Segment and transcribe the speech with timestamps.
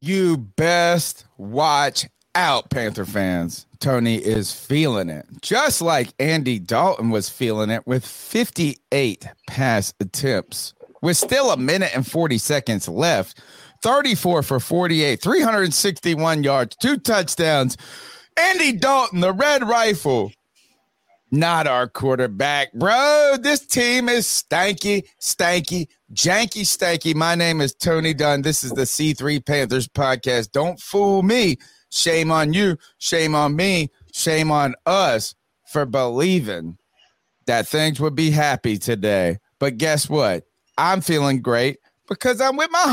[0.00, 2.06] You best watch
[2.36, 3.66] out, Panther fans.
[3.80, 10.72] Tony is feeling it, just like Andy Dalton was feeling it with 58 pass attempts.
[11.02, 13.40] With still a minute and 40 seconds left,
[13.82, 17.76] 34 for 48, 361 yards, two touchdowns.
[18.36, 20.30] Andy Dalton, the red rifle,
[21.32, 23.36] not our quarterback, bro.
[23.40, 27.14] This team is stanky, stanky, janky, stanky.
[27.14, 28.42] My name is Tony Dunn.
[28.42, 30.52] This is the C3 Panthers podcast.
[30.52, 31.56] Don't fool me.
[31.90, 32.76] Shame on you.
[32.98, 33.90] Shame on me.
[34.12, 35.34] Shame on us
[35.70, 36.78] for believing
[37.46, 39.38] that things would be happy today.
[39.58, 40.44] But guess what?
[40.76, 41.78] I'm feeling great
[42.08, 42.84] because I'm with my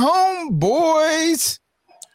[0.52, 1.60] homeboys.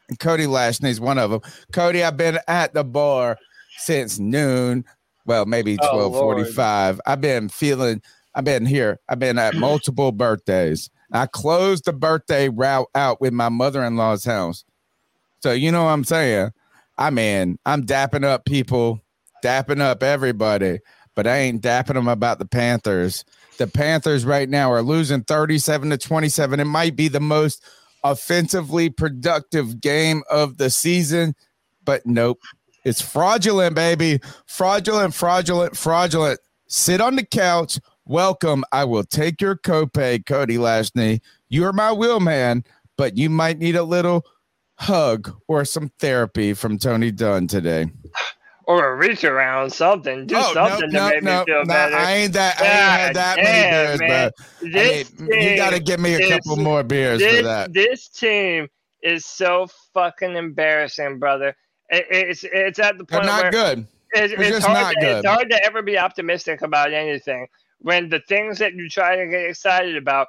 [0.08, 1.40] And Cody Lashney's one of them.
[1.72, 3.38] Cody, I've been at the bar
[3.78, 4.84] since noon.
[5.26, 7.00] Well, maybe Oh, twelve forty-five.
[7.06, 8.02] I've been feeling.
[8.34, 9.00] I've been here.
[9.08, 10.90] I've been at multiple birthdays.
[11.12, 14.64] I closed the birthday route out with my mother-in-law's house.
[15.40, 16.50] So you know what I'm saying.
[16.98, 19.00] I mean, I'm dapping up people,
[19.42, 20.80] dapping up everybody,
[21.14, 23.24] but I ain't dapping them about the Panthers.
[23.58, 26.60] The Panthers right now are losing 37 to 27.
[26.60, 27.64] It might be the most
[28.04, 31.34] offensively productive game of the season,
[31.84, 32.38] but nope.
[32.84, 34.20] It's fraudulent, baby.
[34.46, 36.40] Fraudulent, fraudulent, fraudulent.
[36.66, 37.78] Sit on the couch.
[38.06, 38.64] Welcome.
[38.72, 41.20] I will take your copay, Cody Lashney.
[41.48, 42.64] You are my wheel man,
[42.96, 44.24] but you might need a little
[44.76, 47.86] hug or some therapy from Tony Dunn today.
[48.66, 50.28] Or a reach around, something.
[50.28, 51.64] Do Oh, something nope, to make nope, me feel.
[51.64, 51.96] Nah, better.
[51.96, 52.60] I ain't that.
[52.60, 55.20] I ain't had that God many beers, bro.
[55.20, 57.72] I mean, you got to give me a couple more beers this, for that.
[57.72, 58.68] This team
[59.02, 61.56] is so fucking embarrassing, brother.
[61.88, 63.86] It, it's it's at the They're not where good.
[64.12, 65.16] it's, They're it's just hard not to, good.
[65.18, 67.48] it's hard to ever be optimistic about anything
[67.80, 70.28] when the things that you try to get excited about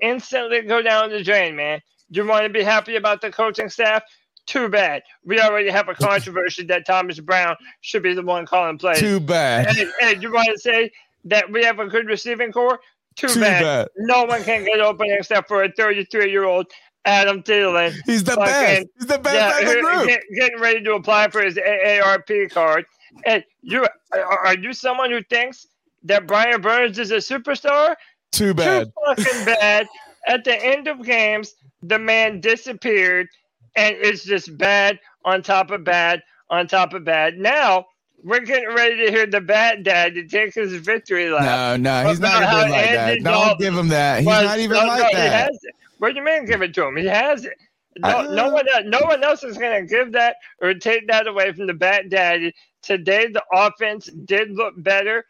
[0.00, 1.80] instantly go down the drain, man.
[2.10, 4.02] You want to be happy about the coaching staff?
[4.46, 5.02] Too bad.
[5.24, 8.98] We already have a controversy that Thomas Brown should be the one calling plays.
[8.98, 9.68] Too bad.
[9.78, 10.90] and, and you want to say
[11.24, 12.80] that we have a good receiving corps?
[13.16, 13.62] Too, Too bad.
[13.62, 13.88] bad.
[13.98, 16.66] No one can get open except for a 33 year old
[17.04, 17.94] Adam Thielen.
[18.06, 18.86] He's the Fucking- best.
[18.98, 20.06] He's the best Yeah, in the group.
[20.08, 22.84] get- getting ready to apply for his AARP card.
[23.26, 25.66] And you are you someone who thinks
[26.04, 27.94] that Brian Burns is a superstar?
[28.32, 28.86] Too bad.
[28.86, 29.88] Too fucking bad.
[30.26, 33.28] At the end of games, the man disappeared,
[33.74, 37.38] and it's just bad on top of bad on top of bad.
[37.38, 37.86] Now
[38.22, 41.42] we're getting ready to hear the bad dad to take his victory lap.
[41.42, 43.08] No, no, he's not even like that.
[43.08, 44.18] Andy Don't Dalton give him that.
[44.18, 45.48] He's was- not even no, like no, that.
[45.48, 45.74] has it.
[45.98, 46.96] What do you mean give it to him?
[46.96, 47.54] He has it.
[47.98, 51.26] No, no one, else- no one else is going to give that or take that
[51.26, 52.54] away from the bat daddy.
[52.82, 55.24] Today, the offense did look better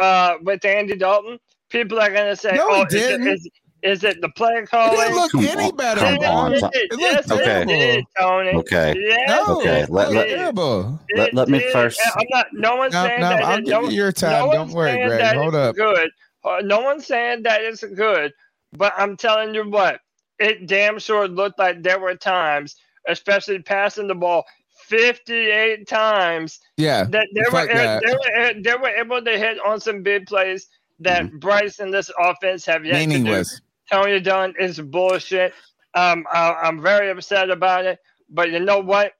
[0.00, 1.38] uh, with Andy Dalton.
[1.70, 3.28] People are going to say, No, "Oh, is it, didn't.
[3.28, 3.48] is,
[3.82, 6.00] is it the play It calling?" didn't look Come any on, better.
[6.00, 6.52] come on.
[6.54, 7.72] it so- It Yes, looked it terrible.
[7.72, 8.50] did, Tony.
[8.50, 8.94] Okay.
[8.98, 11.00] Yes, No, Okay, let- let- terrible.
[11.16, 12.46] Let- let me first- I'm not.
[12.52, 13.42] No one's No, saying no, that.
[13.42, 14.46] I'll it- give no, you your time.
[14.46, 15.18] No Don't worry, Greg.
[15.20, 15.74] that Hold up.
[15.76, 16.10] Good.
[16.44, 18.32] Uh, no one's saying that it's good.
[18.76, 20.00] But I'm telling you what,
[20.38, 22.76] it damn sure looked like there were times,
[23.08, 24.44] especially passing the ball
[24.82, 27.04] 58 times, Yeah.
[27.04, 28.02] that they were, that.
[28.04, 30.66] they were they were able to hit on some big plays
[31.00, 33.08] that Bryce and this offense have yet to do.
[33.08, 33.60] Meaningless.
[33.90, 35.52] Tony Dunn is bullshit.
[35.94, 37.98] Um, I, I'm very upset about it.
[38.30, 39.12] But you know what?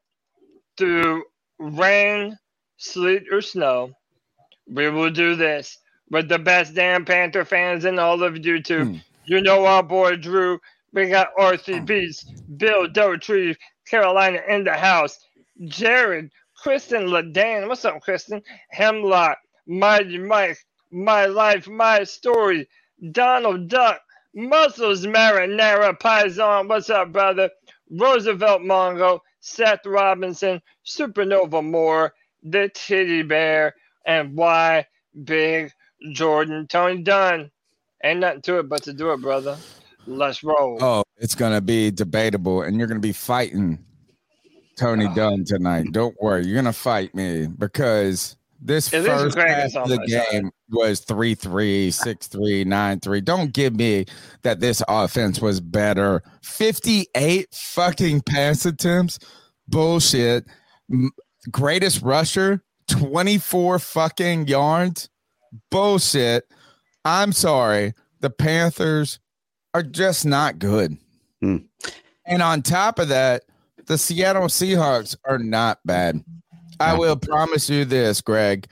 [0.79, 1.25] Through
[1.59, 2.39] rain,
[2.79, 3.93] sleet, or snow,
[4.67, 5.79] we will do this
[6.11, 8.93] with the best damn Panther fans in all of YouTube.
[8.93, 8.99] Hmm.
[9.27, 10.59] You know our boy Drew.
[10.93, 13.57] We got RCBs, Bill Dotree,
[13.89, 15.19] Carolina in the house.
[15.65, 17.69] Jared, Kristen Ladane.
[17.69, 18.43] What's up, Kristen?
[18.71, 20.59] Hemlock, Mighty Mike,
[20.91, 22.69] My Life, My Story,
[23.13, 24.01] Donald Duck,
[24.35, 26.69] Muscles Marinara Paisan.
[26.69, 27.51] What's up, brother?
[27.91, 33.75] Roosevelt Mongo, Seth Robinson, Supernova Moore, The Titty Bear,
[34.07, 34.87] and why
[35.25, 35.73] Big
[36.13, 36.67] Jordan.
[36.67, 37.51] Tony Dunn.
[38.03, 39.57] Ain't nothing to it but to do it, brother.
[40.07, 40.79] Let's roll.
[40.83, 43.85] Oh, it's gonna be debatable, and you're gonna be fighting
[44.83, 45.09] Tony.
[45.15, 45.87] Dunn tonight.
[45.93, 49.97] Don't worry, you're gonna fight me because this It is first great half of the
[49.99, 50.27] my side.
[50.31, 53.25] game was 3-3, 6-3, 9-3.
[53.25, 54.07] Don't give me
[54.43, 56.23] that this offense was better.
[56.43, 59.19] 58 fucking pass attempts.
[59.69, 60.47] Bullshit.
[60.91, 61.11] M-
[61.51, 65.09] Greatest rusher, 24 fucking yards.
[65.73, 66.45] Bullshit.
[67.05, 67.95] I'm sorry.
[68.21, 69.19] The Panthers
[69.75, 70.97] are just not good.
[71.41, 71.57] Hmm.
[72.25, 73.43] And on top of that,
[73.87, 76.23] the Seattle Seahawks are not bad.
[76.81, 78.67] I will promise you this, Greg.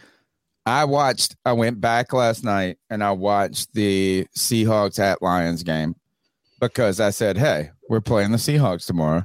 [0.67, 5.95] I watched, I went back last night and I watched the Seahawks at Lions game
[6.61, 9.25] because I said, hey, we're playing the Seahawks tomorrow.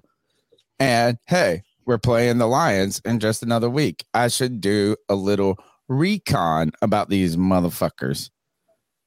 [0.79, 4.05] And hey, we're playing the Lions in just another week.
[4.13, 8.29] I should do a little recon about these motherfuckers.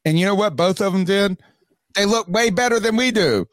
[0.04, 0.56] And you know what?
[0.56, 1.38] Both of them did.
[1.94, 3.46] They look way better than we do.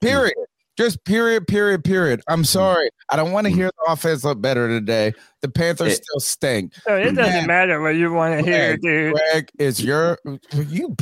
[0.00, 0.34] Period.
[0.76, 2.20] Just period, period, period.
[2.26, 2.44] I'm mm-hmm.
[2.44, 2.90] sorry.
[3.10, 3.60] I don't want to mm-hmm.
[3.60, 5.12] hear the offense look better today.
[5.40, 6.74] The Panthers It- still stink.
[6.86, 7.46] So it doesn't Man.
[7.46, 9.14] matter what you want to hear, dude.
[9.14, 10.18] Greg, is your
[10.52, 10.96] you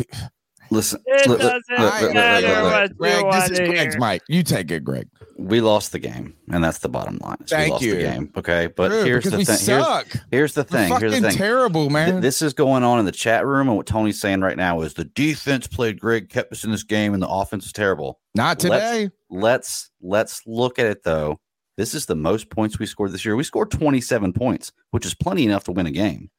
[0.72, 2.72] Listen, It look, look, doesn't look, look, look, matter look, look.
[2.72, 4.00] what you Greg, want this is Greg's hear.
[4.00, 4.22] mic.
[4.28, 5.06] You take it, Greg.
[5.36, 7.36] we lost the game, and that's the bottom line.
[7.44, 7.94] is Thank we lost you.
[7.96, 8.32] the game.
[8.38, 9.58] Okay, but True, here's the we thing.
[9.58, 10.06] Here's, suck.
[10.30, 10.98] here's the thing.
[10.98, 11.36] Here's the thing.
[11.36, 12.20] terrible, Th- man.
[12.22, 14.94] this is going on in the chat room, and what Tony's saying right now is
[14.94, 18.18] the defense played great, kept us in this game, and the offense is terrible.
[18.34, 19.10] Not let's- today.
[19.30, 21.40] Let's let's look at it though.
[21.76, 23.34] This is the most points we scored this year.
[23.34, 26.30] We scored 27 points, which is plenty enough to win a game.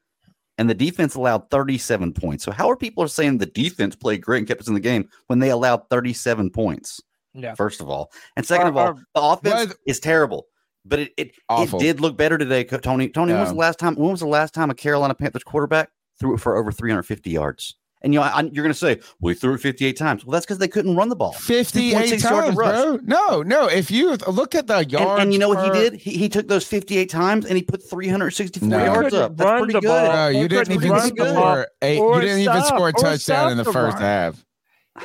[0.60, 2.44] And the defense allowed 37 points.
[2.44, 5.10] So how are people saying the defense played great and kept us in the game
[5.26, 7.02] when they allowed 37 points?
[7.34, 7.56] Yeah.
[7.56, 10.46] First of all, and second Or- of all, or- the offense is terrible.
[10.86, 13.10] But it it, it did look better today, Co- Tony.
[13.10, 13.96] Tony, when was the last time?
[13.96, 17.76] When was the last time a Carolina Panthers quarterback threw it for over 350 yards?
[18.04, 20.46] And you know, I, you're going to say, we threw it 58 times." Well, that's
[20.46, 21.32] because they couldn't run the ball.
[21.34, 23.00] 58 times, of bro.
[23.04, 23.68] No, no.
[23.68, 25.94] If you look at the And, yards, and you know what he did?
[26.00, 28.84] He, he took those 58 times and he put 364 No.
[28.84, 29.38] yards up.
[29.38, 29.84] That's pretty good.
[29.84, 30.12] ball.
[30.12, 31.34] Bro, you didn't even run the ball.
[31.34, 31.98] score eight.
[31.98, 34.02] You didn't even score a touchdown in the first run.
[34.02, 34.46] half.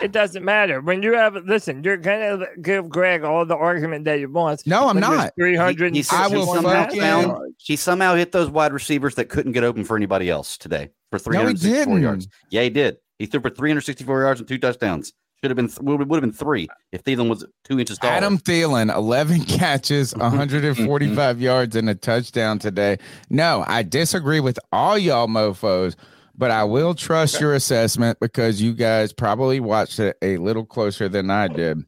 [0.02, 0.82] It doesn't matter.
[0.82, 4.66] When you have listen, you're gonna give Greg all the argument that you want.
[4.66, 5.32] No, I'm not.
[5.36, 9.52] 300 He, he, I will somehow found, he somehow hit those wide receivers that couldn't
[9.52, 12.02] get open for anybody else today for No, 364 didn't.
[12.02, 12.28] yards.
[12.50, 12.98] Yeah, he did.
[13.18, 15.12] He threw for 364 yards and two touchdowns.
[15.42, 18.12] Should have been would have been three if Thielen was two inches taller.
[18.12, 20.20] Adam Thielen, 11 catches, mm-hmm.
[20.20, 21.42] 145 mm-hmm.
[21.42, 22.98] yards, and a touchdown today.
[23.30, 25.94] No, I disagree with all y'all mofos,
[26.36, 31.08] but I will trust your assessment because you guys probably watched it a little closer
[31.08, 31.84] than I did.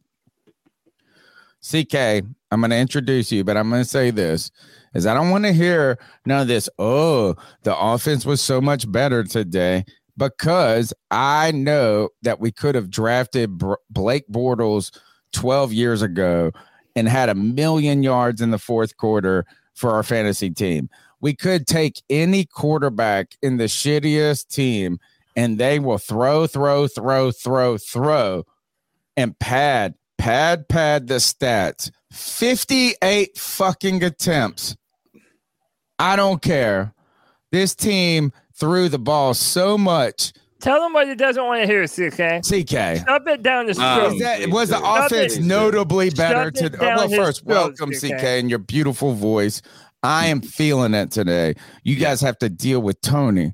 [1.60, 4.52] CK, I'm going to introduce you, but I'm going to say this
[4.94, 6.68] is I don't want to hear none of this.
[6.78, 9.84] Oh, the offense was so much better today
[10.16, 14.96] because I know that we could have drafted Br- Blake Bortles
[15.32, 16.52] 12 years ago
[16.96, 20.90] and had a million yards in the fourth quarter for our fantasy team.
[21.20, 24.98] We could take any quarterback in the shittiest team
[25.36, 28.44] and they will throw, throw, throw, throw, throw
[29.16, 31.90] and pad, pad, pad the stats.
[32.10, 34.76] 58 fucking attempts.
[36.00, 36.92] I don't care.
[37.52, 40.32] This team threw the ball so much.
[40.60, 42.42] Tell him what he doesn't want to hear, CK.
[42.44, 43.06] CK.
[43.08, 44.12] Shove it down his Um.
[44.14, 47.90] Is that, was the Shove offense it- notably better shove to well first throat, welcome
[47.92, 48.18] CK.
[48.18, 49.62] CK and your beautiful voice
[50.02, 51.54] i am feeling it today
[51.84, 53.52] you guys have to deal with tony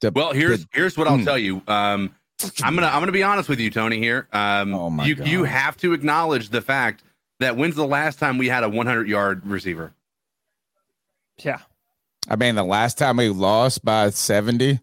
[0.00, 1.24] the, Well, here's the- here's what I'll Hmm.
[1.24, 1.62] tell you.
[1.68, 2.14] Um,
[2.62, 3.98] I'm gonna I'm gonna be honest with you, Tony.
[3.98, 5.26] Here, um, Oh my you God.
[5.28, 7.02] you have to acknowledge the fact
[7.40, 9.92] that when's the last time we had a 100 yard receiver?
[11.44, 11.58] Yeah.
[12.28, 14.80] i mean the last time we lost by 70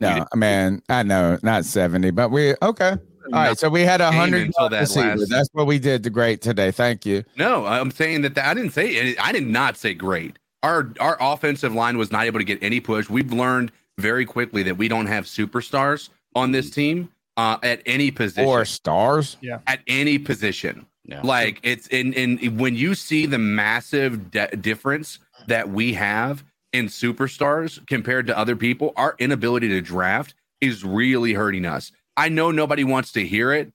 [0.00, 2.98] no did- i mean i know not 70 but we okay all
[3.32, 5.16] right so we had a hundred until that receiver.
[5.16, 8.46] last- that's what we did to great today thank you No, I'm saying that, that
[8.46, 10.38] I didn't say I did not say great.
[10.62, 13.08] Our our offensive line was not able to get any push.
[13.08, 18.10] We've learned very quickly that we don't have superstars on this team uh, at any
[18.10, 18.44] position.
[18.44, 20.84] or stars Yeah, at any position.
[21.04, 21.20] Yeah.
[21.22, 25.18] Like it's in in when you see the massive de- difference
[25.50, 31.32] that we have in superstars compared to other people, our inability to draft is really
[31.32, 31.90] hurting us.
[32.16, 33.72] I know nobody wants to hear it,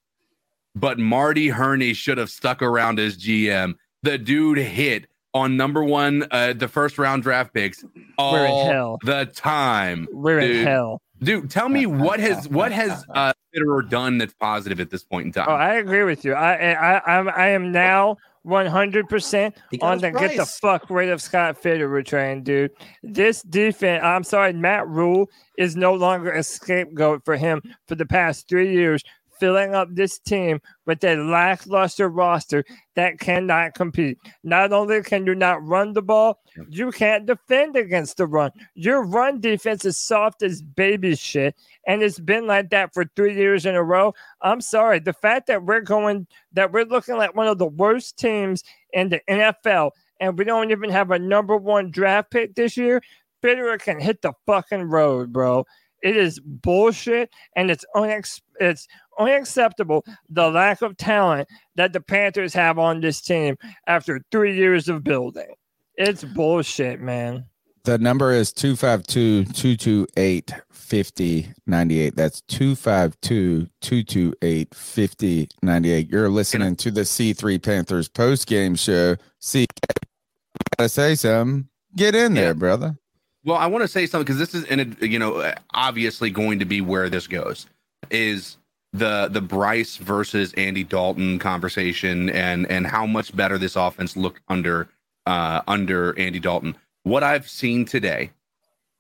[0.74, 3.76] but Marty Hurney should have stuck around as GM.
[4.04, 7.84] The dude hit on number one, uh, the first round draft picks
[8.18, 9.00] all We're in hell.
[9.04, 10.08] the time.
[10.14, 11.02] We're in hell.
[11.20, 15.26] Dude, tell me what has what has uh, Fitterer done that's positive at this point
[15.26, 15.48] in time?
[15.50, 16.34] Oh, I agree with you.
[16.36, 18.16] I I I'm I am now
[18.46, 22.72] 100 percent He on his the get the fuck rid of Scott Fitterer train, dude.
[23.04, 28.06] This defense, I'm sorry, Matt Rhule is no longer a scapegoat for him for the
[28.06, 29.04] past three years,
[29.40, 32.64] filling up this team with a lackluster roster
[32.96, 34.18] that cannot compete.
[34.44, 36.40] Not only can you not run the ball,
[36.70, 38.52] you can't defend against the run.
[38.76, 41.56] Your run defense is soft as baby shit,
[41.88, 44.14] and it's been like that for three years in a row.
[44.42, 45.00] I'm sorry.
[45.00, 48.64] The fact that we're going, that we're looking like one of the worst teams
[48.94, 53.02] in the NFL, and we don't even have a number one draft pick this year,
[53.46, 55.66] Fitterer can hit the fucking road, bro.
[56.02, 58.88] It is bullshit, and it's unex- it's
[59.20, 63.56] unacceptable the lack of talent that the Panthers have on this team
[63.88, 65.54] after three years of building.
[65.96, 67.46] It's bullshit, man.
[67.86, 72.16] The number is 252 228 5098.
[72.16, 76.10] That's 252 228 5098.
[76.10, 79.16] You're listening to the C3 Panthers post game show.
[79.40, 79.68] See,
[80.78, 81.70] gotta say something.
[81.96, 82.54] Get in there, Yeah.
[82.54, 82.98] brother.
[83.44, 86.58] Well, I want to say something because this is, in a, you know, obviously going
[86.60, 87.68] to be where this goes.
[88.10, 88.58] Is
[88.98, 94.42] the the Bryce versus Andy Dalton conversation and and how much better this offense looked
[94.48, 94.88] under
[95.26, 96.76] uh under Andy Dalton.
[97.04, 98.32] What I've seen today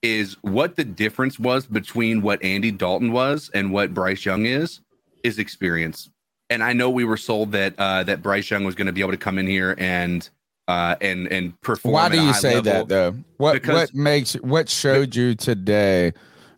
[0.02, 4.82] is what the difference was between what Andy Dalton was and what Bryce Young is
[5.24, 6.10] is experience.
[6.50, 9.02] And I know we were sold that uh that Bryce Young was going to be
[9.02, 10.28] able to come in here and
[10.68, 11.94] uh and and perform.
[11.94, 12.64] Why do you say level.
[12.74, 13.16] that though?
[13.38, 16.14] What Because- what makes what showed you today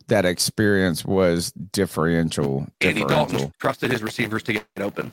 [0.08, 2.66] that experience was differential?
[2.80, 3.06] Andy differential?
[3.38, 5.12] Dalton trusted his receivers to get open.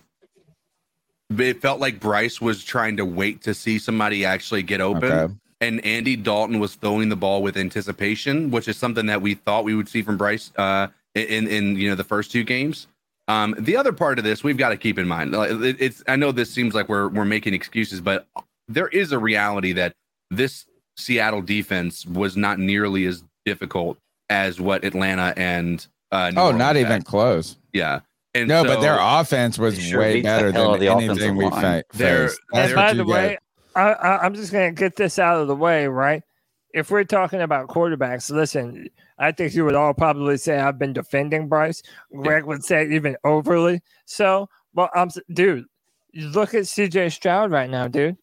[1.37, 5.33] It felt like Bryce was trying to wait to see somebody actually get open, Okay.
[5.61, 9.63] and Andy Dalton was throwing the ball with anticipation, which is something that we thought
[9.63, 12.87] we would see from Bryce uh, in in you know the first two games.
[13.27, 15.33] Um, the other part of this we've got to keep in mind.
[15.33, 18.27] it- It's I know this seems like we're we're making excuses, but
[18.67, 19.93] there is a reality that
[20.29, 23.97] this Seattle defense was not nearly as difficult
[24.29, 26.85] as what Atlanta and uh, New Oh, Orleans not had.
[26.85, 27.57] even close.
[27.73, 27.99] Yeah.
[28.33, 31.45] And No, but their offense was sure way beat the better than the anything we
[31.45, 31.61] line.
[31.61, 32.39] fa- faced.
[32.51, 33.37] That's and by the way,
[33.75, 36.21] I, I, I'm just going to get this out of the way, right?
[36.73, 40.91] If we're talking about quarterbacks, listen, I think you would all probably say I've been
[40.91, 41.81] defending Bryce.
[42.21, 44.49] Greg would say even overly so.
[44.73, 45.65] Well, I'm dude.
[46.13, 48.17] Look at CJ Stroud right now, dude.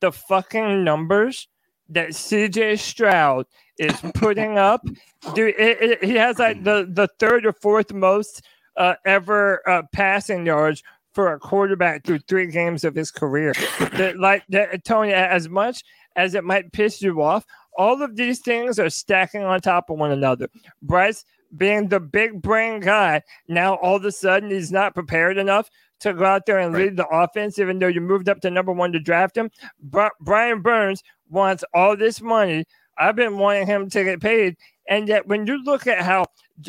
[0.00, 1.46] The fucking numbers
[1.90, 3.46] that CJ Stroud
[3.78, 4.86] is putting up,
[5.34, 5.54] dude.
[5.58, 8.42] It, it, he has like the the third or fourth most
[8.76, 10.82] uh, ever uh, passing yards
[11.14, 13.52] for a quarterback through three games of his career.
[13.96, 15.82] The- like the, Tony, as much
[16.16, 17.44] as it might piss you off,
[17.78, 20.48] all of these things are stacking on top of one another.
[20.82, 21.24] Bryce
[21.56, 25.70] being the big brain guy, now all of a sudden he's not prepared enough
[26.04, 26.84] to go out there and Right.
[26.84, 29.50] lead the offense, even though you moved up to number one to draft him.
[29.80, 32.64] Bri- Brian Burns wants all this money.
[32.96, 34.56] I've been wanting him to get paid.
[34.88, 36.22] And yet, when you look at how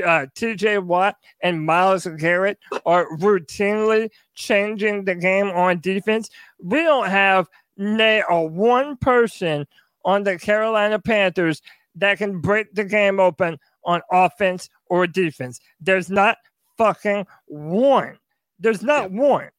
[0.04, 6.30] uh, TJ Watt and Myles Garrett are routinely changing the game on defense,
[6.64, 9.68] we don't have nay or one person
[10.06, 11.62] on the Carolina Panthers
[11.96, 15.60] that can break the game open on offense or defense.
[15.80, 16.38] There's not
[16.78, 18.18] fucking one.
[18.60, 19.50] There's not one.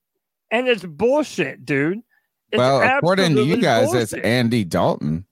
[0.50, 1.98] And it's bullshit, dude.
[2.52, 4.12] It's well, according to you absolutely guys, it's.
[4.14, 5.24] Andy Dalton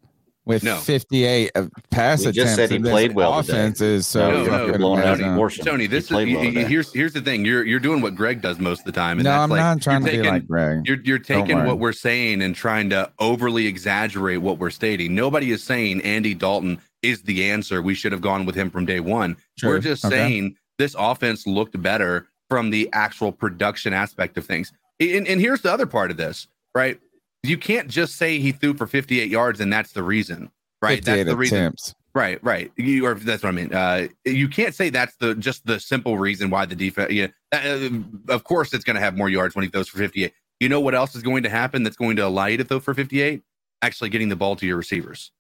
[0.44, 0.76] with No.
[0.76, 2.37] 58 of pass We attempts.
[2.37, 3.52] just said he played well today.
[3.61, 5.30] Offense is so No, no, fucking you're out amazing.
[5.30, 5.64] the portion.
[5.64, 6.64] Tony, He this is played well y- y- today.
[6.68, 7.44] here's here's the thing.
[7.44, 9.61] You're you're doing what Greg does most of the time, and No, that's I'm like
[9.61, 10.80] not trying to taking, be like Greg.
[10.87, 15.14] You're you're taking what we're saying and trying to overly exaggerate what we're stating.
[15.14, 17.80] Nobody is saying Andy Dalton is the answer.
[17.80, 19.37] We should have gone with him from day one.
[19.56, 19.71] Sure.
[19.71, 20.16] We're just Okay.
[20.16, 24.72] saying this offense looked better from the actual production aspect of things.
[25.00, 27.00] And, and here's the other part of this, right?
[27.42, 31.04] You can't just say he threw for 58 yards and that's the reason, right?
[31.04, 31.58] That's the reason.
[31.58, 31.94] attempts.
[32.14, 32.70] Right, right.
[32.76, 33.74] You or that's what I mean.
[33.74, 37.12] Uh, you can't say that's the just the simple reason why the defense.
[37.12, 37.88] Yeah, uh,
[38.28, 40.32] of course it's going to have more yards when he throws for fifty-eight.
[40.60, 42.78] You know what else is going to happen that's going to allow you to throw
[42.78, 43.42] for fifty-eight?
[43.82, 45.32] Actually, getting the ball to your receivers.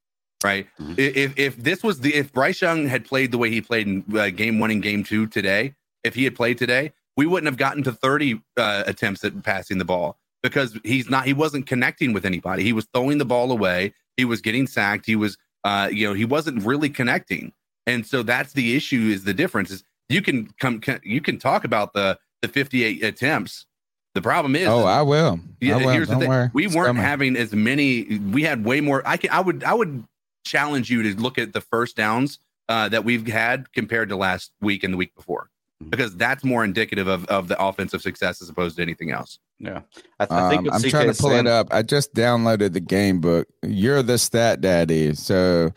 [0.42, 0.66] Right.
[0.80, 0.98] Mhm.
[0.98, 4.04] If if this was the if Bryce Young had played the way he played in
[4.18, 7.56] uh, game one and game two today, if he had played today, we wouldn't have
[7.56, 11.24] gotten to thirty uh, attempts at passing the ball because he's not.
[11.26, 12.62] He wasn't connecting with anybody.
[12.62, 13.94] He was throwing the ball away.
[14.16, 15.06] He was getting sacked.
[15.06, 17.52] He was uh, you know, he wasn't really connecting.
[17.86, 21.38] And so that's the issue is the difference is you can come can, you can
[21.38, 23.66] talk about the the 58 attempts.
[24.14, 25.40] The problem is Oh, I will.
[25.60, 25.88] yeah, I will.
[25.88, 26.28] here's the Don't thing.
[26.30, 26.50] worry.
[26.52, 27.02] We It's weren't coming.
[27.02, 30.04] having as many we had way more I can I would I would
[30.46, 34.52] challenge you to look at the first downs uh, that we've had compared to last
[34.60, 35.50] week and the week before.
[35.84, 35.90] Mhm.
[35.90, 39.38] Because that's more indicative of, of the offensive success as opposed to anything else.
[39.58, 39.80] Yeah,
[40.18, 41.68] I, I think Um, what I'm CK trying to pull saying- it up.
[41.70, 43.46] I just downloaded the game book.
[43.62, 45.14] You're the stat daddy.
[45.14, 45.70] So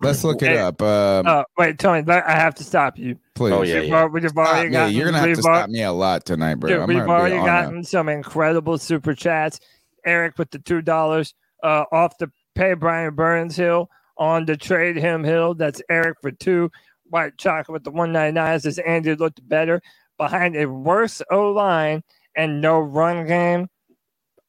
[0.00, 0.82] let's look it up.
[0.82, 3.16] Um, Uh, wait, Tony, I have to stop you.
[3.34, 3.52] please.
[3.52, 4.00] oh, yeah, We've, yeah.
[4.00, 4.72] al- we've Stop already me.
[4.72, 6.70] gotten, You're going to have to we've stop me a lot tonight, bro.
[6.70, 9.60] Dude, we've gonna already on gotten some incredible super chats.
[10.04, 14.96] Eric with the two dollars uh, off the pay Brian Burns hill on the trade
[14.96, 15.54] him hill.
[15.54, 16.70] That's Eric for two.
[17.10, 19.80] White chocolate with the one ninety nine says Andy looked better
[20.18, 22.02] behind a worse O line
[22.34, 23.68] and no run game.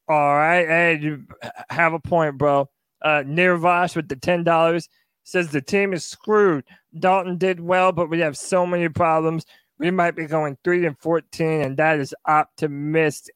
[0.08, 1.26] All right, hey, you
[1.70, 2.70] have a point, bro.
[3.02, 4.88] Uh, Nirvash with the ten dollars
[5.24, 6.64] says the team is screwed.
[6.98, 9.46] Dalton did well, but we have so many problems.
[9.78, 13.35] We might be going three and fourteen, and that is optimistic.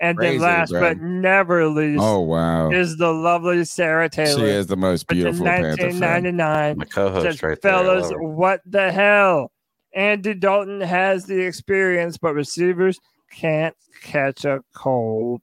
[0.00, 0.80] And Crazy, then last bro.
[0.80, 4.40] but never least Oh wow, is the lovely Sarah Taylor.
[4.40, 8.12] she is the most with the beautiful Panther 1999 My co-host says, right fellas, love
[8.12, 8.22] her.
[8.22, 9.50] what the hell?
[9.94, 12.98] Andy Dalton has the experience, but receivers
[13.30, 15.40] can't catch a cold.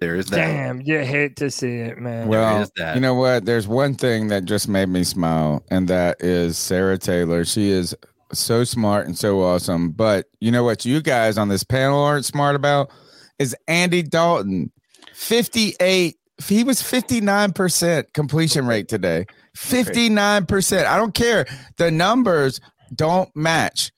[0.00, 0.36] There is that.
[0.48, 2.26] Damn, you hate to see it, man.
[2.26, 2.96] Well, is that.
[2.96, 3.44] you know what?
[3.44, 7.44] There's one thing that just made me smile, and that is Sarah Taylor.
[7.44, 7.94] She is
[8.32, 9.92] so smart and so awesome.
[9.92, 10.84] But you know what?
[10.84, 12.90] You guys on this panel aren't smart about
[13.42, 14.72] is Andy Dalton,
[15.14, 16.16] 58.
[16.46, 19.26] He was 59% completion rate today.
[19.56, 20.86] 59%.
[20.86, 21.46] I don't care.
[21.76, 22.60] The numbers
[22.94, 23.92] don't match.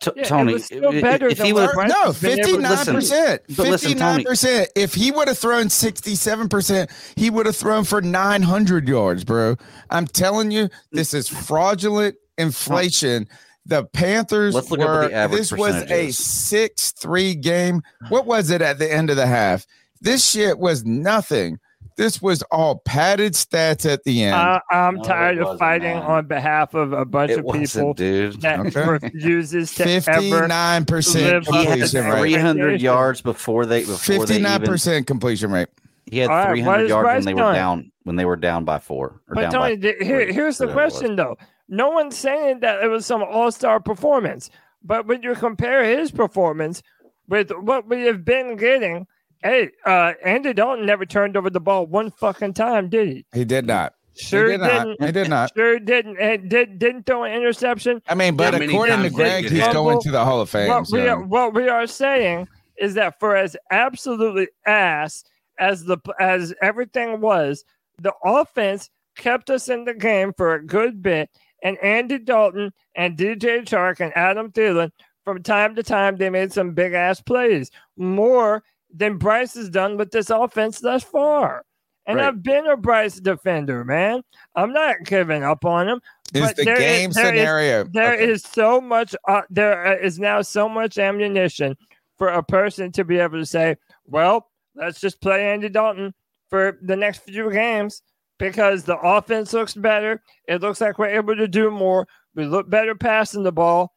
[0.00, 2.56] T- Yeah, Tony, if- better if than he would, no, has been able to- fifty
[2.56, 3.42] nine Listen, percent.
[3.48, 4.68] but Fifty listen, nine Tony- percent.
[4.74, 8.88] If he would have thrown sixty seven percent, he would have thrown for nine hundred
[8.88, 9.56] yards, bro.
[9.90, 13.28] I'm telling you, this is fraudulent inflation.
[13.70, 15.08] The Panthers Let's look up were.
[15.08, 17.82] the This was a six three game.
[18.08, 19.64] What was it at the end of the half?
[20.00, 21.60] This shit was nothing.
[21.96, 24.34] This was all padded stats at the end.
[24.34, 26.02] I, I'm No, tired of fighting man.
[26.02, 28.40] on behalf of a bunch it of people dude.
[28.40, 28.84] that Okay.
[28.86, 32.32] refuses to Fifty ever nine percent live up He had to completion rate.
[32.32, 34.66] 300 yards before they before they Fifty nine even.
[34.68, 35.68] percent completion rate.
[36.06, 37.54] He had All right, what 300 yards Bryce when they were doing?
[37.54, 40.92] down when they were down by four But Tony, here, here's the whatever it was.
[40.94, 41.36] question though.
[41.70, 44.50] No one's saying that it was some all-star performance,
[44.82, 46.82] but when you compare his performance
[47.28, 49.06] with what we have been getting,
[49.42, 53.24] hey, uh, Andy Dalton never turned over the ball one fucking time, did he?
[53.32, 53.94] He did not.
[54.16, 54.96] Sure he did didn't.
[55.00, 55.06] not.
[55.06, 55.52] He did not.
[55.56, 56.18] Sure didn't.
[56.18, 58.02] And did didn't throw an interception.
[58.08, 60.02] I mean, but How many according to Greg, he's get going hit?
[60.02, 60.68] to the Hall of Fame.
[60.68, 62.48] What we are, what we are saying
[62.78, 65.22] is that for as absolutely ass
[65.60, 67.64] as the as everything was,
[68.02, 71.30] the offense kept us in the game for a good bit,
[71.62, 74.90] and Andy Dalton and DJ Chark and Adam Thielen
[75.24, 78.62] from time to time they made some big ass plays more
[78.92, 81.64] than Bryce has done with this offense thus far.
[82.06, 82.26] And Right.
[82.28, 84.22] I've been a Bryce defender, man.
[84.56, 86.00] I'm not giving up on him.
[86.32, 87.84] is but the there is- game there is- scenario.
[87.92, 88.50] There is Okay.
[88.52, 89.14] so much.
[89.28, 91.76] Uh, there uh, now so much ammunition
[92.18, 93.76] for a person to be able to say,
[94.06, 96.14] "Well, let's just play Andy Dalton
[96.48, 98.02] for the next few games
[98.40, 100.20] because the offense looks better.
[100.48, 102.08] It looks like we're able to do more.
[102.34, 103.94] We look better passing the ball."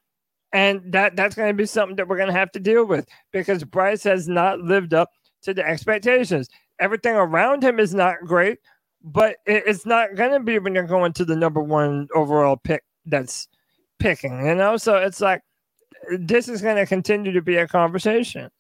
[0.54, 3.08] And that, that's going to be something that we're going to have to deal with
[3.32, 5.10] because Bryce has not lived up
[5.42, 6.48] to the expectations.
[6.80, 8.60] Everything around him is not great,
[9.04, 12.56] but it, it's not going to be when you're going to the number one overall
[12.56, 13.48] pick that's
[13.98, 14.78] picking, you know?
[14.78, 15.42] So it's like
[16.20, 18.52] this is going to continue to be a conversation.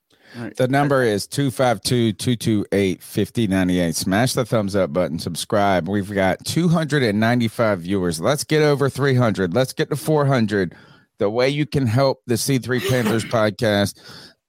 [0.57, 3.95] The number is 252 228 5098.
[3.95, 5.87] Smash the thumbs up button, subscribe.
[5.87, 8.19] We've got 295 viewers.
[8.19, 9.53] Let's get over 300.
[9.53, 10.75] Let's get to 400.
[11.19, 13.99] The way you can help the C3 Panthers podcast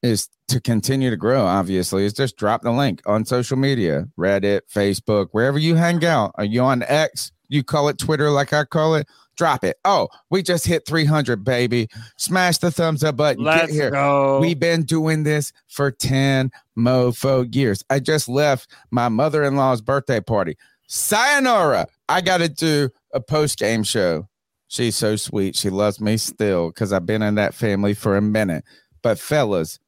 [0.03, 4.61] is to continue to grow, obviously, is just drop the link on social media Reddit,
[4.73, 6.33] Facebook, wherever you hang out.
[6.37, 7.33] Are you on X?
[7.49, 9.07] You call it Twitter like I call it?
[9.37, 9.77] Drop it.
[9.85, 11.89] Oh, we just hit 300, baby.
[12.17, 13.45] Smash the thumbs up button.
[13.45, 13.91] Let's Get here.
[13.91, 14.39] go.
[14.41, 17.85] We've been doing this for 10 mofo years.
[17.91, 20.57] I just left my mother in law's birthday party.
[20.87, 21.87] Sayonara.
[22.09, 24.29] I got to do a post game show.
[24.69, 25.57] She's so sweet.
[25.57, 28.65] She loves me still because I've been in that family for a minute.
[29.03, 29.79] But, fellas,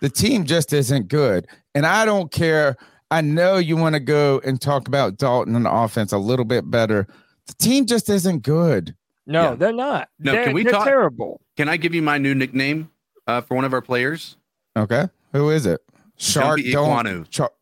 [0.00, 1.46] the team just isn't good.
[1.74, 2.76] And I don't care.
[3.10, 6.44] I know you want to go and talk about Dalton and the offense a little
[6.44, 7.06] bit better.
[7.46, 8.94] The team just isn't good.
[9.26, 9.54] no, Yeah.
[9.54, 10.08] they're not.
[10.18, 11.40] No, they're, can we talk- terrible.
[11.56, 12.90] Can I give you my new nickname
[13.26, 14.36] uh, for one of our players?
[14.76, 15.08] Okay.
[15.32, 15.80] Who is it?
[16.16, 16.88] Shark Jumpy don't.
[17.06, 17.30] Ekwonu.
[17.30, 17.52] Char-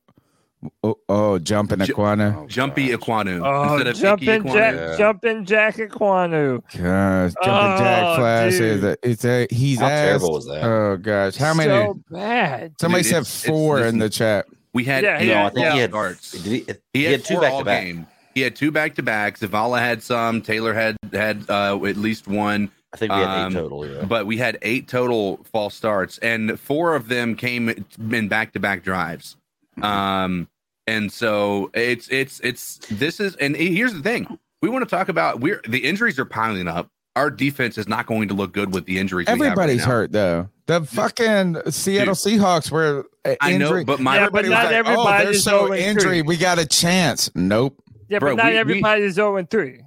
[0.83, 2.47] oh, oh, jumping Ju- Ekwonu.
[2.49, 4.53] Jumpy Ekwonu Oh, instead of jumping Ekwonu.
[4.53, 4.97] Jack, Yeah.
[4.97, 6.63] jumping Jack Ekwonu.
[6.63, 8.85] Gosh, jumping jack Oh, flash is dude.
[8.85, 10.65] a, it's a he's How asked, terrible was that?
[10.65, 11.71] Oh gosh, how many?
[11.71, 12.73] So bad.
[12.81, 13.99] somebody Dude, said it's- it's- four in listen.
[14.01, 14.47] the chat.
[14.73, 15.93] We had Yeah, eight yeah, no, I think he had.
[16.33, 17.83] Did he, He, he had, had two back to back.
[17.85, 18.07] game.
[18.35, 19.41] He had two back to backs.
[19.41, 20.43] Zavala had some.
[20.43, 22.71] Taylor had had uh, at least one.
[22.93, 23.87] I think we had Um, eight total.
[23.87, 24.05] Yeah.
[24.05, 27.69] But we had eight total false starts, and four of them came
[28.11, 29.37] in back to back drives.
[29.83, 30.49] Um,
[30.87, 35.09] and so it's it's it's this is and here's the thing: we want to talk
[35.09, 36.89] about we're the injuries are piling up.
[37.17, 39.27] Our defense is not going to look good with the injuries.
[39.29, 39.87] we have right Everybody's now.
[39.93, 40.49] hurt though.
[40.67, 43.85] The fucking Seattle Seahawks were uh, I know, injury.
[43.85, 46.23] but my Yeah, but not was like, oh, they're so 0 and injury.
[46.23, 47.31] We got a chance.
[47.35, 47.81] Nope.
[48.09, 49.81] Yeah, Bro, but not we- we- everybody's 0 and 3.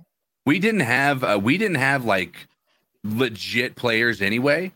[0.45, 2.47] we didn't have uh, we didn't have like
[3.03, 4.71] legit players anyway.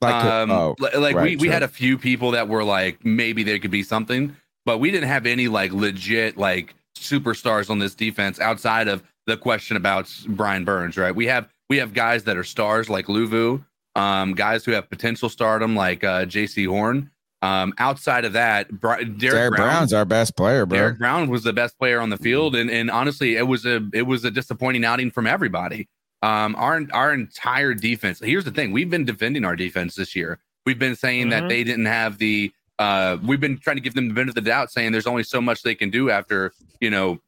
[0.00, 1.52] Like um, oh, li- like we, right, we sure.
[1.52, 5.08] had a few people that were like maybe there could be something, but we didn't
[5.08, 10.64] have any like legit like superstars on this defense outside of the question about Brian
[10.64, 11.14] Burns, right?
[11.14, 13.62] We have we have guys that are stars like Luvu,
[13.94, 17.10] um, guys who have potential stardom like uh, Jaycee Horn,
[17.42, 20.78] Um, outside of that, Bri- Derrick, Derrick Brown, Brown's our best player, bro.
[20.78, 23.80] Derrick Brown was the best player on the field, and and honestly, it was a
[23.94, 25.88] it was a disappointing outing from everybody.
[26.22, 28.20] Um, our our entire defense.
[28.20, 30.38] Here's the thing: we've been defending our defense this year.
[30.66, 31.30] We've been saying Mhm.
[31.30, 32.52] that they didn't have the.
[32.78, 35.22] Uh, we've been trying to give them the benefit of the doubt, saying there's only
[35.22, 37.20] so much they can do after you know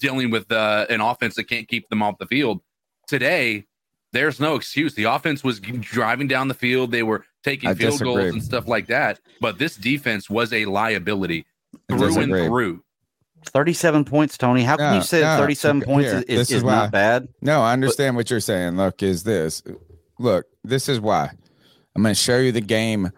[0.00, 2.60] dealing with uh, an offense that can't keep them off the field.
[3.08, 3.64] Today,
[4.16, 4.94] there's no excuse.
[4.94, 6.90] The offense was driving down the field.
[6.90, 8.14] They were taking I field disagree.
[8.14, 9.20] goals and stuff like that.
[9.40, 11.46] But this defense was a liability
[11.90, 12.82] I through and through.
[13.46, 14.62] 37 points, Tony.
[14.64, 16.64] How can No, you say no, 37 okay, points here, is, this is, is is
[16.64, 17.28] why- not bad?
[17.42, 18.76] No, I understand what you're saying.
[18.76, 19.62] Look, is this
[20.18, 21.30] look, this is why.
[21.94, 23.10] I'm gonna show you the game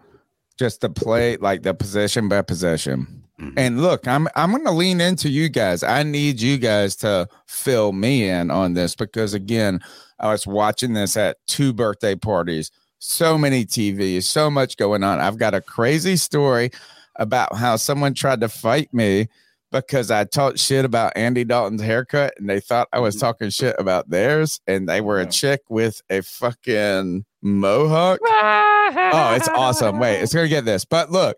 [0.57, 3.23] just to play like the possession by possession.
[3.41, 3.53] Mhm.
[3.57, 5.81] And look, I'm I'm gonna lean into you guys.
[5.81, 9.79] I need you guys to fill me in on this because again,
[10.19, 15.19] I was watching this at two birthday parties, so many TVs, so much going on.
[15.19, 16.71] I've got a crazy story
[17.15, 19.27] about how someone tried to fight me
[19.71, 23.75] because I talked shit about Andy Dalton's haircut and they thought I was talking shit
[23.77, 28.19] about theirs and they were a chick with a fucking mohawk.
[28.91, 29.99] Oh, it's awesome.
[29.99, 30.83] Wait, it's gonna get this.
[30.83, 31.37] But look,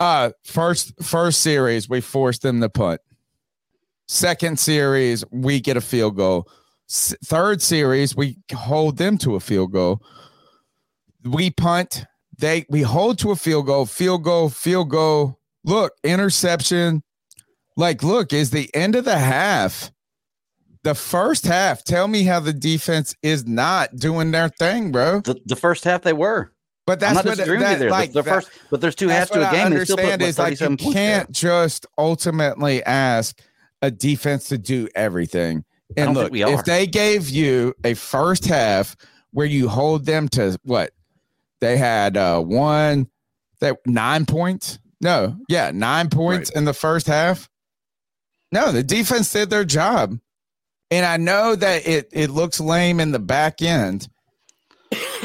[0.00, 3.00] uh first first series, we forced them to punt.
[4.08, 6.48] Second series, we get a field goal.
[6.92, 10.02] Third series, we hold them to a field goal.
[11.24, 12.04] We punt,
[12.38, 15.38] they we hold to a field goal, field goal, field goal.
[15.64, 17.02] Look, interception.
[17.78, 19.90] Like, look, is the end of the half.
[20.82, 25.20] The first half, tell me how the defense is not doing their thing, bro.
[25.20, 26.52] The, the first half they were.
[26.86, 27.88] But that's I'm not what disagreeing with that, you there.
[27.88, 29.70] The- like the, that- first, but there's two halves to a I game.
[29.72, 31.18] They still put understand what, is like you 37 points there.
[31.18, 33.40] can't just ultimately ask
[33.80, 35.64] a defense to do everything.
[35.96, 38.96] Don't And look, if they gave you a first half
[39.32, 40.92] where you hold them to what
[41.60, 43.08] they had uh one
[43.62, 44.78] that nine points.
[45.00, 47.48] No, yeah, nine points in the first half.
[48.52, 50.18] No, the defense did their job.
[50.90, 54.08] And I know that it it looks lame in the back end,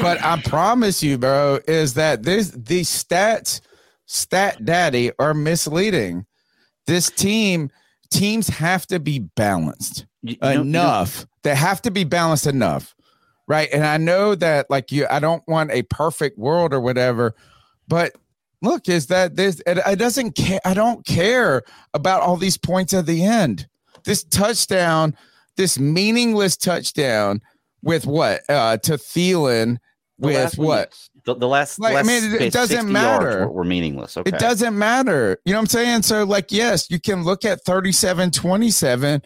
[0.00, 3.60] but I promise you, bro, is that this these stats,
[4.06, 6.24] stat daddy, are misleading.
[6.86, 7.70] This team
[8.10, 11.26] teams have to be balanced You- you don't- you don't- enough.
[11.42, 12.94] They have to be balanced enough,
[13.46, 13.68] right?
[13.72, 17.34] And I know that, like you, I don't want a perfect world or whatever,
[17.86, 18.12] but
[18.60, 19.62] look, is that this?
[19.66, 20.60] It, it doesn't care.
[20.64, 21.62] I don't care
[21.94, 23.68] about all these points at the end.
[24.04, 25.14] This touchdown,
[25.56, 27.40] this meaningless touchdown
[27.82, 29.78] with what uh to Thielen
[30.18, 30.92] with last one you- what
[31.28, 33.40] The, the last, Like, I mean, it- it doesn't matter.
[33.48, 34.16] Were, were meaningless.
[34.16, 34.30] Okay.
[34.30, 35.38] it doesn't matter.
[35.44, 36.02] You know what I'm saying?
[36.02, 39.20] So, like, yes, you can look at 37 27,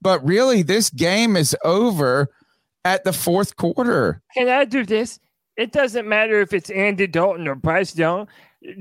[0.00, 2.28] but really, this game is over
[2.84, 4.22] at the fourth quarter.
[4.36, 5.18] Can I do this?
[5.56, 8.28] It doesn't matter if it's Andy Dalton or Bryce Young.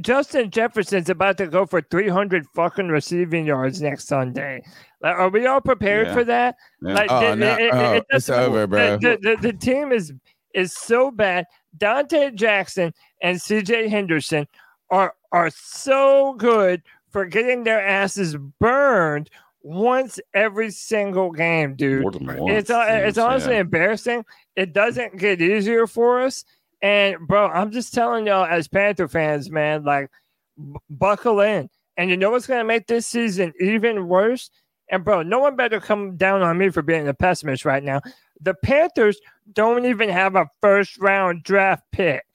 [0.01, 4.61] Justin Jefferson's about to go for 300 fucking receiving yards next Sunday.
[5.01, 6.13] Like, are we all prepared Yeah.
[6.13, 6.55] for that?
[6.83, 6.93] Yeah.
[6.93, 7.53] Like, Oh, the- no.
[7.53, 8.97] it- it- Oh, it it's over, bro.
[8.97, 10.13] The, the, the, the team is
[10.57, 11.45] is so bad.
[11.77, 14.47] Donte Jackson and CJ Henderson
[14.89, 19.29] are are so good for getting their asses burned
[19.61, 22.01] once every single game, dude.
[22.01, 22.53] More than once.
[22.53, 23.23] It's uh, it's yeah.
[23.23, 24.25] honestly embarrassing.
[24.55, 26.43] It doesn't get easier for us.
[26.81, 30.09] And bro, I'm just telling y'all as Panther fans, man, like
[30.57, 31.69] b- buckle in.
[31.97, 34.49] And you know what's gonna make this season even worse?
[34.89, 38.01] And bro, no one better come down on me for being a pessimist right now.
[38.41, 39.19] The Panthers
[39.54, 42.26] don't even have a first round draft pick.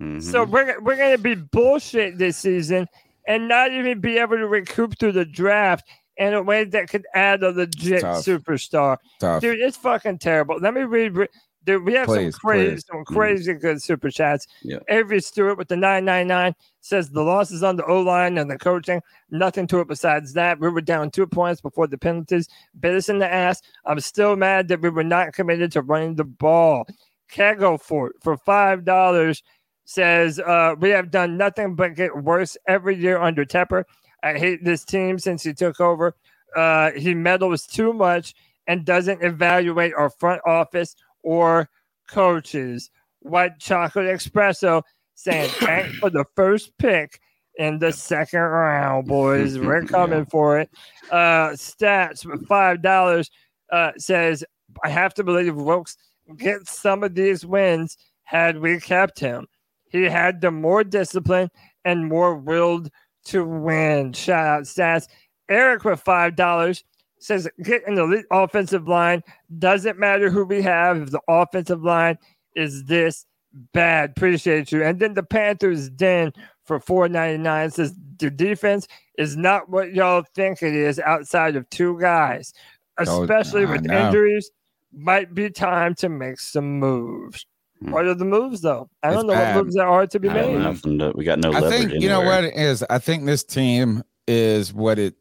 [0.00, 0.22] Mhm.
[0.22, 2.86] So we're we're gonna be bullshit this season
[3.26, 7.04] and not even be able to recoup through the draft in a way that could
[7.14, 8.24] add a legit Tough.
[8.24, 8.98] superstar.
[9.18, 9.40] Tough.
[9.40, 10.58] Dude, it's fucking terrible.
[10.60, 11.16] Let me read.
[11.64, 12.86] Dude, we have Please, some crazy, please.
[12.86, 14.46] some crazy good super chats.
[14.62, 14.78] Yeah.
[14.88, 19.02] Avery Stewart with the 999 says the losses on the O line and the coaching,
[19.30, 20.58] nothing to it besides that.
[20.58, 23.60] We were down two points before the penalties, bit us in the ass.
[23.84, 26.86] I'm still mad that we were not committed to running the ball.
[27.28, 29.42] Kegel for for five dollars
[29.84, 33.84] says uh, we have done nothing but get worse every year under Tepper.
[34.22, 36.16] I hate this team since he took over.
[36.56, 38.34] Uh, he meddles too much
[38.66, 41.68] and doesn't evaluate our front office or
[42.08, 42.90] coaches.
[43.20, 44.82] White chocolate espresso
[45.14, 47.20] saying thanks for the first pick
[47.56, 49.58] in the second round, boys.
[49.58, 50.70] We're coming for it.
[51.10, 53.30] Uh, stats with five dollars
[53.70, 54.44] uh, says
[54.82, 55.96] I have to believe Wilks
[56.36, 59.46] gets some of these wins had we kept him.
[59.90, 61.50] He had the more discipline
[61.84, 62.90] and more willed
[63.26, 64.12] to win.
[64.12, 65.08] Shout out stats.
[65.48, 66.84] Eric with five dollars
[67.20, 69.22] says get an elite offensive line.
[69.58, 72.18] Doesn't matter who we have if the offensive line
[72.56, 73.24] is this
[73.72, 74.10] bad.
[74.16, 74.82] Appreciate you.
[74.82, 76.32] And then the Panthers Den
[76.64, 78.86] for 499 says the defense
[79.18, 82.52] is not what y'all think it is outside of two guys,
[82.98, 84.06] Oh, especially I with know.
[84.06, 84.50] injuries.
[84.92, 87.46] Might be time to make some moves.
[87.80, 87.92] Hmm.
[87.92, 88.88] What are the moves though?
[89.02, 89.56] I It's don't know bad.
[89.56, 90.98] what moves there are to be I don't made.
[90.98, 91.12] know.
[91.14, 91.90] We got no I leverage.
[91.90, 92.84] think you know what it is.
[92.90, 95.14] I think this team is what it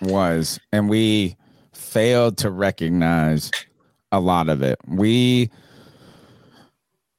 [0.00, 1.36] was, and we
[1.72, 3.50] failed to recognize
[4.12, 4.78] a lot of it.
[4.86, 5.50] We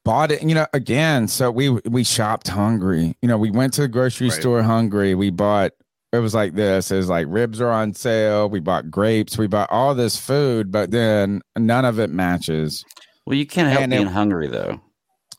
[0.04, 1.28] bought it, you know, again.
[1.28, 3.16] So we we shopped hungry.
[3.22, 4.40] You know, we went to the grocery Right.
[4.40, 5.14] store hungry.
[5.14, 5.72] We bought.
[6.12, 6.90] It was like this.
[6.90, 8.48] It was like ribs are on sale.
[8.50, 9.38] We bought grapes.
[9.38, 12.84] We bought all this food, but then none of it matches.
[13.26, 14.80] Well, you can't help And it- being hungry though.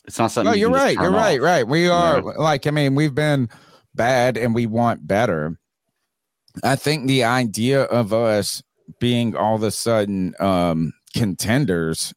[0.05, 0.51] It's not something.
[0.51, 0.97] No, you just right.
[0.97, 1.39] You're right.
[1.39, 1.43] off.
[1.45, 1.67] Right.
[1.67, 3.49] We are like, I mean, we've been
[3.93, 5.57] bad and we want better.
[6.63, 8.61] I think the idea of us
[8.99, 12.13] being all of a sudden um, contenders,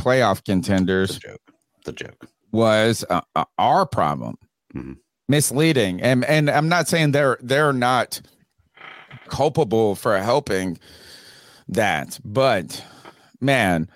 [0.00, 1.40] playoff The contenders, joke.
[1.84, 2.28] The joke.
[2.52, 4.36] was uh, uh, our problem.
[4.74, 4.96] Mhm.
[5.28, 8.20] Misleading, and and I'm not saying they're they're not
[9.28, 10.78] culpable for helping
[11.68, 12.84] that, but
[13.40, 13.88] man,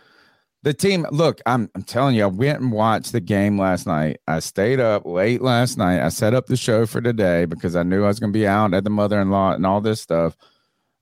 [0.62, 1.06] the team.
[1.10, 4.18] Look, I'm I'm telling you, I went and watched the game last night.
[4.26, 6.04] I stayed up late last night.
[6.04, 8.46] I set up the show for today because I knew I was going to be
[8.46, 10.36] out at the mother-in-law and all this stuff.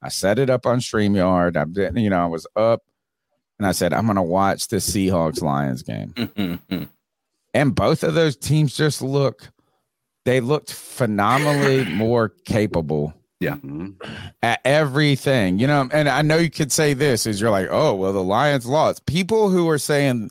[0.00, 1.56] I set it up on Streamyard.
[1.56, 2.82] I didn't, you know, I was up,
[3.58, 6.14] and I said I'm going to watch the Seahawks Lions game
[7.54, 9.50] and both of those teams just look
[10.24, 13.94] they looked phenomenally more capable Mhm.
[14.42, 17.94] at everything you know and i know you could say this is you're like oh
[17.94, 19.06] well the lions lost.
[19.06, 20.30] People who are saying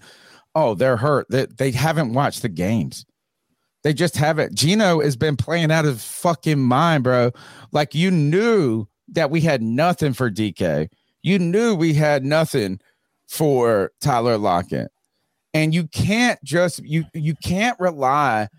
[0.56, 3.06] oh they're hurt that they, haven't watched the games.
[3.84, 4.56] They just haven't.
[4.56, 7.32] Geno has been playing out of his fucking mind bro.
[7.72, 10.89] Like you knew that we had nothing for dk
[11.24, 12.80] you knew we had nothing
[13.28, 14.91] for tyler lockett.
[15.54, 18.50] And you can't just you you can't rely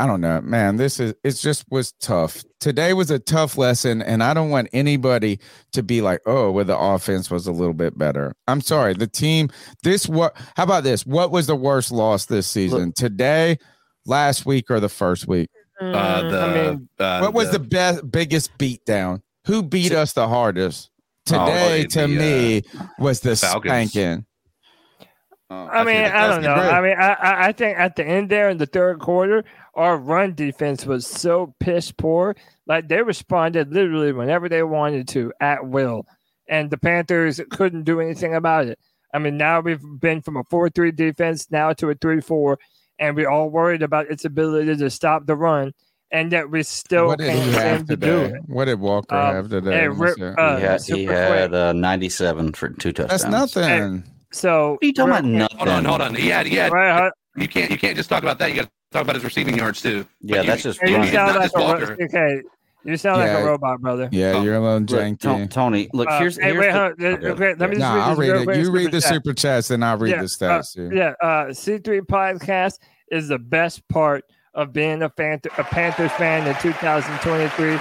[0.00, 2.42] i don't know man this is it just was tough.
[2.58, 5.38] Today was a tough lesson and i don't want anybody
[5.72, 8.34] to be like oh well the offense was a little bit better.
[8.48, 9.50] I'm sorry the team
[9.82, 11.06] this what how about this?
[11.06, 12.92] What was the worst loss this season?
[12.96, 13.58] Today
[14.06, 15.48] last week or the first week?
[15.80, 19.92] Uh, Mm, the, I mean, uh, what was the best biggest beat down who beat
[19.92, 20.90] us the hardest?
[21.32, 22.62] Oh, today the, to uh, me
[22.98, 23.70] was the Falcons.
[23.70, 24.26] spanking.
[25.50, 26.54] I mean, I don't know.
[26.54, 26.70] great.
[26.70, 29.96] I mean, I, I I think at the end there in the third quarter, our
[29.96, 32.36] run defense was so piss poor.
[32.66, 36.06] Like they responded literally whenever they wanted to at will,
[36.48, 38.78] and the Panthers couldn't do anything about it.
[39.12, 42.58] I mean, now we've been from a four-three defense now to a three-four,
[43.00, 45.72] and we're all worried about its ability to stop the run,
[46.12, 48.42] and that we still what did he can't have seem to do it.
[48.46, 51.54] what did walker Um, have today hey, Let me Rip- uh, he had, he had
[51.54, 53.22] uh, 97 for two touchdowns.
[53.22, 55.24] that's nothing So What are you talking about?
[55.24, 55.56] Nothing.
[55.58, 56.14] Hold on, hold on.
[56.14, 56.70] He had, he had.
[56.72, 57.10] Right, huh?
[57.40, 58.50] You can't, you can't just talk about that.
[58.50, 60.06] You got to talk about his receiving yards too.
[60.20, 61.12] Yeah, But you- that's just you running.
[61.12, 62.42] sound like just a ro- okay.
[62.82, 64.08] You sound like a robot, brother.
[64.10, 66.72] yeah Oh, you're a little Look, janky To- Tony, look, Uh, here's, hey, here's wait,
[66.72, 66.92] the- hold.
[66.92, 68.44] Okay, Okay, let me No, just read I'll read it.
[68.44, 69.10] quick You super read the chat.
[69.12, 70.26] super chats, and I'll read Yeah, the uh,
[70.60, 70.74] stats.
[70.74, 70.90] too.
[70.94, 72.78] Yeah, uh, C3 podcast
[73.12, 74.24] is the best part
[74.54, 77.78] of being a, fan- a Panthers fan in 2023.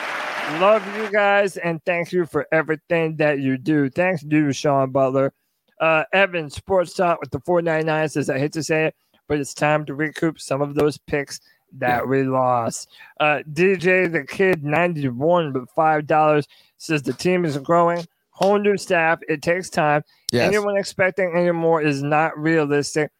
[0.60, 3.90] Love you guys and thank you for everything that you do.
[3.90, 5.32] Thanks, you, Sean Butler.
[5.80, 8.96] Uh, Evan, Sports Talk with the 499 says, I hate to say it,
[9.30, 11.40] but it's time to recoup some of those picks
[11.78, 12.90] that we lost.
[13.20, 18.06] Uh, DJ the Kid 91 with $5 says the team is growing.
[18.32, 19.20] Whole new staff.
[19.30, 20.02] It takes time.
[20.32, 20.48] Yes.
[20.48, 23.12] Anyone expecting any more is not realistic.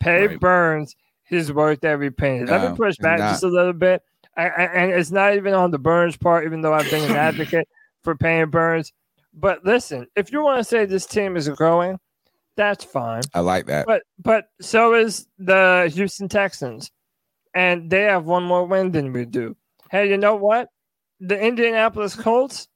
[0.00, 0.40] Pay Right.
[0.40, 2.44] Burns, he's worth every penny.
[2.44, 4.02] Let No, me push back just a little bit.
[4.36, 7.16] I, I, and it's not even on the Burns part, even though I've been an
[7.16, 7.68] advocate
[8.02, 8.92] for paying Burns.
[9.34, 11.98] But listen, if you want to say this team is growing,
[12.56, 13.22] that's fine.
[13.34, 13.86] I like that.
[13.86, 16.90] But but so is the Houston Texans,
[17.54, 19.56] and they have one more win than we do.
[19.90, 20.68] Hey, you know what?
[21.20, 22.68] The Indianapolis Colts,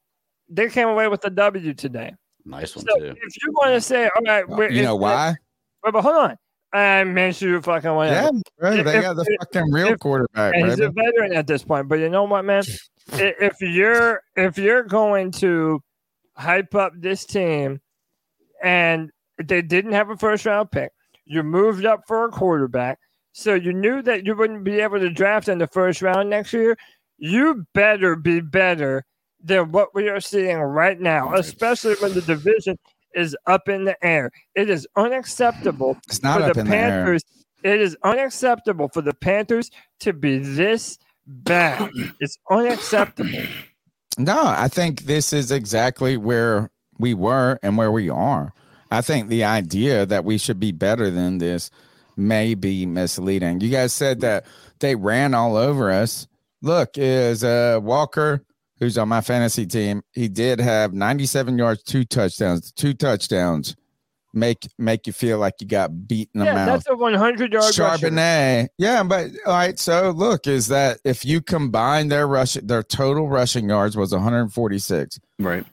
[0.49, 2.15] they came away with a W today.
[2.45, 3.07] nice one So too.
[3.07, 5.35] if you want to say, all right, uh, we're, You know why?
[5.83, 6.37] But, but hold on,
[6.73, 8.13] I Minshew fucking went.
[8.13, 11.33] Yeah, bro, they If- got the if- fucking real if- quarterback, and he's a veteran
[11.35, 11.89] at this point.
[11.89, 12.63] But you know what, man?
[13.13, 15.81] If you're if you're going to
[16.37, 17.81] hype up this team,
[18.63, 19.11] and
[19.43, 20.93] they didn't have a first round pick,
[21.25, 22.99] you moved up for a quarterback,
[23.33, 26.53] so you knew that you wouldn't be able to draft in the first round next
[26.53, 26.77] year.
[27.19, 29.05] You better be better
[29.43, 32.79] than what we are seeing right now, especially when the division
[33.15, 34.31] is up in the air.
[34.55, 37.15] It is unacceptable It's not for up the in the air.
[37.63, 41.91] It is unacceptable for the Panthers to be this bad.
[42.21, 43.43] It's unacceptable.
[44.19, 48.53] No, I think this is exactly where we were and where we are.
[48.91, 51.71] I think the idea that we should be better than this
[52.17, 53.61] may be misleading.
[53.61, 54.45] You guys said that
[54.81, 56.27] they ran all over us.
[56.63, 58.43] Look, is uh Walker,
[58.79, 63.77] who's on my fantasy team, he did have 97 yards, two touchdowns, two touchdowns.
[64.33, 66.67] Make make you feel like you got beat in the Yeah, mouth.
[66.85, 67.83] that's a 100 yard rusher.
[68.11, 68.69] Charbonnet.
[68.79, 69.77] Yeah, but all right.
[69.79, 75.19] So look, is that if you combine their rush, their total rushing yards was 146.
[75.41, 75.65] Right.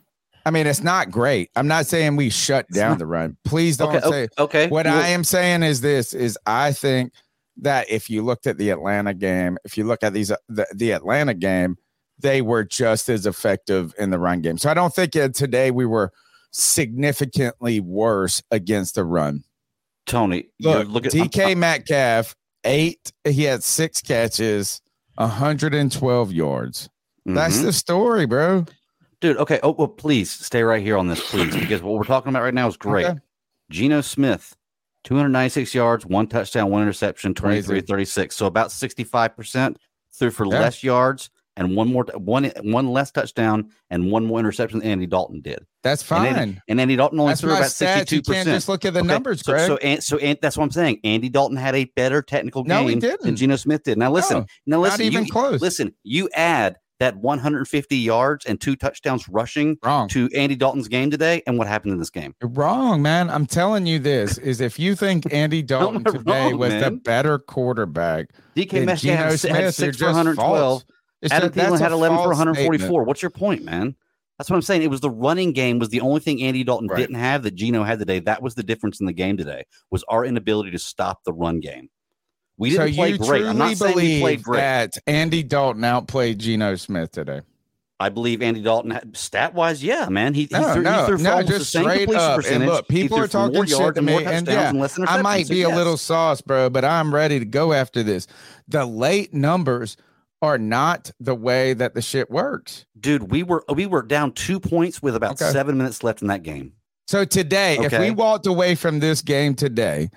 [0.48, 1.50] I mean, it's not great.
[1.56, 3.36] I'm not saying we shut down the run.
[3.44, 4.28] Please don't Okay, say.
[4.38, 4.66] okay.
[4.68, 7.12] What well, I am saying is this: is I think
[7.58, 10.66] that if you looked at the Atlanta game, if you look at these uh, the,
[10.74, 11.76] the Atlanta game,
[12.18, 14.56] they were just as effective in the run game.
[14.56, 16.12] So I don't think uh, today we were
[16.50, 19.44] significantly worse against the run.
[20.06, 22.34] Tony, Look, looking I'm- DK Metcalf,
[22.64, 23.12] eight.
[23.24, 24.80] He had six catches,
[25.16, 26.88] 112 yards.
[27.26, 27.62] That's Mhm.
[27.64, 28.64] the story, bro.
[29.20, 29.36] Dude.
[29.38, 29.60] Okay.
[29.62, 32.54] Oh, well, please stay right here on this, please, because what we're talking about right
[32.54, 33.06] now is great.
[33.06, 33.18] Okay.
[33.70, 34.56] Geno Smith,
[35.04, 38.34] 296 yards, one touchdown, one interception, 23 36.
[38.36, 39.76] So about 65%
[40.14, 40.60] threw for Yeah.
[40.60, 45.06] less yards and one more one one less touchdown and one more interception than Andy
[45.06, 45.58] Dalton did.
[45.82, 46.36] That's And fine.
[46.36, 48.06] Andy, and Andy Dalton only that's threw about stats.
[48.06, 48.12] 62%.
[48.12, 49.66] You can't just look at the Okay, numbers, so, Greg.
[49.66, 51.00] So, and, so and that's what I'm saying.
[51.04, 53.36] Andy Dalton had a better technical game No, than.
[53.36, 53.98] Geno Smith did.
[53.98, 55.60] Now listen, now Not listen, even you, close.
[55.60, 55.94] listen.
[56.04, 60.08] You add that 150 yards and two touchdowns rushing Wrong.
[60.08, 62.34] to Andy Dalton's game today, and what happened in this game?
[62.40, 63.30] You're wrong, man.
[63.30, 67.38] I'm telling you this is if you think Andy Dalton today wrong, was the better
[67.38, 70.36] quarterback, DK Metcalf had, had Smith, you're six for 112.
[70.36, 70.84] false.
[71.20, 72.78] It's Adam Thielen had 11 for 144.
[72.78, 73.06] statement.
[73.06, 73.96] What's your point, man?
[74.38, 74.82] That's what I'm saying.
[74.82, 76.98] It was the running game was the only thing Andy Dalton Right.
[76.98, 78.20] didn't have that Geno had today.
[78.20, 79.64] That was the difference in the game today.
[79.90, 81.88] Was our inability to stop the run game.
[82.58, 83.44] We So didn't play you great.
[83.46, 84.58] I'm not saying we played believe great.
[84.58, 87.40] that Andy Dalton outplayed Geno Smith today.
[88.00, 90.32] I believe Andy Dalton stat wise, yeah, man.
[90.34, 92.44] He, he No, threw, no, he threw no, just straight up.
[92.46, 94.72] And look, people are talking shit to me, and yeah,
[95.06, 95.76] I might So be a yes.
[95.76, 98.28] little sauce, bro, but I'm ready to go after this.
[98.68, 99.96] The late numbers
[100.42, 102.86] are not the way that the shit works.
[102.98, 103.32] dude.
[103.32, 105.50] We were we were down two points with about Okay.
[105.50, 106.74] seven minutes left in that game.
[107.08, 110.10] So today, if we walked away from this game today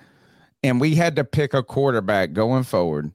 [0.62, 3.12] and we had to pick a quarterback going forward,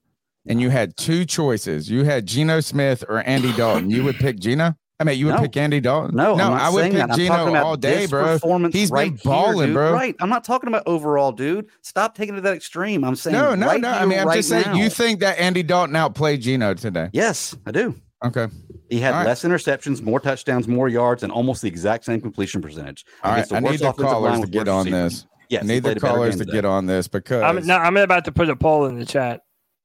[0.47, 4.39] and you had two choices, you had Geno Smith or Andy Dalton, you would pick
[4.39, 4.75] Geno?
[4.99, 5.41] I mean, you would No.
[5.41, 6.15] pick Andy Dalton?
[6.15, 7.15] No, no, I would pick that.
[7.15, 8.23] Geno all day, bro.
[8.33, 9.93] Performance He's right been balling, here, bro.
[9.93, 10.15] Right.
[10.19, 11.67] I'm not talking about overall, dude.
[11.83, 13.03] Stop taking it to that extreme.
[13.03, 13.89] I'm saying No, no, right no.
[13.91, 14.73] I mean, I'm right just saying, now.
[14.73, 17.09] you think that Andy Dalton outplayed Geno today?
[17.13, 17.93] Yes, I do.
[18.25, 18.47] Okay.
[18.89, 19.27] He had right.
[19.27, 23.05] less interceptions, more touchdowns, more yards, and almost the exact same completion percentage.
[23.23, 23.53] All right.
[23.53, 25.25] I need the callers to get on receivers.
[25.25, 25.27] this.
[25.49, 27.79] Yes, I need the played a better callers to get on this because I'm, now,
[27.79, 29.41] I'm about to put a poll in the chat.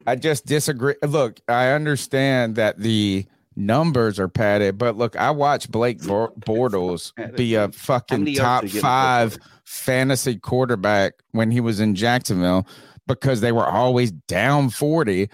[0.06, 0.94] I just disagree.
[1.06, 7.54] Look, I understand that the numbers are padded, but look, I watched Blake Bortles be
[7.54, 11.80] a fucking top did he get in the five fourth fantasy quarterback when he was
[11.80, 12.66] in Jacksonville
[13.06, 15.28] because they were always down 40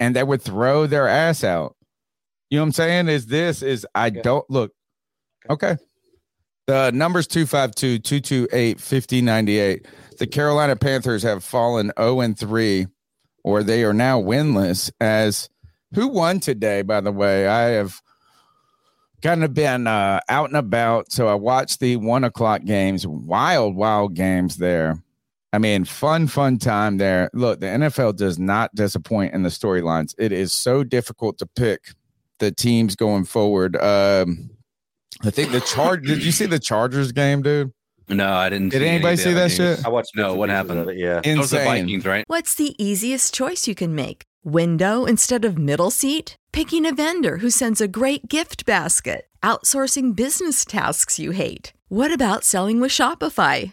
[0.00, 1.76] and they would throw their ass out.
[2.50, 3.08] You know what I'm saying?
[3.08, 4.72] Is this is I don't look
[5.50, 5.76] okay.
[6.66, 9.86] The numbers 252 228 5098.
[10.18, 12.86] The Carolina Panthers have fallen 0 and 3
[13.42, 15.50] or they are now winless as
[15.94, 17.46] who won today by the way?
[17.46, 18.00] I have
[19.22, 23.76] kind of been uh, out and about so i watched the one o'clock games wild
[23.76, 25.02] wild games there.
[25.52, 27.30] I mean fun fun time there.
[27.34, 30.14] Look the nfl does not disappoint in the storylines.
[30.18, 31.92] It is so difficult to pick
[32.38, 33.76] the teams going forward.
[33.76, 34.53] Um
[35.22, 37.72] i think the charge did you see the chargers game dude
[38.08, 38.68] No, I didn't.
[38.68, 39.78] Did see anybody of see that games.
[39.78, 39.86] shit?
[39.86, 40.14] I watched.
[40.14, 40.80] No, bits what happened?
[40.80, 41.20] of it, Yeah.
[41.24, 42.24] Those are the Vikings, right?
[42.26, 44.24] What's the easiest choice you can make?
[44.44, 46.36] Window instead of middle seat?
[46.52, 49.26] Picking a vendor who sends a great gift basket?
[49.42, 51.72] Outsourcing business tasks you hate?
[51.88, 53.72] What about selling with Shopify?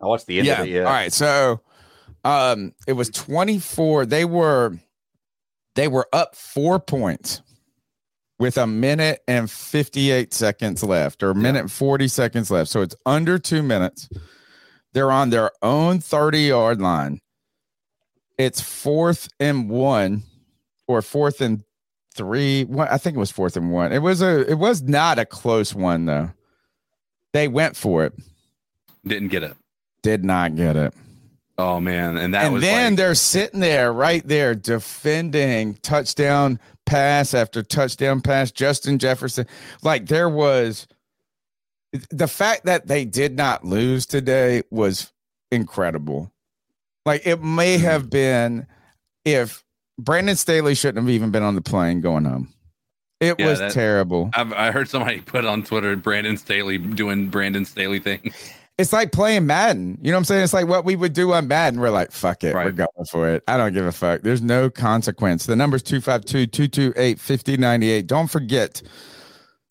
[0.00, 0.60] I watched the end yeah.
[0.60, 0.70] of it.
[0.70, 0.84] Yeah.
[0.84, 1.12] All right.
[1.12, 1.60] So
[2.24, 4.06] um it was 24.
[4.06, 4.78] They were
[5.74, 7.42] they were up four points
[8.38, 12.70] with a minute and 58 seconds left, or a minute and 40 seconds left.
[12.70, 14.08] So it's under two minutes.
[14.92, 17.20] They're on their own 30 yard line.
[18.38, 20.22] It's fourth and one,
[20.86, 21.64] or fourth and
[22.14, 22.64] three.
[22.64, 23.92] One, I think it was fourth and one.
[23.92, 24.48] It was a.
[24.48, 26.30] It was not a close one though.
[27.32, 28.14] They went for it.
[29.04, 29.56] Didn't get it.
[30.08, 30.94] Did not get it.
[31.58, 36.58] Oh man, and that and was then like, they're sitting there right there defending touchdown
[36.86, 39.46] pass after touchdown pass justin jefferson
[39.82, 40.86] like there was
[42.08, 45.12] the fact that they did not lose today was
[45.52, 46.32] incredible
[47.04, 47.84] like it may Mm-hmm.
[47.84, 48.66] have been
[49.26, 49.62] if
[49.98, 52.54] brandon staley shouldn't have even been on the plane going home
[53.20, 57.28] it Yeah, was that- terrible I've, I heard somebody put on Twitter Brandon Staley doing
[57.28, 58.32] Brandon Staley things.
[58.78, 59.98] it's like playing Madden.
[60.00, 60.44] You know what I'm saying?
[60.44, 61.80] It's like what we would do on Madden.
[61.80, 62.54] We're like, fuck it.
[62.54, 63.42] We're going for it.
[63.48, 64.22] I don't give a fuck.
[64.22, 65.46] There's no consequence.
[65.46, 68.06] The number's 252 228 5098.
[68.06, 68.80] Don't forget,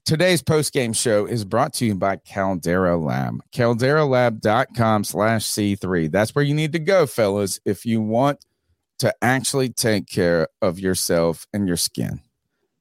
[0.03, 3.41] today's post game show is brought to you by Caldera Lab.
[3.53, 6.11] CalderaLab.com slash C3.
[6.11, 8.43] That's where you need to go, fellas, if you want
[8.99, 12.19] to actually take care of yourself and your skin.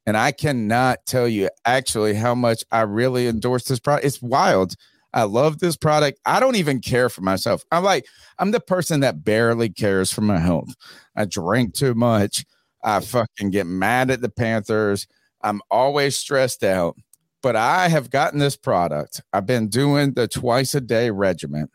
[0.06, 4.06] And I cannot tell you actually how much I really endorse this product.
[4.06, 4.74] It's wild.
[5.16, 6.20] I love this product.
[6.26, 7.64] I don't even care for myself.
[7.72, 8.06] I'm like,
[8.38, 10.74] I'm the person that barely cares for my health.
[11.16, 12.44] I drink too much.
[12.84, 15.06] I fucking get mad at the Panthers.
[15.40, 16.98] I'm always stressed out.
[17.42, 19.22] But I have gotten this product.
[19.32, 21.68] I've been doing the twice a day regimen.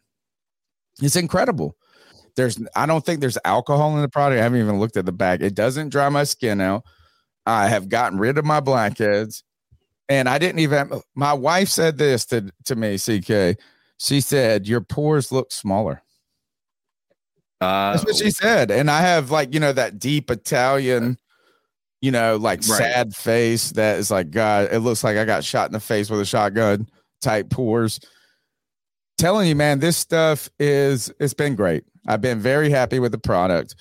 [1.02, 1.76] It's incredible.
[2.36, 4.40] There's I don't think there's alcohol in the product.
[4.40, 5.42] I haven't even looked at the bag.
[5.42, 6.84] It doesn't dry my skin out.
[7.48, 9.44] I have gotten rid of my blackheads.
[10.10, 13.58] And I didn't even my wife said this to, to me, CK.
[13.98, 16.04] She said, Your pores look smaller.
[17.62, 18.72] Uh, That's what she said.
[18.72, 21.18] And I have like, you know, that deep Italian,
[22.02, 22.80] you know, like Right.
[22.80, 26.10] sad face that is like, God, it looks like I got shot in the face
[26.10, 26.88] with a shotgun
[27.22, 28.00] type pores.
[29.20, 31.84] Telling you, man, this stuff is it's been great.
[32.08, 33.76] I've been very happy with the product.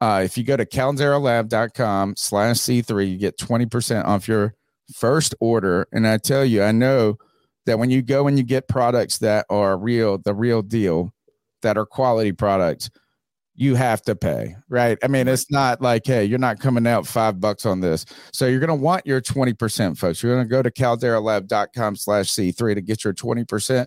[0.00, 4.54] Uh, if you go to calderalab.com slash C3, you get 20% off your
[4.94, 5.86] first order.
[5.92, 7.16] And I tell you, I know
[7.66, 11.12] that when you go and you get products that are real, the real deal,
[11.62, 12.90] that are quality products,
[13.54, 14.98] you have to pay, right?
[15.04, 18.06] I mean, it's not like, hey, you're not coming out five bucks on this.
[18.32, 20.22] So you're going to want your 20%, folks.
[20.22, 23.86] You're going to go to calderalab.com slash C3 to get your 20%.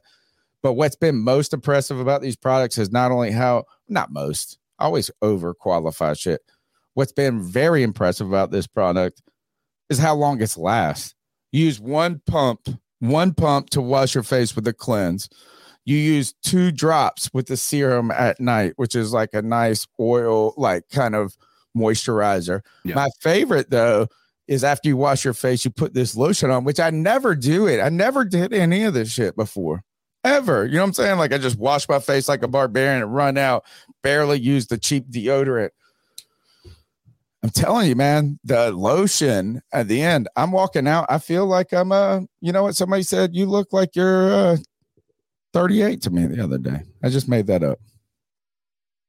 [0.62, 5.12] But what's been most impressive about these products is not only how, not most, always
[5.22, 6.42] over qualify shit.
[6.94, 9.22] What's been very impressive about this product
[9.90, 11.14] is how long it's lasts.
[11.52, 12.68] You use one pump,
[13.00, 15.30] one pump to wash your face with a cleanse.
[15.86, 20.54] You use two drops with the serum at night, which is like a nice oil,
[20.58, 21.38] like kind of
[21.78, 22.62] moisturizer.
[22.84, 22.96] Yeah.
[22.96, 24.08] My favorite though
[24.48, 27.68] is after you wash your face, you put this lotion on, which I never do
[27.68, 27.80] it.
[27.80, 29.84] I never did any of this shit before.
[30.24, 30.66] Ever.
[30.66, 31.18] You know what I'm saying?
[31.20, 33.64] Like I just wash my face like a barbarian and run out,
[34.02, 35.70] barely use the cheap deodorant.
[37.46, 41.06] I'm telling you, man, the lotion at the end, I'm walking out.
[41.10, 44.58] I feel like I'm a, you know what somebody said, you look like you're uh
[45.54, 46.82] 38 to me the other day.
[47.04, 47.78] I just made that up.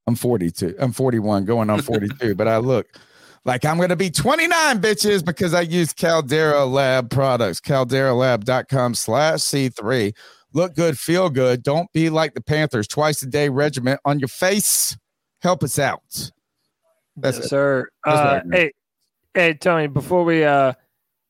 [0.06, 0.74] I'm 42.
[0.78, 2.86] I'm 41 going on 42, but I look
[3.46, 7.58] like I'm going to be 29 bitches because I use Caldera Lab products.
[7.60, 10.14] CalderaLab.com slash C3.
[10.52, 11.62] Look good, feel good.
[11.62, 12.86] Don't be like the Panthers.
[12.86, 14.94] Twice a day regiment on your face.
[15.40, 16.32] Help us out.
[17.16, 17.48] That's yes, it.
[17.48, 17.88] sir.
[18.04, 18.72] Uh, hey,
[19.34, 19.86] hey, Tony.
[19.86, 20.74] Before we uh,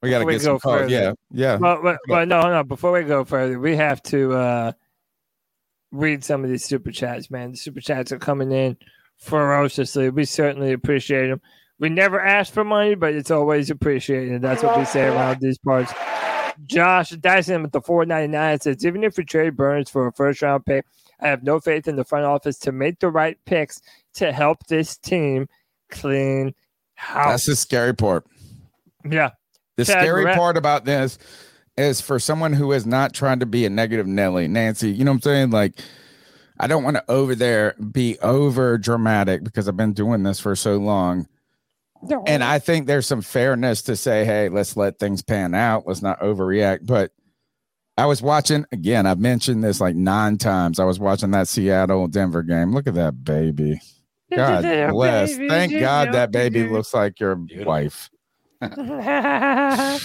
[0.03, 0.81] We got to Before we get some calls.
[0.81, 0.89] further.
[0.93, 1.13] Yeah.
[1.31, 1.57] Yeah.
[1.57, 2.65] well, well, well, no, no.
[2.65, 4.73] Before we go further, we have to uh
[5.93, 7.53] read some of these super chats, man.
[7.53, 8.77] The super chats are coming in
[9.19, 10.11] ferociously.
[10.11, 11.41] We certainly appreciate them.
[11.79, 14.43] We never ask for money, but it's always appreciated.
[14.43, 15.93] That's what we say around these parts.
[16.65, 20.65] Josh Dyson with the 499 says, even if we trade Burns for a first round
[20.65, 20.87] pick,
[21.21, 23.81] I have no faith in the front office to make the right picks
[24.15, 25.49] to help this team
[25.91, 26.55] clean
[26.95, 27.27] house.
[27.27, 28.25] That's the scary part.
[29.09, 29.31] yeah.
[29.77, 31.19] The Chad scary Moret- part about this
[31.77, 35.11] is for someone who is not trying to be a negative Nelly, Nancy, you know
[35.11, 35.51] what I'm saying?
[35.51, 35.79] Like,
[36.59, 40.57] I don't want to over there be over dramatic because I've been doing this for
[40.57, 41.29] so long.
[42.27, 45.87] And I think there's some fairness to say, hey, let's let things pan out.
[45.87, 46.87] Let's not overreact.
[46.87, 47.11] But
[47.99, 50.79] I was watching again, I've mentioned this like nine times.
[50.79, 52.73] I was watching that Seattle Denver game.
[52.73, 53.81] Look at that baby.
[54.35, 55.37] God bless.
[55.37, 57.67] Thank God that baby looks like your Beautiful.
[57.73, 58.11] wife.
[58.63, 59.99] I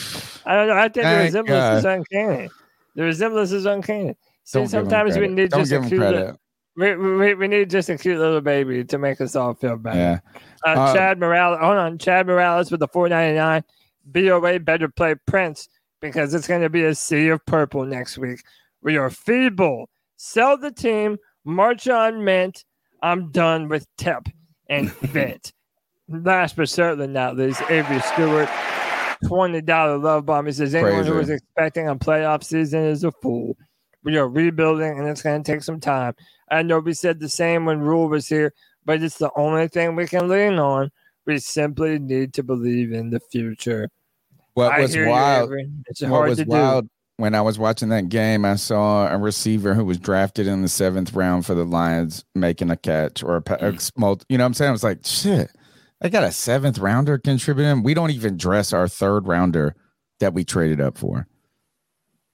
[0.46, 0.74] don't know.
[0.74, 2.50] I think the Thank resemblance is uncanny.
[2.96, 4.16] The resemblance is uncanny.
[4.44, 6.02] See, Don't give him sometimes we need Don't just a cute.
[6.02, 6.38] Little,
[6.76, 9.98] we, we, we need just a cute little baby to make us all feel better.
[9.98, 10.20] Yeah.
[10.66, 11.60] Uh, Um, Chad Morales.
[11.62, 13.64] Hold on, Chad Morales with the four ninety nine.
[14.06, 15.70] BOA better play Prince
[16.02, 18.42] because it's going to be a sea of purple next week.
[18.82, 19.90] We are feeble.
[20.18, 21.18] Sell the team.
[21.46, 22.66] March on Mint.
[23.02, 24.28] I'm done with Tep.
[24.70, 25.52] and fit.
[26.08, 28.50] Last but certainly not least, Avery Stewart,
[29.26, 30.46] twenty dollar love bomb.
[30.46, 33.56] He says anyone who was expecting a playoff season is a fool.
[34.04, 36.16] We are rebuilding, and it's going to take some time.
[36.50, 39.96] I know we said the same when Rhule was here, but it's the only thing
[39.96, 40.92] we can lean on.
[41.26, 43.90] We simply need to believe in the future.
[44.54, 45.50] What I was you, wild?
[45.50, 45.70] Avery.
[45.86, 46.90] It's what hard was to wild
[47.22, 50.68] when I was watching that game, I saw a receiver who was drafted in the
[50.68, 54.20] seventh round for the Lions making a catch or a, pa- a small.
[54.28, 54.70] You know what I'm saying?
[54.70, 55.50] I was like, shit,
[56.02, 57.84] I got a seventh rounder contributing.
[57.84, 59.76] We don't even dress our third rounder
[60.20, 61.28] that we traded up for.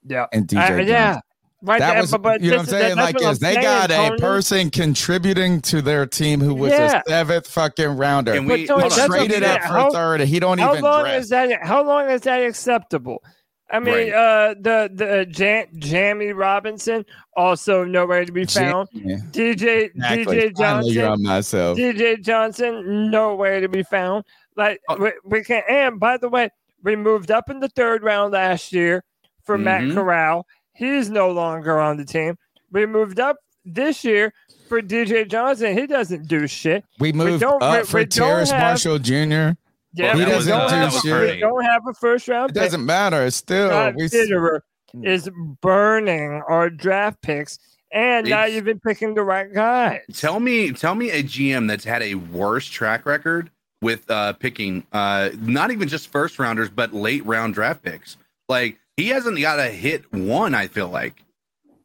[0.06, 0.90] Yeah, And DJ, Uh, Jones.
[0.90, 1.20] yeah.
[1.64, 2.96] Right That there, was, but, but you know what I'm saying?
[2.96, 4.20] that's Like, what I'm is they saying, got a Tony.
[4.22, 7.02] person contributing to their team who was Yeah.
[7.06, 8.34] a seventh fucking rounder.
[8.34, 8.98] Can But we Tony, hold on.
[9.00, 10.22] that's what I'm traded up for How- third.
[10.22, 11.24] and He don't How even long dress.
[11.24, 11.66] is that?
[11.66, 13.24] How long is that acceptable?
[13.70, 14.14] I mean, Right.
[14.14, 17.06] uh, the the Jam, Jammie Robinson
[17.36, 18.88] also nowhere to be found.
[19.32, 20.38] DJ exactly.
[20.38, 21.76] DJ Johnson.
[21.76, 24.24] DJ Johnson nowhere to be found.
[24.56, 24.96] Like Oh.
[24.98, 25.64] we, we can.
[25.70, 26.50] And by the way,
[26.84, 29.04] we moved up in the third round last year
[29.44, 29.94] for Matt Mhm.
[29.96, 30.46] Corral.
[30.74, 32.38] He's no longer on the team.
[32.72, 34.34] We moved up this year
[34.70, 35.78] for DJ Johnson.
[35.78, 36.86] He doesn't do shit.
[37.00, 39.52] We moved don't- up we- for we Terrace have- Marshall Jr.
[39.98, 41.36] Yeah, he we doesn't don't do have, shit.
[41.36, 42.64] We don't have a first round It pick.
[42.64, 43.26] doesn't matter.
[43.26, 44.04] It's still Scott we.
[44.06, 44.62] Fitterer
[45.04, 45.30] is
[45.62, 47.60] burning our draft picks
[47.92, 50.02] and not It's- even picking the right guys.
[50.14, 53.50] Tell me, tell me a GM that's had a worse track record
[53.82, 58.18] with uh picking uh not even just first rounders, but late round draft picks.
[58.50, 61.22] Like he hasn't got a hit one, I feel like.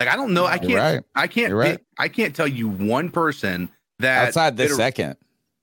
[0.00, 0.46] Like I don't know.
[0.46, 1.02] I can't right.
[1.14, 1.78] I can't You're right.
[1.98, 5.16] I can't tell you one person that outside the Fitterer- second.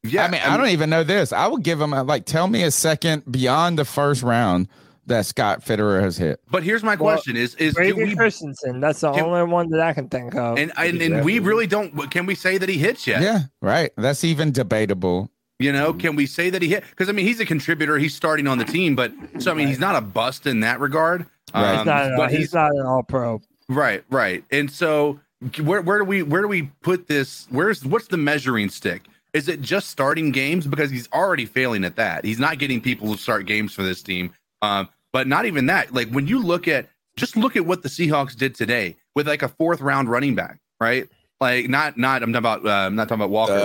[0.04, 1.34] Yeah, I mean, I don't even know this.
[1.34, 4.68] I would give him a, like tell me a second beyond the first round
[5.08, 6.39] that Scott Fitterer has hit.
[6.50, 8.80] But here's my Well, question: Is is do Brady we Christensen.
[8.80, 10.58] That's the can- only one that I can think of.
[10.58, 12.10] and and, and we really don't?
[12.12, 13.22] Can we say that he hits yet?
[13.22, 13.91] Yeah, right.
[13.97, 15.30] That's even debatable.
[15.62, 16.86] You know, can we say that he hit?
[16.89, 17.97] Because I mean, he's a contributor.
[17.97, 20.80] He's starting on the team, but so I mean, he's not a bust in that
[20.80, 21.26] regard.
[21.54, 21.76] Right.
[21.78, 23.41] he's not, an, but he's, not an all pro.
[23.68, 24.43] right, right.
[24.52, 25.20] And so,
[25.62, 27.47] where where do we where do we put this?
[27.50, 29.02] Where's what's the measuring stick?
[29.34, 30.66] Is it just starting games?
[30.68, 32.26] Because he's already failing at that.
[32.26, 34.34] He's not getting people to start games for this team.
[34.62, 35.94] Um, but not even that.
[35.94, 39.42] Like when you look at just look at what the Seahawks did today with like
[39.42, 41.08] a fourth round running back, right?
[41.42, 43.62] Like not not I'm talking about uh, I'm not talking about Walker, but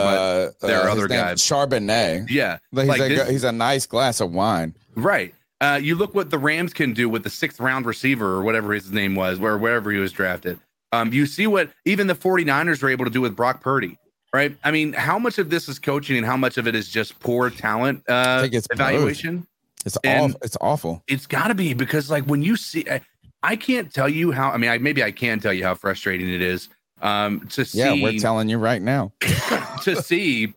[0.63, 1.41] Uh, there are his other guys.
[1.43, 2.27] Charbonnet.
[2.31, 4.75] yeah, Like, he's, like a, this- he's a nice glass of wine.
[4.95, 5.35] Right.
[5.61, 8.73] Uh, you look what the Rams can do with the sixth round receiver or whatever
[8.75, 10.59] his name was, where wherever he was drafted.
[10.93, 13.99] Um, you see what even the 49ers were able to do with Brock Purdy,
[14.35, 14.57] right?
[14.65, 17.19] I mean, how much of this is coaching and how much of it is just
[17.21, 18.81] poor talent uh, it's both.
[18.81, 19.47] evaluation?
[19.87, 20.41] It's And- awful.
[20.43, 21.03] It's awful.
[21.07, 23.01] It's got to be because, like, when you see, I,
[23.45, 24.51] I can't tell you how.
[24.51, 26.69] I mean, I, maybe I can tell you how frustrating it is
[27.01, 29.13] um, to see Yeah, we're telling you right now.
[29.83, 30.55] to see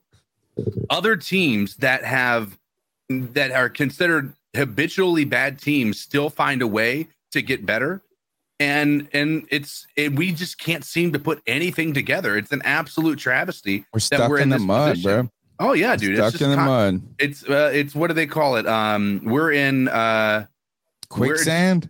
[0.89, 2.57] other teams that have
[3.09, 8.01] that are considered habitually bad teams still find a way to get better
[8.59, 13.19] and and it's it, we just can't seem to put anything together it's an absolute
[13.19, 15.29] travesty We're stuck we're in, in the mud, position.
[15.59, 15.69] bro.
[15.69, 17.01] oh yeah dude stuck it's just in the con- mud.
[17.19, 20.45] it's uh, it's what do they call it um we're in uh
[21.09, 21.89] Quicksand.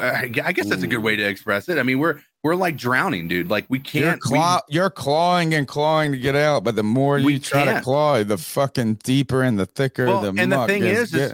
[0.00, 3.28] i guess that's a good way to express it i mean we're we're like drowning
[3.28, 6.74] dude like we You're, can't we- claw, you're clawing and clawing to get out, but
[6.74, 7.84] the more you try to can't.
[7.84, 11.32] claw, the fucking deeper and the thicker Well, the and the thing is, is.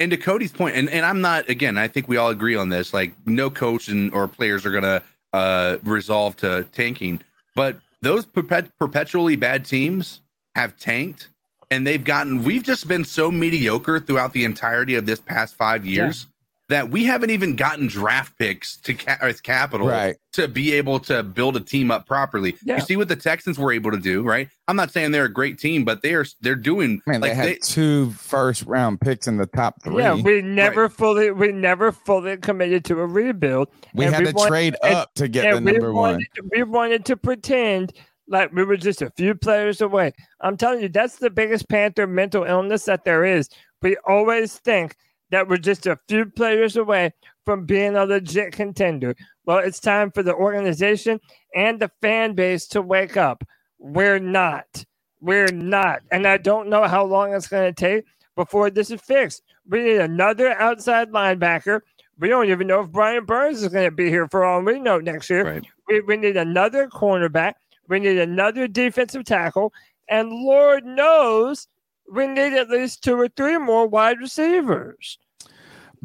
[0.00, 2.68] And to Cody's point, and, and I'm not again, I think we all agree on
[2.68, 2.92] this.
[2.94, 7.20] Like no coach and or players are gonna uh resolve to tanking,
[7.54, 10.20] but those perpet- perpetually bad teams
[10.54, 11.28] have tanked
[11.70, 15.84] and they've gotten we've just been so mediocre throughout the entirety of this past five
[15.86, 16.26] years
[16.68, 20.16] that we haven't even gotten draft picks to ca- as capital Right.
[20.34, 22.56] to be able to build a team up properly.
[22.62, 22.76] Yeah.
[22.76, 24.48] You see what the Texans were able to do, right?
[24.68, 27.34] I'm not saying they're a great team, but they are they're doing Man, like they
[27.34, 30.02] had they, two first round picks in the top three.
[30.02, 33.68] Yeah, we never fully we never fully committed to a rebuild.
[33.94, 36.20] We had we to want- trade and- up to get and the we number one.
[36.54, 37.94] we wanted to pretend
[38.30, 40.12] like we were just a few players away.
[40.42, 43.48] I'm telling you, that's the biggest Panther mental illness that there is.
[43.80, 44.96] We always think
[45.30, 47.12] that we're just a few players away
[47.44, 49.14] from being a legit contender.
[49.44, 51.20] Well, it's time for the organization
[51.54, 53.44] and the fan base to wake up.
[53.78, 54.84] We're not.
[55.20, 56.02] We're not.
[56.10, 58.04] And I don't know how long it's going to take
[58.36, 59.42] before this is fixed.
[59.68, 61.80] We need another outside linebacker.
[62.18, 64.80] We don't even know if Brian Burns is going to be here for all we
[64.80, 65.44] know next year.
[65.44, 65.64] Right.
[65.88, 67.54] We, we need another cornerback.
[67.88, 69.72] We need another defensive tackle.
[70.08, 71.68] And Lord knows
[72.12, 75.18] we need at least two or three more wide receivers.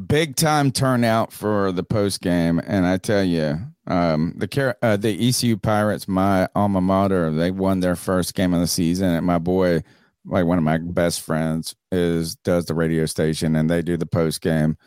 [0.07, 5.27] Big time turnout for the post game, and I tell you, um, the uh, the
[5.29, 9.37] ECU Pirates, my alma mater, they won their first game of the season, and my
[9.37, 9.83] boy
[10.25, 14.05] like one of my best friends is does the radio station and they do the
[14.05, 14.77] post game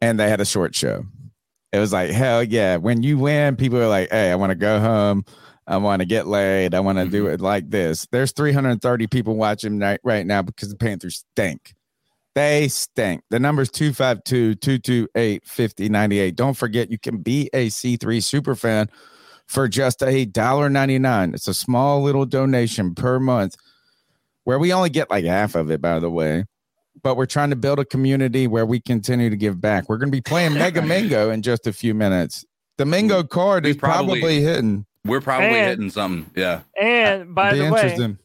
[0.00, 1.04] and they had a short show.
[1.72, 2.76] It was like, hell yeah.
[2.76, 5.24] When you win, people are like, hey, I want to go home.
[5.68, 6.74] I want to get laid.
[6.74, 7.34] I want to do mm-hmm.
[7.34, 8.06] it like this.
[8.10, 11.74] There's 330 people watching right, right now because the Panthers stink.
[12.34, 13.22] They stink.
[13.30, 16.36] The number's 252 228 5098.
[16.36, 18.88] Don't forget, you can be a C3 super fan
[19.46, 21.34] for just a dollar ninety nine.
[21.34, 23.56] It's a small little donation per month
[24.44, 26.44] where we only get like half of it, by the way.
[27.02, 29.88] But we're trying to build a community where we continue to give back.
[29.88, 32.44] We're going to be playing Mega Mingo in just a few minutes.
[32.76, 34.86] The Mingo card We is probably, probably- hidden.
[35.04, 36.30] We're probably And- hitting something.
[36.36, 36.60] Yeah.
[36.80, 38.18] And by Be the way, interesting.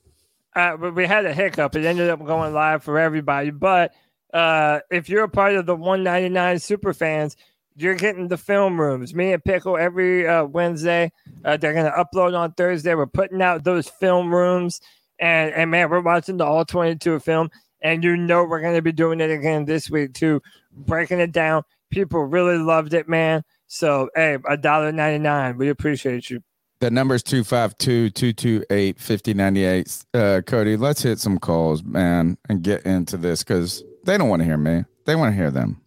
[0.56, 1.76] uh, we- we had a hiccup.
[1.76, 3.52] It ended up going live for everybody.
[3.52, 3.94] But
[4.34, 7.38] uh, if you're a part of the 199 super fans,
[7.76, 9.16] you're getting the film rooms.
[9.16, 11.12] Me and Pickle every uh, Wednesday.
[11.46, 12.94] Uh, they're gonna upload on Thursday.
[12.96, 14.80] We're putting out those film rooms,
[15.20, 17.50] and and man, we're watching the all 22 film.
[17.82, 21.64] And you know we're gonna be doing it again this week too, breaking it down.
[21.90, 23.44] People really loved it, man.
[23.68, 25.58] So hey, a dollar ninety nine.
[25.58, 26.42] We appreciate you.
[26.84, 30.06] The number's 252 228 5098.
[30.14, 34.42] Uh, Cody, let's hit some calls, man, and get into this because they don't want
[34.42, 34.84] to hear me.
[35.06, 35.80] They want to hear them.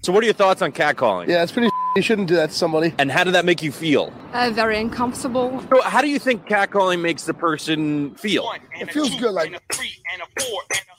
[0.00, 1.28] So, what are your thoughts on catcalling?
[1.28, 1.68] Yeah, it's pretty.
[1.96, 2.94] You shouldn't do that to somebody.
[2.98, 4.10] And how did that make you feel?
[4.32, 5.62] Uh, very uncomfortable.
[5.68, 8.50] So how do you think catcalling makes the person feel?
[8.80, 9.32] It feels good.
[9.32, 9.52] Like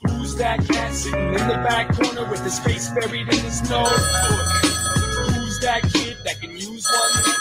[0.06, 3.90] Who's that cat sitting in the back corner with his face buried in his nose?
[3.90, 7.34] Who's that kid that can use one?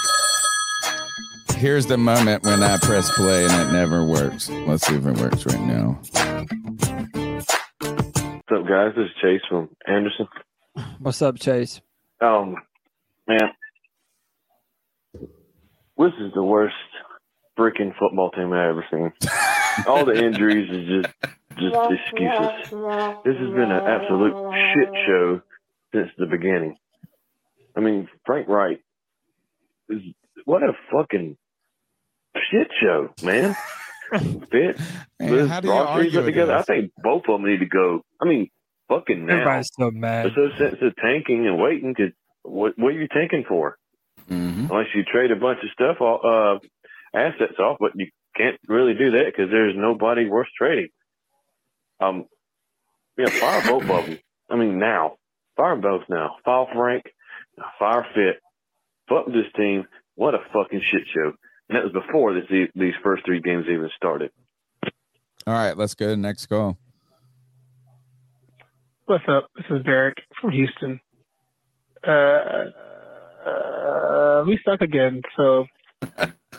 [1.62, 4.50] Here's the moment when I press play and it never works.
[4.50, 6.02] Let's see if it works right now.
[8.48, 8.94] What's up, guys?
[8.96, 10.28] This is Chase from Anderson.
[10.98, 11.80] What's up, Chase?
[12.20, 12.56] Um,
[13.28, 13.52] man,
[15.14, 16.74] this is the worst
[17.56, 19.14] freaking football team I've ever seen.
[19.86, 21.16] All the injuries is just
[21.60, 22.72] just excuses.
[23.24, 24.34] This has been an absolute
[24.74, 25.42] shit show
[25.94, 26.76] since the beginning.
[27.78, 28.82] I mean, Frank Reich
[29.90, 30.02] is
[30.46, 31.38] what a fucking
[32.50, 33.56] shit show, man.
[34.52, 34.78] Fit,
[35.22, 36.58] Man, Liz, how do you argue together.
[36.58, 38.02] I think both of them need to go.
[38.22, 38.50] I mean,
[38.90, 39.34] fucking now.
[39.34, 40.26] Everybody's so mad.
[40.26, 42.12] There's no sense of tanking and waiting because
[42.44, 43.78] what, what are you tanking for?
[44.30, 44.70] Mhm.
[44.70, 48.94] Unless you trade a bunch of stuff, off, uh, assets off, but you can't really
[48.96, 50.90] do that because there's nobody worth trading.
[52.02, 52.26] Um,
[53.18, 54.20] yeah, fire both of them.
[54.50, 55.16] I mean, now
[55.56, 56.36] fire both now.
[56.44, 57.04] Fire Frank,
[57.80, 58.42] fire Fit.
[59.08, 59.86] Fuck this team.
[60.16, 61.34] What a fucking shit show.
[61.72, 62.44] And that was before this,
[62.76, 64.32] these first three games even started.
[65.48, 66.78] All right, let's go to the next call.
[69.06, 69.48] What's up?
[69.56, 71.00] This is Derek from Houston.
[72.06, 72.12] Uh,
[73.48, 75.66] uh, we suck again, so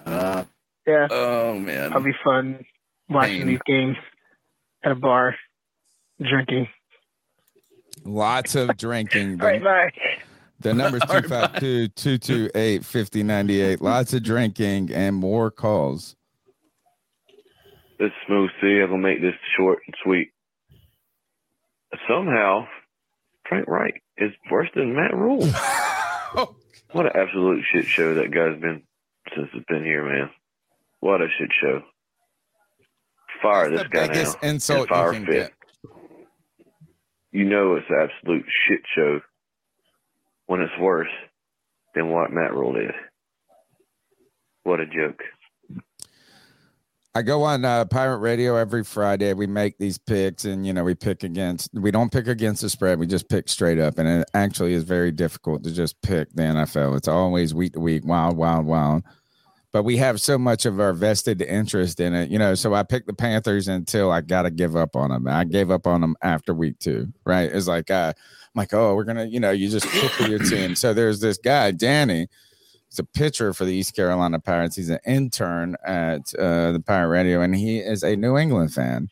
[0.06, 0.44] Uh,
[0.86, 1.90] yeah, oh man.
[1.90, 2.64] it'll be fun
[3.10, 3.46] watching Pain.
[3.48, 3.96] these games
[4.82, 5.36] at a bar,
[6.26, 6.68] drinking.
[8.04, 9.40] Lots of drinking.
[9.42, 9.90] All right, bye.
[10.62, 11.88] The number's All right, 252
[12.18, 13.80] 228 5098.
[13.82, 16.16] Lots of drinking and more calls.
[17.98, 18.80] This is Smooth C.
[18.80, 20.32] I'm gonna make this short and sweet.
[22.08, 22.66] Somehow,
[23.48, 25.48] Frank Reich is worse than Matt Rhule.
[26.92, 28.82] What an absolute shit show that guy's been
[29.34, 30.28] since he's been here, man.
[31.00, 31.80] What a shit show.
[33.42, 34.48] Fire That's this the guy biggest now.
[34.50, 35.32] insult and fire you can Fit.
[35.34, 35.52] get.
[37.32, 39.20] You know it's an absolute shit show
[40.46, 41.08] when it's worse
[41.94, 42.92] than what Matt Rhule did.
[44.64, 45.22] What a joke.
[47.14, 49.34] I go on uh, Pirate Radio every Friday.
[49.34, 51.68] We make these picks, and you know we pick against.
[51.74, 52.98] We don't pick against the spread.
[52.98, 56.42] We just pick straight up, and it actually is very difficult to just pick the
[56.42, 56.96] NFL.
[56.96, 59.02] It's always week to week, wild, wild, wild.
[59.72, 62.54] But we have so much of our vested interest in it, you know.
[62.54, 65.28] So I picked the Panthers until I got to give up on them.
[65.28, 67.12] I gave up on them after week two.
[67.26, 67.50] Right?
[67.52, 68.14] It's like uh,
[68.54, 70.74] I'm like, oh, we're gonna, you know, you just pick your team.
[70.74, 72.28] So there's this guy, Danny.
[72.90, 74.76] He's a pitcher for the East Carolina Pirates.
[74.76, 79.08] He's an intern at uh, the Pirate Radio, and he is a New England fan.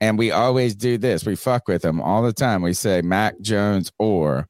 [0.00, 1.26] And we always do this.
[1.26, 2.62] We fuck with him all the time.
[2.62, 4.46] We say Mac Jones or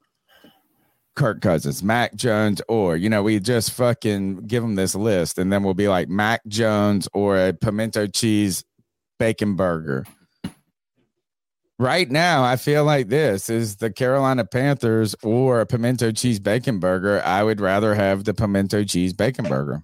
[1.14, 5.50] Kirk Cousins, Mac Jones or, you know, we just fucking give him this list, and
[5.50, 8.64] then we'll be like Mac Jones or a pimento cheese
[9.18, 10.04] bacon burger.
[11.78, 16.78] Right now, I feel like this is the Carolina Panthers or a pimento cheese bacon
[16.78, 17.20] burger.
[17.22, 19.82] I would rather have the pimento cheese bacon burger.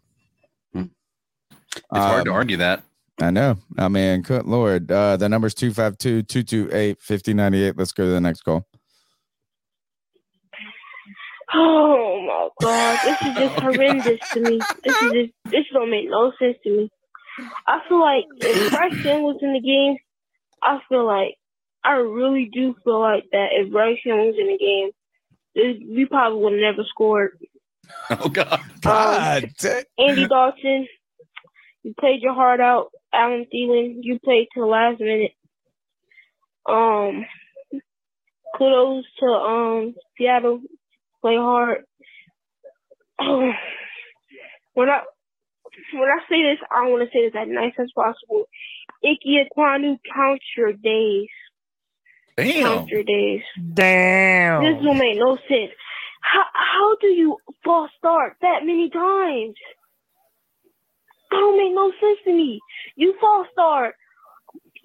[0.73, 0.85] Hmm.
[1.77, 2.83] It's hard to Um, argue that.
[3.21, 3.59] I know.
[3.77, 4.91] I mean, good Lord.
[4.91, 7.77] Uh, the number's 252 228 5098.
[7.77, 8.67] Let's go to the next call.
[11.55, 14.59] Oh my god, this is just horrendous to me.
[14.83, 16.91] This is just, this don't make no sense to me.
[17.67, 19.97] I feel like if Bryce Young was in the game,
[20.63, 21.35] I feel like
[21.85, 24.91] I really do feel like that if Bryce Young was in the game,
[25.55, 27.39] it- we probably would have never scored.
[28.11, 28.61] Oh God.
[28.81, 29.53] God.
[29.59, 30.87] da- Andy Dalton,
[31.83, 32.91] you played your heart out.
[33.13, 35.33] Adam Thielen, you played to the last minute.
[36.67, 37.27] Um,
[38.57, 40.61] kudos to um Seattle,
[41.21, 41.85] play hard.
[43.19, 45.01] when I
[45.95, 48.45] when I say this, I want to say this as nice as possible.
[49.05, 51.29] Ike Ekwonu, count your days.
[52.37, 52.87] Damn.
[52.87, 53.43] Count days.
[53.75, 54.63] Damn.
[54.63, 55.73] This don't make no sense.
[56.23, 59.55] How how do you false start that many times?
[61.31, 62.61] That don't make no sense to me.
[62.97, 63.95] You false start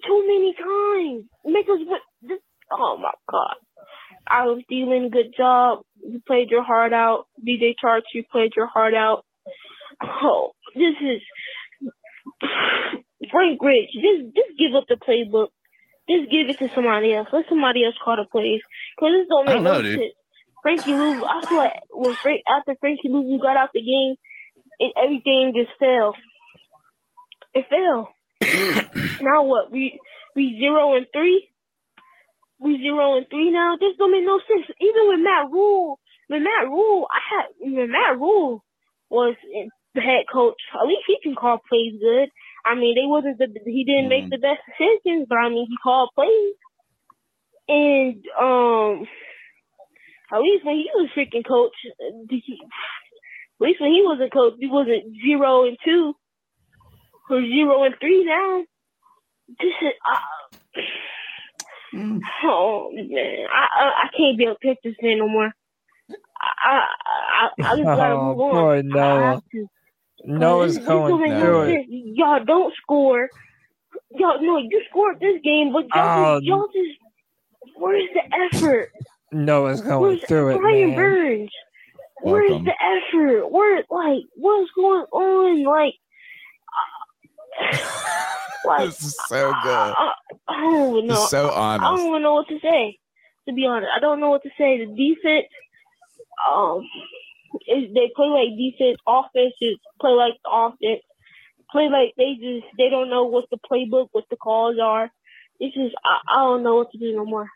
[0.06, 1.24] too many times.
[1.44, 2.40] Make us what this
[2.72, 3.56] oh my god.
[4.26, 5.80] I was dealing good job.
[6.02, 7.26] You played your heart out.
[7.46, 9.24] DJ Chark, you played your heart out.
[10.02, 11.22] Oh, this is
[13.30, 13.88] Frank Reich.
[13.94, 15.48] Just just give up the playbook.
[16.08, 17.28] Just give it to somebody else.
[17.32, 18.62] Let somebody else call the plays.
[18.98, 20.00] Cause this don't I make don't no know, dude.
[20.00, 20.14] sense.
[20.62, 24.16] Frankie Luvu, I feel like when Frank after Frankie Luvu got out the game,
[24.78, 26.14] it, everything just fell.
[27.54, 28.10] It fell.
[29.22, 29.70] now what?
[29.70, 30.00] We
[30.34, 31.48] we zero and three.
[32.58, 33.76] We zero and three now.
[33.78, 34.66] This don't make no sense.
[34.80, 38.64] Even with Matt Rhule, when Matt Rhule, I had when Matt Rhule
[39.10, 39.36] was
[39.94, 40.60] the head coach.
[40.74, 42.28] At least he can call plays good.
[42.68, 45.76] I mean, they wasn't the he didn't make the best decisions, but I mean he
[45.82, 46.54] called plays.
[47.68, 49.06] And um,
[50.32, 51.72] at least when he was freaking coach,
[52.30, 56.14] he, at least when he was a coach, he wasn't zero and two
[57.30, 58.64] or zero and three now.
[59.48, 60.80] This is uh,
[62.44, 65.52] oh man, I, I I can't be a Panthers fan no more.
[66.40, 68.66] I I I, I just gotta Oh, move on.
[68.66, 69.66] poor I have to.
[70.24, 71.86] Noah's This- this going no through it.
[71.88, 73.28] Y'all don't score.
[74.10, 76.98] Y'all no, you scored this game, but y'all, just, y'all just
[77.76, 78.90] where's the effort?
[79.32, 80.96] Noah's going Where's through it, Brian man.
[80.96, 81.50] Burns?
[82.22, 82.64] Where's Welcome.
[82.66, 83.48] the effort?
[83.50, 85.62] Where like what's going on?
[85.64, 85.94] Like
[88.64, 89.70] like This is so good.
[89.96, 90.12] I,
[90.48, 91.14] I don't even know.
[91.22, 92.98] It's so I don't even know what to say.
[93.48, 94.78] To be honest, I don't know what to say.
[94.78, 95.46] The defense,
[96.52, 96.86] um,
[97.66, 98.98] is they play like defense.
[99.06, 101.02] Offense is play like offense.
[101.70, 105.10] Play like they just they don't know what the playbook, what the calls are.
[105.60, 107.48] It's just I, I don't know what to do no more.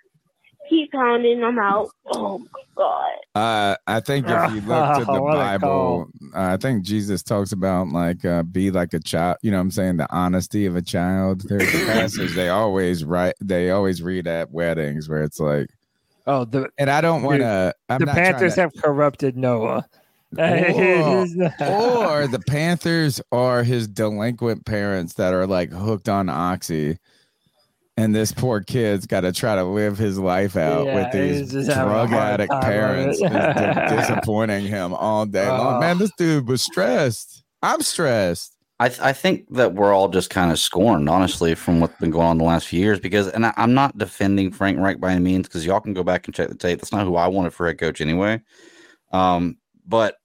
[0.69, 1.43] Keep pounding.
[1.43, 1.91] I'm out.
[2.07, 3.13] Oh my god.
[3.35, 7.89] Uh, I think if you look to the Bible, uh, I think Jesus talks about
[7.89, 9.39] like uh, be like a child.
[9.43, 11.43] You know, what I'm saying the honesty of a child.
[11.49, 13.35] There's a passage they always write.
[13.41, 15.71] They always read at weddings where it's like,
[16.27, 17.75] Oh, the and I don't want to.
[17.89, 19.87] The Panthers to- have corrupted Noah.
[20.39, 21.27] or,
[21.61, 26.97] or the Panthers are his delinquent parents that are like hooked on oxy.
[27.99, 31.39] And this poor kid's got to try to live his life out Yeah, with these
[31.41, 33.21] he's just having a drug addict parents
[33.91, 35.77] disappointing him all day long.
[35.77, 35.81] Oh.
[35.81, 37.45] Man, this dude was stressed.
[37.63, 38.52] I'm stressed.
[38.83, 42.11] I, th- I think that we're all just kind of scorned, honestly, from what's been
[42.11, 42.99] going on the last few years.
[42.99, 46.03] Because, and I, I'm not defending Frank Reich by any means, because y'all can go
[46.03, 46.81] back and check the tape.
[46.81, 48.41] That's not who I wanted for head coach anyway.
[49.13, 50.17] Um, but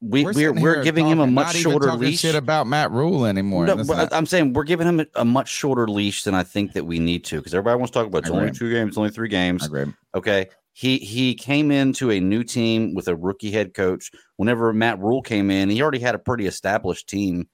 [0.00, 2.20] we we're we're, here giving him a much not shorter talking leash.
[2.20, 3.66] Shit about Matt Rhule anymore.
[3.66, 6.72] No, but I'm saying we're giving him a, a much shorter leash than I think
[6.72, 9.10] that we need to, because everybody wants to talk about it's only two games, only
[9.10, 9.70] three games.
[10.14, 10.48] Okay.
[10.76, 14.10] He he came into a new team with a rookie head coach.
[14.36, 17.48] Whenever Matt Rhule came in, he already had a pretty established team,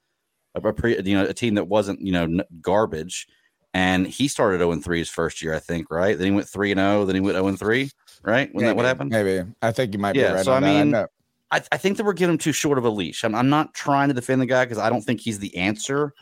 [0.55, 3.27] a, a pre, you know, a team that wasn't you know garbage.
[3.73, 6.17] And he started 0 3 his first year, I think, right?
[6.17, 7.89] Then he went 3 and 0, then he went 0 3,
[8.23, 8.53] right?
[8.53, 9.11] Wasn't that what Maybe, happened?
[9.11, 9.49] Maybe.
[9.61, 10.45] I think you might Yeah, be right.
[10.45, 10.73] so I on that.
[10.73, 11.07] mean, know.
[11.51, 13.23] I, I think that we're giving him too short of a leash.
[13.23, 16.13] I'm, I'm not trying to defend the guy because I don't think he's the answer.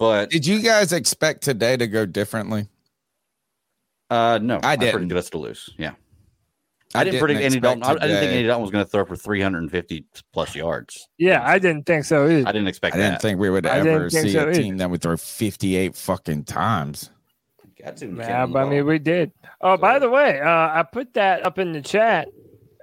[0.00, 2.66] But did you guys expect today to go differently?
[4.08, 5.18] Uh, no, I predicted didn't.
[5.18, 5.70] us to lose.
[5.78, 5.92] Yeah,
[6.94, 7.82] I I, didn't didn't predict Andy Dalton.
[7.84, 8.36] I, I didn't think today.
[8.36, 11.08] Andy Dalton was going to throw for 350 plus yards.
[11.18, 12.48] yeah, I didn't think so either.
[12.48, 14.54] I didn't expect I didn't think we would ever see so a either.
[14.54, 17.10] team that would throw 58 fucking times.
[17.82, 19.32] Got to, Yeah, but I mean, we did.
[19.60, 22.28] Oh, by the way, uh, I put that up in the chat.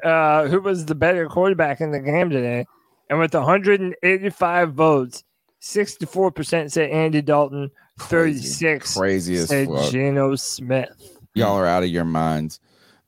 [0.04, 2.66] Uh, who was the better quarterback in the game today?
[3.10, 5.24] And with 185 votes,
[5.62, 9.92] 64% said Andy Dalton, 36 Crazy as said fuck.
[9.92, 11.20] Geno Smith.
[11.34, 12.60] Y'all are out of your minds.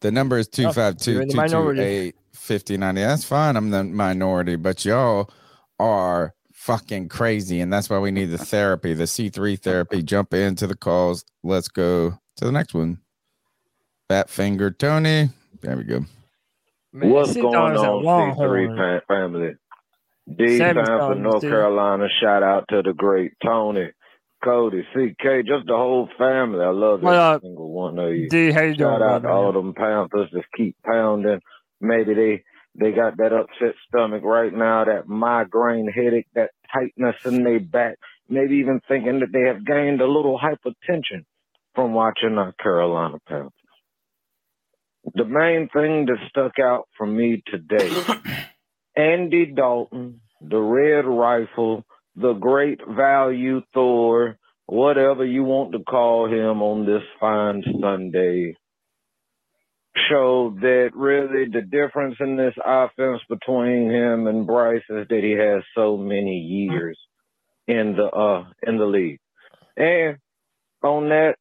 [0.02, 2.14] The number is oh, you're 252 in the minority.
[2.14, 3.02] 228 5090.
[3.02, 3.56] That's fine.
[3.56, 5.30] I'm the minority, but y'all
[5.80, 7.60] are fucking crazy.
[7.62, 10.02] And that's why we need the therapy, the C3 therapy.
[10.02, 11.26] Jump into the calls.
[11.44, 13.00] Let's go to the next one.
[14.08, 15.30] Fat finger Tony.
[15.62, 16.06] There we go.
[16.92, 18.70] Man, What's going down as a on, Longhorn.
[18.72, 19.56] C3 family?
[20.36, 21.52] D Sammy time for North dude.
[21.52, 22.08] Carolina.
[22.22, 23.92] Shout out to the great Tony,
[24.44, 26.64] Cody, CK, just the whole family.
[26.64, 27.38] I love every up?
[27.38, 28.30] Uh, single one of you.
[28.30, 29.28] D, how you doing, Shout out brother?
[29.28, 30.30] to all them Panthers.
[30.32, 31.40] Just keep pounding.
[31.82, 32.44] Maybe they
[32.76, 37.96] they got that upset stomach right now, that migraine headache, that tightness in their back.
[38.30, 41.26] Maybe even thinking that they have gained a little hypertension
[41.76, 43.52] from watching our Carolina Panthers.
[45.16, 47.90] The main thing that stuck out for me today,
[48.96, 51.84] Andy Dalton, the Red Rifle,
[52.20, 58.56] the great value Thor, whatever you want to call him on this fine Sunday,
[60.10, 65.32] showed that really the difference in this offense between him and Bryce is that he
[65.32, 66.98] has so many years
[67.68, 69.20] in the uh in the league.
[69.78, 70.18] And
[70.84, 71.36] on that,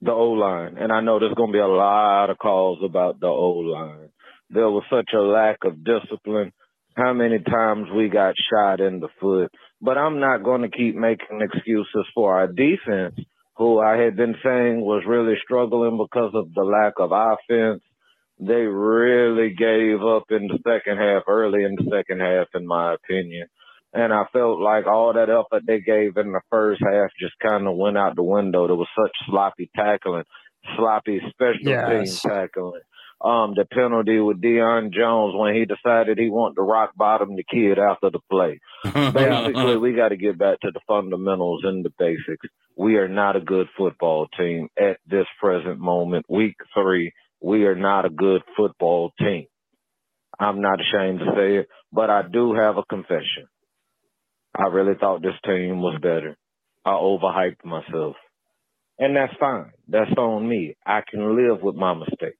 [0.00, 0.76] the O line.
[0.78, 4.10] And I know there's gonna be a lot of calls about the O line.
[4.50, 6.52] There was such a lack of discipline.
[6.96, 9.52] How many times we got shot in the foot.
[9.82, 13.18] But I'm not gonna keep making excuses for our defense,
[13.56, 17.82] who I had been saying was really struggling because of the lack of offense.
[18.38, 22.94] They really gave up in the second half, early in the second half, in my
[22.94, 23.48] opinion.
[23.92, 27.66] And I felt like all that effort they gave in the first half just kind
[27.66, 28.66] of went out the window.
[28.66, 30.24] There was such sloppy tackling,
[30.76, 32.22] sloppy special Yes.
[32.22, 32.82] team tackling.
[33.18, 37.44] Um, the penalty with Deion Jones when he decided he wanted to rock bottom the
[37.44, 38.60] kid after the play.
[38.84, 42.46] Basically, we got to get back to the fundamentals and the basics.
[42.76, 46.26] We are not a good football team at this present moment.
[46.28, 49.46] Week three, we are not a good football team.
[50.38, 53.48] I'm not ashamed to say it, but I do have a confession.
[54.54, 56.36] I really thought this team was better.
[56.84, 58.16] I overhyped myself.
[58.98, 59.72] And that's fine.
[59.88, 60.76] That's on me.
[60.86, 62.38] I can live with my mistakes.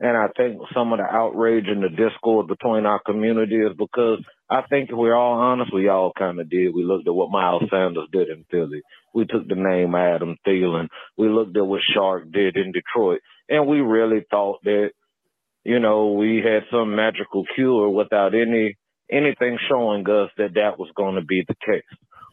[0.00, 4.18] And I think some of the outrage and the discord between our community is because
[4.50, 6.74] I think if we're all honest, we all kind of did.
[6.74, 8.82] We looked at what Miles Sanders did in Philly.
[9.14, 10.88] We took the name Adam Thielen.
[11.16, 13.20] We looked at what Chark did in Detroit.
[13.48, 14.90] And we really thought that,
[15.62, 18.76] you know, we had some magical cure without any
[19.10, 21.82] anything showing us that that was going to be the case.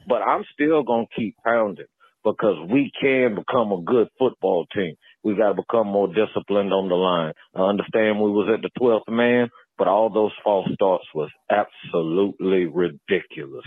[0.07, 1.85] But I'm still going to keep pounding
[2.23, 4.95] because we can become a good football team.
[5.23, 7.33] We got to become more disciplined on the line.
[7.55, 12.65] I understand we was at the 12th man, but all those false starts was absolutely
[12.65, 13.65] ridiculous.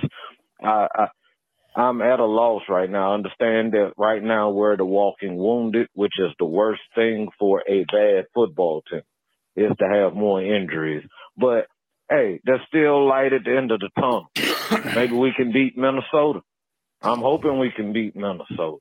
[0.63, 1.07] I, I
[1.77, 3.11] I'm at a loss right now.
[3.11, 7.63] I understand that right now we're the walking wounded, which is the worst thing for
[7.69, 9.03] a bad football team,
[9.57, 11.05] is to have more injuries.
[11.37, 11.67] But
[12.09, 14.29] hey, there's still light at the end of the tunnel.
[14.95, 16.43] Maybe we can beat Minnesota.
[17.03, 18.77] I'm hoping we can beat Minnesota.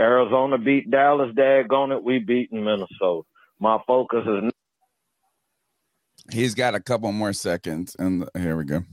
[0.00, 3.22] Arizona beat Dallas, daggone it, we beaten Minnesota.
[3.58, 4.52] My focus is
[6.30, 8.84] He's got a couple more seconds, and here we go.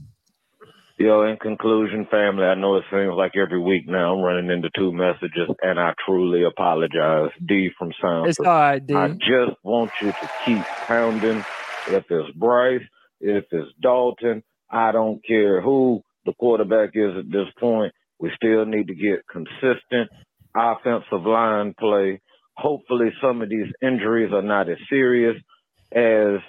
[0.98, 4.70] Yo, in conclusion, family, I know it seems like every week now I'm running into
[4.74, 7.30] two messages, and I truly apologize.
[7.46, 8.28] D from Sound.
[8.28, 8.94] It's all right, D.
[8.94, 11.44] I just want you to keep pounding.
[11.88, 12.80] If it's Bryce,
[13.20, 17.92] if it's Dalton, I don't care who the quarterback is at this point.
[18.18, 20.10] We still need to get consistent
[20.56, 22.20] offensive line play.
[22.56, 25.36] Hopefully, some of these injuries are not as serious
[25.92, 26.40] as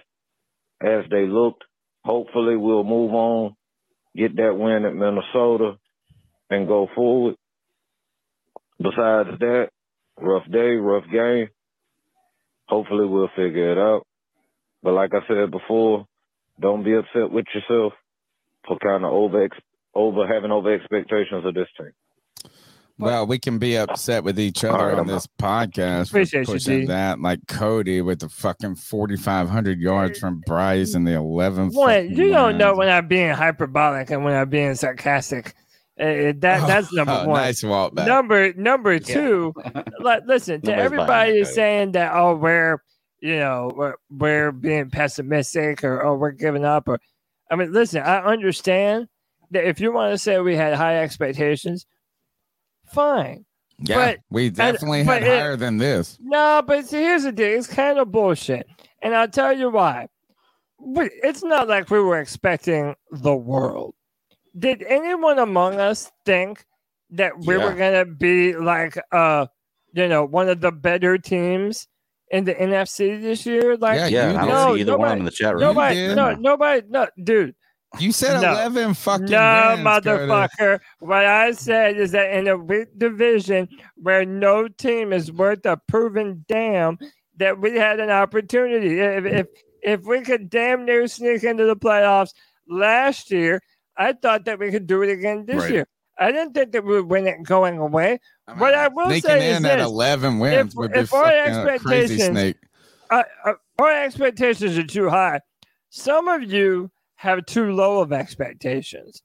[0.82, 1.64] as they looked.
[2.06, 3.56] Hopefully, we'll move on,
[4.16, 5.78] get that win at Minnesota,
[6.50, 7.36] and go forward.
[8.80, 9.70] Besides that,
[10.18, 11.50] rough day, rough game.
[12.68, 14.06] Hopefully, we'll figure it out.
[14.84, 16.06] But like I said before,
[16.60, 17.94] don't be upset with yourself
[18.68, 19.50] for kind of over
[19.94, 21.92] over having over expectations of this team.
[23.00, 26.80] Well, we can be upset with each other on this podcast Appreciate for you, pushing
[26.82, 26.86] D.
[26.88, 31.70] that, like Cody with the fucking forty five hundred yards from Bryce and the eleven.
[31.70, 32.78] One, fucking you don't know yards.
[32.80, 35.54] when I'm being hyperbolic and when I'm being sarcastic.
[36.00, 37.42] Uh, that that's number Oh, one.
[37.42, 38.08] Nice walk back.
[38.08, 39.54] Number number two,
[40.00, 42.82] like listen to Nobody's everybody buying that, is saying that oh we're
[43.20, 47.00] you know we're, we're being pessimistic or oh we're giving up or
[47.50, 49.08] I mean listen I understand
[49.50, 51.88] that if you want to say we had high expectations,
[52.94, 53.46] fine.
[53.80, 56.18] Yeah, But- we definitely but had it- higher than this.
[56.22, 57.58] No, but see, here's the deal.
[57.60, 58.68] It's kind of bullshit.
[59.04, 60.08] And I'll tell you why.
[60.80, 63.94] But it's not like we were expecting the world.
[64.58, 66.66] Did anyone among us think
[67.12, 67.66] that we Yeah.
[67.66, 69.46] were going to be like, uh,
[69.94, 71.88] you know, one of the better teams
[72.32, 73.78] in the NFC this year?
[73.78, 74.48] Like, Yeah, Yeah, you I did.
[74.48, 75.62] don't no, see either one of nobody- them in the chat room.
[75.62, 76.16] nobody, did.
[76.16, 77.56] no, nobody, no, dude.
[78.00, 78.52] You said No.
[78.52, 80.28] eleven fucking No, wins, Curtis.
[80.60, 80.80] motherfucker.
[81.00, 85.78] What I said is that in a weak division where no team is worth a
[85.88, 87.00] proven damn,
[87.38, 89.00] that we had an opportunity.
[89.00, 89.48] If if,
[89.82, 92.34] if we could damn near sneak into the playoffs
[92.68, 93.62] last year.
[94.00, 95.72] I thought that we could do it again this Right.
[95.72, 95.88] year.
[96.20, 98.20] I didn't think that we would win it going away.
[98.58, 101.32] What I will say is in at this: 11 wins if, would be if our
[101.32, 102.58] fucking a crazy expectations, snake.
[103.10, 105.42] uh, uh, our expectations are too high.
[105.90, 109.22] Some of you have too low of expectations.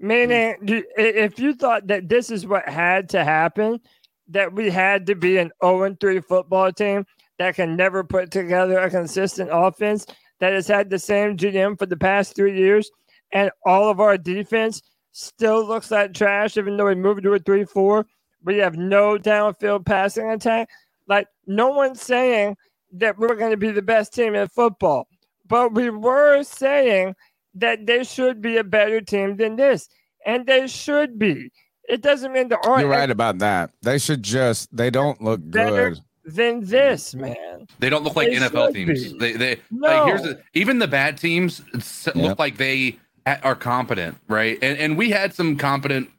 [0.00, 0.82] Meaning, mm.
[0.98, 3.80] i- if you thought that this is what had to happen,
[4.28, 7.06] that we had to be an 0 3 football team
[7.38, 10.06] that can never put together a consistent offense
[10.40, 12.90] that has had the same GM for the past three years,
[13.32, 14.82] and all of our defense
[15.12, 18.06] still looks like trash, even though we moved to a 3 4.
[18.44, 20.68] We have no downfield passing attack.
[21.08, 22.56] Like, no one's saying
[22.92, 25.08] that we're going to be the best team in football,
[25.48, 27.14] but we were saying
[27.54, 29.88] that they should be a better team than this,
[30.24, 31.50] and they should be.
[31.88, 33.70] It doesn't mean the aren't You're right about that.
[33.82, 36.00] They should just, they don't look better good.
[36.34, 37.66] than this, man.
[37.78, 39.12] They don't look like They NFL teams.
[39.12, 39.18] be.
[39.18, 39.88] They they No.
[39.88, 42.16] like here's the, even the bad teams s- Yep.
[42.16, 42.98] look like they
[43.42, 44.58] are competent, right?
[44.62, 46.10] And and we had some competent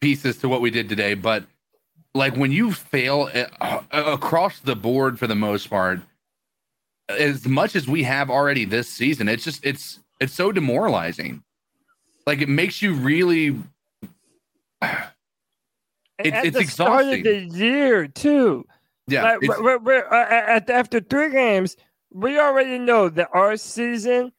[0.00, 1.44] pieces to what we did today, but
[2.14, 3.30] like when you fail
[3.60, 6.00] uh, across the board for the most part,
[7.08, 11.42] as much as we have already this season, it's just it's it's so demoralizing.
[12.26, 13.56] Like it makes you really.
[16.18, 17.48] And It's- at it's the start of exhausting.
[17.50, 18.64] the year too.
[19.08, 21.76] Yeah, like, it's- we're, we're, uh, at, after three games,
[22.12, 24.30] we already know that our season,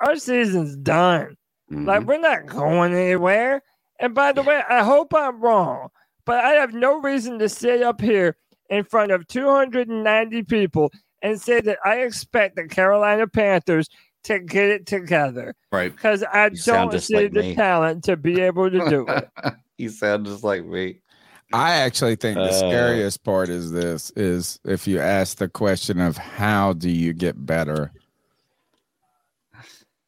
[0.00, 1.36] our season's done.
[1.72, 1.86] Mm-hmm.
[1.86, 3.62] Like we're not going anywhere.
[3.98, 5.88] And by the way, I hope I'm wrong,
[6.26, 8.36] but I have no reason to sit up here
[8.68, 10.92] in front of 290 people
[11.22, 13.88] and say that I expect the Carolina Panthers
[14.24, 17.54] to get it together right because I You don't just see like the me.
[17.54, 19.28] talent to be able to do it.
[19.78, 21.00] you sound just like me.
[21.52, 26.00] I actually think the Uh, scariest part is this is if you ask the question
[26.00, 27.92] of how do you get better?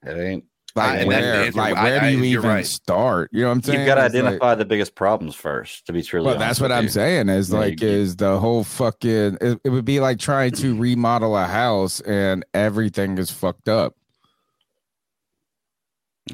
[0.07, 0.45] It ain't.
[0.77, 1.57] Like and where, answer.
[1.59, 2.67] like where do I- you you're even right.
[2.67, 3.31] start?
[3.33, 3.79] You know what I'm saying?
[3.81, 5.87] You've got to It's like- identify the biggest problems first.
[5.87, 6.89] To be truly, well, that's what I'm you.
[6.91, 7.29] saying.
[7.29, 9.39] Is Yeah, like is the whole fucking.
[9.41, 13.95] It, it would be like trying to remodel a house and everything is fucked up.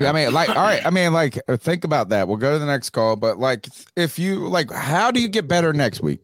[0.01, 0.87] I mean, like, all right.
[0.87, 2.29] I mean, like, uh, think about that.
[2.29, 3.17] We'll go to the next call.
[3.17, 3.67] But like,
[3.97, 6.21] if you like, how do you get better next week?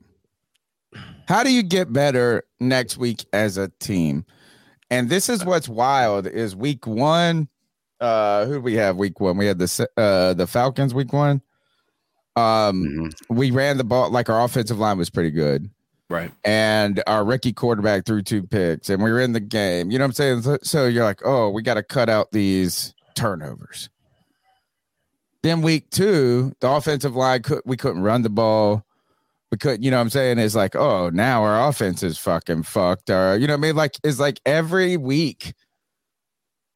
[1.26, 4.24] How do you get better next week as a team?
[4.88, 7.48] And this is what's wild is week one.
[8.00, 9.36] Uh, who do we have week one?
[9.36, 11.40] We had the uh the Falcons week one.
[12.36, 15.70] Um, we ran the ball like our offensive line was pretty good,
[16.10, 16.30] right?
[16.44, 19.90] And our rookie quarterback threw two picks, and we were in the game.
[19.90, 20.42] You know what I'm saying?
[20.42, 23.88] So, so you're like, oh, we got to cut out these turnovers.
[25.42, 28.84] Then week two, the offensive line could we couldn't run the ball.
[29.50, 30.38] We couldn't, you know what I'm saying?
[30.38, 33.08] It's like, oh, now our offense is fucking fucked.
[33.08, 33.76] Or you know what I mean?
[33.76, 35.54] Like it's like every week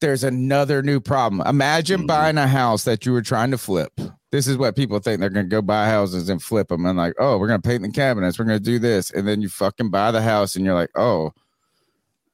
[0.01, 1.47] there's another new problem.
[1.47, 2.07] Imagine mm-hmm.
[2.07, 3.93] buying a house that you were trying to flip.
[4.31, 6.97] This is what people think they're going to go buy houses and flip them and
[6.97, 9.41] like, oh, we're going to paint the cabinets, we're going to do this, and then
[9.41, 11.31] you fucking buy the house and you're like, oh,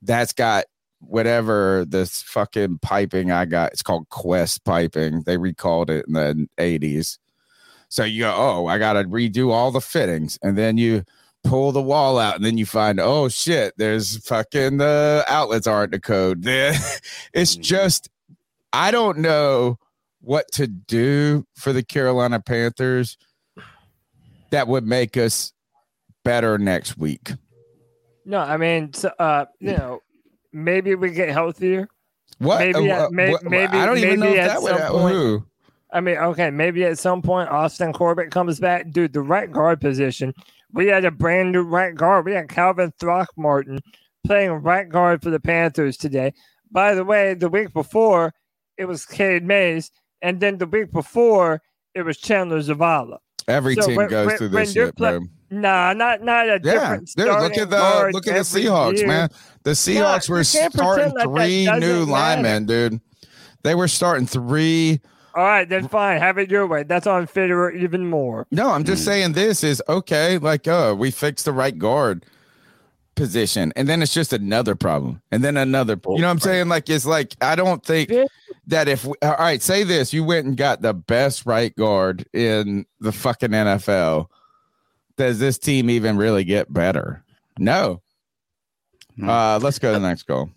[0.02, 0.66] that's got
[1.00, 3.74] whatever this fucking piping I got.
[3.74, 5.24] It's called Quest piping.
[5.24, 7.18] They recalled it in the 80s.
[7.90, 11.04] So you go, oh, I got to redo all the fittings, and then you
[11.44, 15.92] pull the wall out, and then you find, oh shit, there's fucking the outlets aren't
[15.92, 16.44] the code.
[16.44, 16.76] Then
[17.34, 18.10] it's just,
[18.74, 19.78] I don't know
[20.22, 23.18] what to do for the Carolina Panthers
[24.52, 25.54] that would make us
[26.24, 27.32] better next week.
[28.26, 30.02] No, I mean, so, uh, you know,
[30.52, 31.88] maybe we get healthier.
[32.40, 32.60] What?
[32.60, 34.78] Maybe, Uh, at, may, what- maybe I don't even know maybe if at that would.
[34.78, 35.46] some point- Who?
[35.94, 38.92] I mean, okay, maybe at some point Austin Corbett comes back.
[38.92, 40.34] Dude, the right guard position.
[40.78, 42.26] We had a brand new right guard.
[42.26, 43.80] We had Calvin Throckmorton
[44.26, 46.34] playing right guard for the Panthers today.
[46.72, 48.32] By the way, the week before
[48.78, 49.90] it was Cade Mays,
[50.22, 51.62] and then the week before
[51.96, 53.18] it was Chandler Zavala.
[53.48, 55.28] Every So team when- goes when- through this shit, play- bro.
[55.50, 57.10] Nah, not not a Yeah, different.
[57.16, 59.08] dude, look at the look at the Seahawks, year.
[59.08, 59.30] man.
[59.64, 62.06] The Seahawks you were starting like three new matter.
[62.06, 63.02] linemen, dude.
[63.64, 65.00] They were starting three.
[65.38, 66.20] All right, then fine.
[66.20, 66.82] Have it your way.
[66.82, 68.48] That's on Fitterer even more.
[68.50, 70.40] No, I'm just saying this is okay.
[70.40, 72.26] Like, uh, we fixed the right guard
[73.14, 75.94] position, and then it's just another problem, and then another.
[76.08, 76.70] You know what I'm saying?
[76.70, 78.12] Like, it's like I don't think
[78.66, 82.26] that if we, all right, say this, you went and got the best right guard
[82.34, 84.30] in the fucking NFL.
[85.18, 87.24] Does this team even really get better?
[87.60, 88.02] No.
[89.22, 90.50] Uh, let's go to the next goal.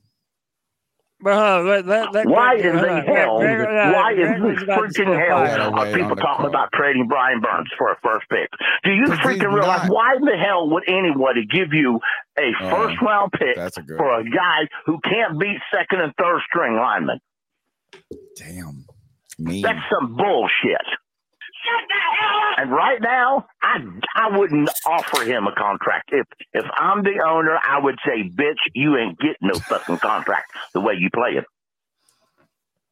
[1.22, 3.38] But uh, let, let, let, Why let- is hold the hell?
[3.40, 7.40] Greg- Greg- Why Greg is was this freaking hell are people talking about trading Brian
[7.40, 8.48] Burns for a first pick?
[8.84, 12.00] Do you freaking realize why in the hell would anybody give you
[12.38, 16.12] a Uh, first round pick that's a for a guy who can't beat second and
[16.18, 17.20] third string linemen?
[18.36, 18.86] Damn.
[19.38, 19.62] mean.
[19.62, 20.86] That's some bullshit.
[22.58, 23.78] And right now, I
[24.16, 26.10] I wouldn't offer him a contract.
[26.12, 30.52] If if I'm the owner, I would say, "Bitch, you ain't getting no fucking contract
[30.74, 31.44] the way you play it."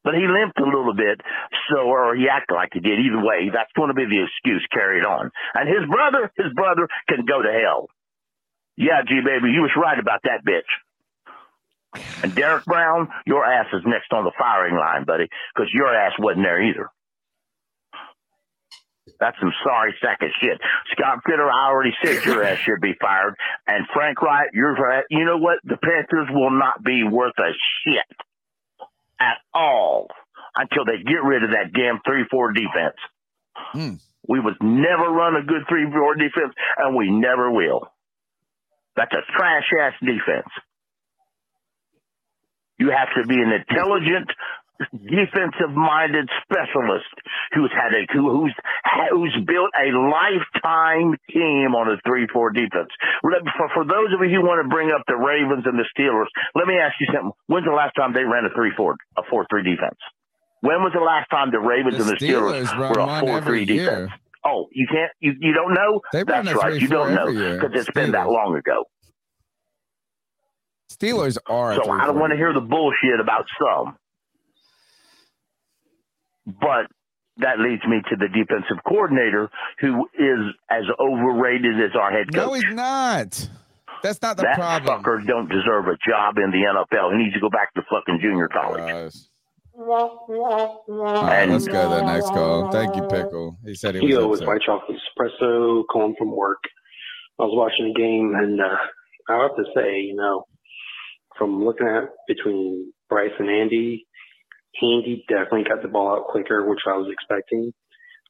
[0.04, 1.20] But he limped a little bit,
[1.68, 2.98] so or he acted like he did.
[2.98, 5.30] Either way, that's going to be the excuse carried on.
[5.54, 7.88] And his brother, his brother can go to hell.
[8.76, 10.70] Yeah, G baby, you was right about that bitch.
[12.22, 16.12] And Derrick Brown, your ass is next on the firing line, buddy, because your ass
[16.18, 16.88] wasn't there either.
[19.20, 20.60] That's some sorry sack of shit.
[20.92, 23.34] Scott Fitter, I already said your ass should be fired.
[23.66, 25.04] And Frank Reich, you're right.
[25.10, 25.58] you know what?
[25.64, 27.50] The Panthers will not be worth a
[27.84, 28.16] shit
[29.20, 30.08] at all
[30.54, 32.96] until they get rid of that damn three four defense.
[33.54, 33.94] Hmm.
[34.28, 37.90] We was never run a good three four defense, and we never will.
[38.96, 40.48] That's a trash ass defense.
[42.78, 44.30] You have to be an intelligent,
[44.92, 47.10] defensive minded specialist
[47.52, 48.54] who's had a who, who's
[49.10, 52.90] who's built a lifetime team on a three four defense.
[53.22, 56.30] For, for those of you who want to bring up the Ravens and the Steelers,
[56.54, 57.32] let me ask you something.
[57.46, 59.98] When's the last time they ran a three four a four three defense?
[60.60, 63.20] When was the last time the Ravens The and the Steelers, Steelers were a one
[63.20, 64.10] four three every defense?
[64.10, 64.20] year.
[64.44, 66.00] Oh, you can't you, you don't know?
[66.12, 66.80] They That's right.
[66.80, 68.84] You don't know because it's been that long ago.
[70.90, 71.74] Steelers are.
[71.74, 73.96] So I don't want to hear the bullshit about some.
[76.60, 76.86] But
[77.38, 82.46] that leads me to the defensive coordinator, who is as overrated as our head coach.
[82.46, 83.48] No, he's not.
[84.02, 85.02] That's not the that problem.
[85.02, 87.12] fucker don't deserve a job in the NFL.
[87.12, 89.14] He needs to go back to fucking junior college.
[89.78, 90.18] All
[90.88, 92.70] right, let's go to the next call.
[92.72, 93.56] Thank you, Pickle.
[93.64, 94.48] He said he was Yo, with upset.
[94.48, 96.58] white chocolate espresso, calling from work.
[97.38, 98.76] I was watching the game, and uh,
[99.28, 100.44] I have to say, you know,
[101.38, 104.07] from looking at between Bryce and Andy,
[104.82, 107.72] Andy definitely got the ball out quicker, which I was expecting.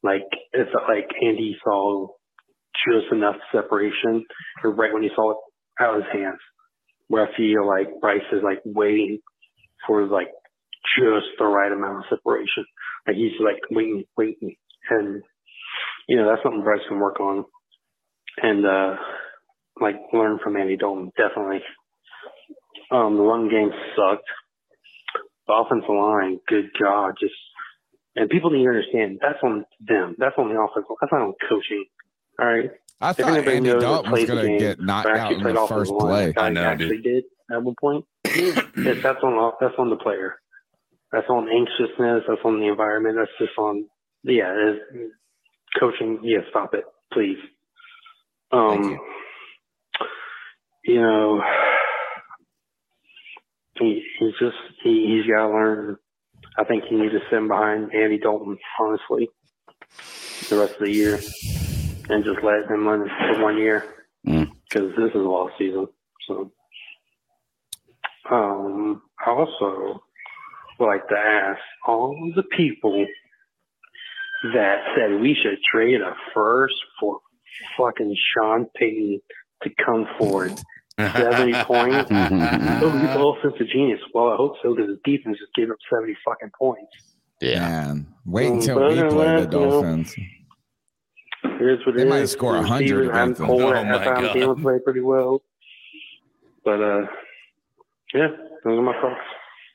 [0.03, 2.09] Like it felt like Andy saw
[2.87, 4.25] just enough separation,
[4.63, 5.37] or right when he saw it
[5.81, 6.39] out of his hands.
[7.09, 9.19] Where I feel like Bryce is like waiting
[9.87, 10.29] for like
[10.99, 12.65] just the right amount of separation.
[13.07, 14.57] Like he's like waiting, waiting,
[14.91, 15.23] and
[16.09, 17.45] you know that's something Bryce can work on,
[18.43, 18.97] and uh
[19.81, 21.61] like learn from Andy Dalton definitely.
[22.91, 24.29] Um, the run game sucked.
[25.49, 27.35] The offensive line, good God, just
[28.15, 30.15] and people need to understand that's on them.
[30.19, 30.87] That's on the offense.
[31.01, 31.85] That's not on coaching.
[32.39, 32.71] All right.
[33.01, 35.51] I If thought anybody Andy knows Dalton was going to get knocked out in the
[35.51, 36.27] offensive first line, play.
[36.29, 37.05] like I know, actually dude.
[37.05, 38.05] did at one point.
[38.27, 38.65] yes,
[39.03, 40.37] that's on that's on the player.
[41.13, 42.25] That's on anxiousness.
[42.29, 43.17] That's on the environment.
[43.19, 43.87] That's just on
[44.25, 44.53] yeah.
[44.53, 45.11] it's-
[45.79, 47.37] Coaching, yeah, stop it, please.
[48.51, 48.99] Um,
[50.85, 51.01] you.
[51.01, 51.43] know,
[53.79, 55.97] he he's just he he's got to learn.
[56.57, 59.29] I think he needs to stand behind Andy Dalton, honestly,
[60.49, 61.21] the rest of the year,
[62.09, 63.85] and just let him run for one year
[64.27, 64.51] Mm.
[64.69, 65.87] because this is a lost season.
[66.27, 66.53] So,
[68.31, 70.03] um, I also
[70.79, 73.07] would like to ask all the people
[74.55, 77.21] that said we should trade a first for
[77.77, 79.21] fucking Sean Payton
[79.63, 80.53] to come forward.
[80.99, 82.11] 70 points.
[82.11, 84.01] oh, he's all sense of genius.
[84.13, 86.91] Well, I hope so because his defense just gave up 70 fucking points.
[87.41, 87.61] Yeah.
[87.61, 90.15] Man, wait Mm, until but we other than play the that, you know, Dolphins.
[91.59, 92.33] Here's what They it might is.
[92.33, 93.47] score The 100 I'm against them.
[93.47, 94.37] Cole Oh at my halftime God.
[94.37, 95.43] Thielen pretty well.
[96.65, 97.07] But, uh,
[98.15, 98.29] yeah,
[98.65, 99.21] those are my thoughts.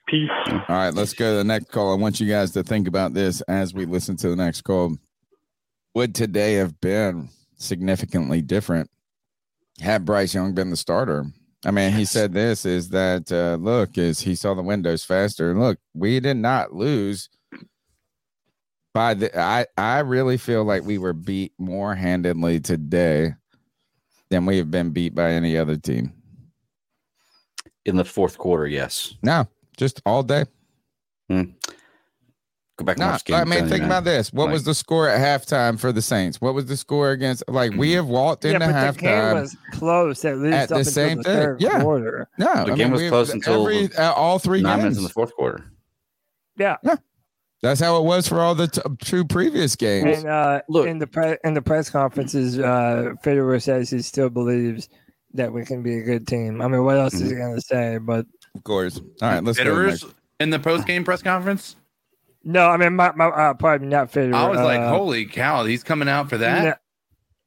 [0.08, 0.30] Peace.
[0.48, 1.94] All right, let's go to the next call.
[1.94, 4.98] I want you guys to think about this as we listen to the next call.
[5.96, 8.90] Would today have been significantly different
[9.82, 11.26] had Bryce Young been the starter?
[11.66, 15.54] I mean, he said this is that uh, look, is he saw the windows faster.
[15.54, 17.30] Look, we did not lose
[18.94, 23.36] by the I I really feel like we were beat more handedly today
[24.30, 26.14] than we have been beat by any other team.
[27.86, 29.16] In the fourth quarter, yes.
[29.24, 29.48] No,
[29.78, 30.46] just all day.
[32.78, 34.34] Go back and No, watch game I mean, think about this.
[34.34, 36.42] What Like- was the score at halftime for the Saints?
[36.42, 37.44] What was the score against?
[37.48, 40.70] Like we have walked Yeah, into but the game was close at least at up
[40.70, 41.56] the until same the thing.
[41.60, 42.28] Yeah, quarter.
[42.40, 44.84] no, The I game mean, was close until every, uh, all three nine games.
[44.84, 45.66] minutes in the fourth quarter.
[46.58, 46.78] Yeah.
[46.84, 46.96] yeah.
[47.62, 50.18] That's how it was for all the t- two previous games.
[50.24, 54.90] And uh, in the pre- in the press conferences, uh, Federer says he still believes
[55.36, 56.60] that we can be a good team.
[56.62, 58.00] I mean, what else is he going to say?
[58.00, 58.26] But
[58.56, 59.00] of course.
[59.22, 59.64] All right, let's go.
[59.66, 60.06] Fitterers next.
[60.42, 61.76] in the post game press conference.
[62.44, 64.34] No, I mean, my, my uh, pardon, not Federer.
[64.36, 66.80] I was like, uh, holy cow, he's coming out for that.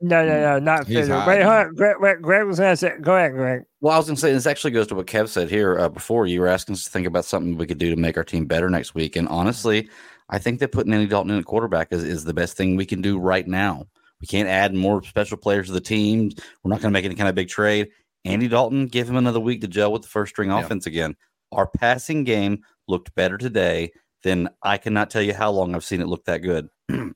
[0.01, 1.21] No, no, no, not He's Federer.
[1.21, 1.29] hot.
[1.29, 1.75] Wait, hold on.
[1.75, 2.93] Greg, wait, Greg was going to say.
[3.01, 3.63] Go ahead, Greg.
[3.81, 5.89] Well, I was going to say this actually goes to what Kev said here uh,
[5.89, 6.27] before.
[6.27, 8.45] You were asking us to think about something we could do to make our team
[8.47, 9.89] better next week, and honestly,
[10.29, 12.85] I think that putting Andy Dalton in at quarterback is, is the best thing we
[12.85, 13.87] can do right now.
[14.21, 16.31] We can't add more special players to the team.
[16.63, 17.89] We're not going to make any kind of big trade.
[18.25, 20.61] Andy Dalton, give him another week to gel with the first string Yeah.
[20.61, 21.17] offense again.
[21.53, 23.93] Our passing game looked better today
[24.27, 26.69] than I cannot tell you how long I've seen it look that good.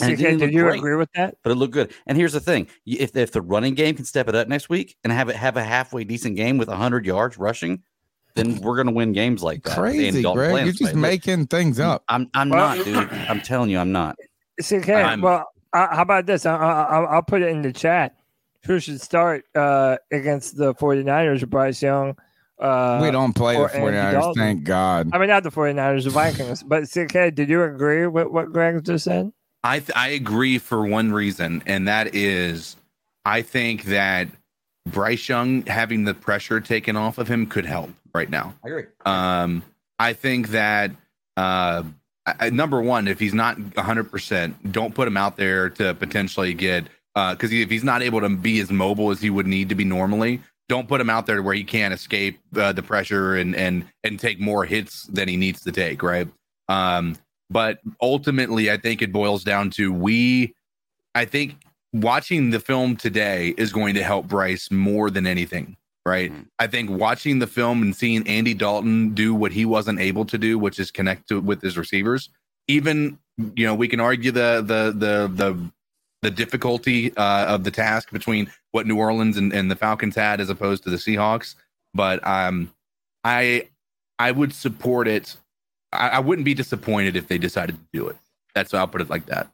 [0.00, 1.36] And it didn't did look you great, agree with that?
[1.44, 1.92] But it looked good.
[2.08, 4.96] And here's the thing: if if the running game can step it up next week
[5.04, 7.84] and have it have a halfway decent game with 100 yards rushing,
[8.34, 9.78] then we're going to win games like that.
[9.78, 10.34] Crazy, Greg.
[10.34, 11.00] You're this just way.
[11.00, 12.02] Look, making things up.
[12.08, 12.96] I'm I'm Well- not, dude.
[13.30, 14.16] I'm telling you, I'm not.
[14.72, 14.94] Okay.
[15.00, 16.44] I'm- well, uh, how about this?
[16.44, 18.16] I, I, I'll- I'll put it in the chat.
[18.66, 21.44] Who should start uh, against the 49ers?
[21.44, 22.16] Or Bryce Young.
[22.58, 24.34] Uh, we don't play the or Andy 49ers, Dalton?
[24.42, 25.10] thank God.
[25.12, 26.62] I mean, not the 49ers, the Vikings.
[26.62, 29.32] But CK, did you agree with what Greg just said?
[29.64, 32.76] I th- I agree for one reason, and that is
[33.24, 34.28] I think that
[34.86, 38.54] Bryce Young having the pressure taken off of him could help right now.
[38.62, 38.84] I agree.
[39.06, 39.62] Um,
[39.98, 40.90] I think that
[41.36, 41.82] uh,
[42.26, 45.94] I- I- number one, if he's not 100, percent don't put him out there to
[45.94, 46.84] potentially get
[47.16, 49.74] uh because if he's not able to be as mobile as he would need to
[49.74, 53.36] be normally, don't put him out there to where he can't escape uh, the pressure
[53.36, 56.02] and and and take more hits than he needs to take.
[56.02, 56.28] Right.
[56.68, 57.16] Um,
[57.50, 60.54] but ultimately, I think it boils down to we.
[61.14, 61.56] I think
[61.92, 65.76] watching the film today is going to help Bryce more than anything
[66.06, 66.32] right?
[66.58, 70.38] I think watching the film and seeing Andy Dalton do what he wasn't able to
[70.38, 72.28] do, which is connect to, with his receivers.
[72.68, 73.18] Even
[73.54, 75.70] you know, we can argue the the the the
[76.22, 80.40] the difficulty uh, of the task between what New Orleans and, and the Falcons had
[80.40, 81.54] as opposed to the Seahawks,
[81.94, 82.72] but um,
[83.22, 83.68] I
[84.18, 85.36] I would support it.
[85.92, 88.16] I, I wouldn't be disappointed if they decided to do it.
[88.52, 89.48] That's I'll put it like that.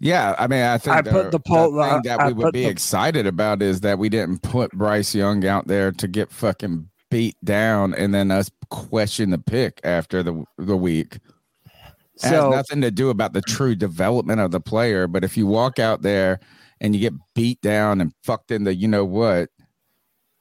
[0.00, 2.52] Yeah, I mean, I think I put the poll- thing I- that I we would
[2.52, 6.32] be the- excited about is that we didn't put Bryce Young out there to get
[6.32, 11.20] fucking beat down and then us question the pick after the the week.
[11.66, 15.06] It has So- nothing to do about the true development of the player.
[15.06, 16.40] But if you walk out there
[16.80, 19.50] and you get beat down and fucked in the you know what,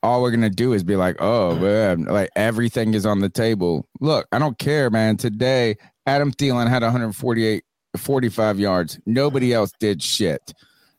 [0.04, 3.88] all we're gonna do is be like, oh man, like everything is on the table.
[4.00, 5.18] Look, I don't care, man.
[5.18, 7.64] Today, Adam Thielen had 148,
[7.98, 9.00] 45 yards.
[9.06, 10.54] Nobody else did shit.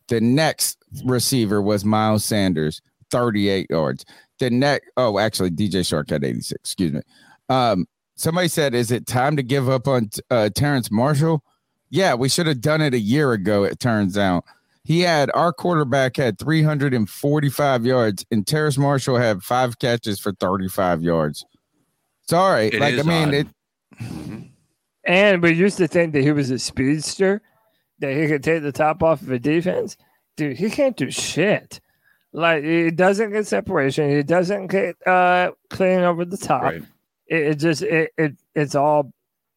[0.08, 4.04] The next receiver was Miles Sanders, 38 yards.
[4.38, 6.52] The next, oh, actually, DJ Chark had 86.
[6.52, 7.00] Excuse me.
[7.48, 11.42] Um, somebody said, "Is it time to give up on uh, Terrace Marshall?"
[11.90, 13.64] Yeah, we should have done it a year ago.
[13.64, 14.44] It turns out
[14.88, 21.02] he had our quarterback had 345 yards, and Terrace Marshall had five catches for 35
[21.02, 21.44] yards.
[22.26, 23.34] Sorry, It like I mean, odd.
[23.34, 23.46] it.
[25.04, 27.42] And we used to think that he was a speedster,
[27.98, 29.98] that he could take the top off of a defense.
[30.38, 31.80] Dude, he can't do shit.
[32.32, 34.08] Like he doesn't get separation.
[34.08, 36.62] He doesn't get uh clean over the top.
[36.62, 36.82] Right.
[37.26, 39.12] It, it just it, it it's all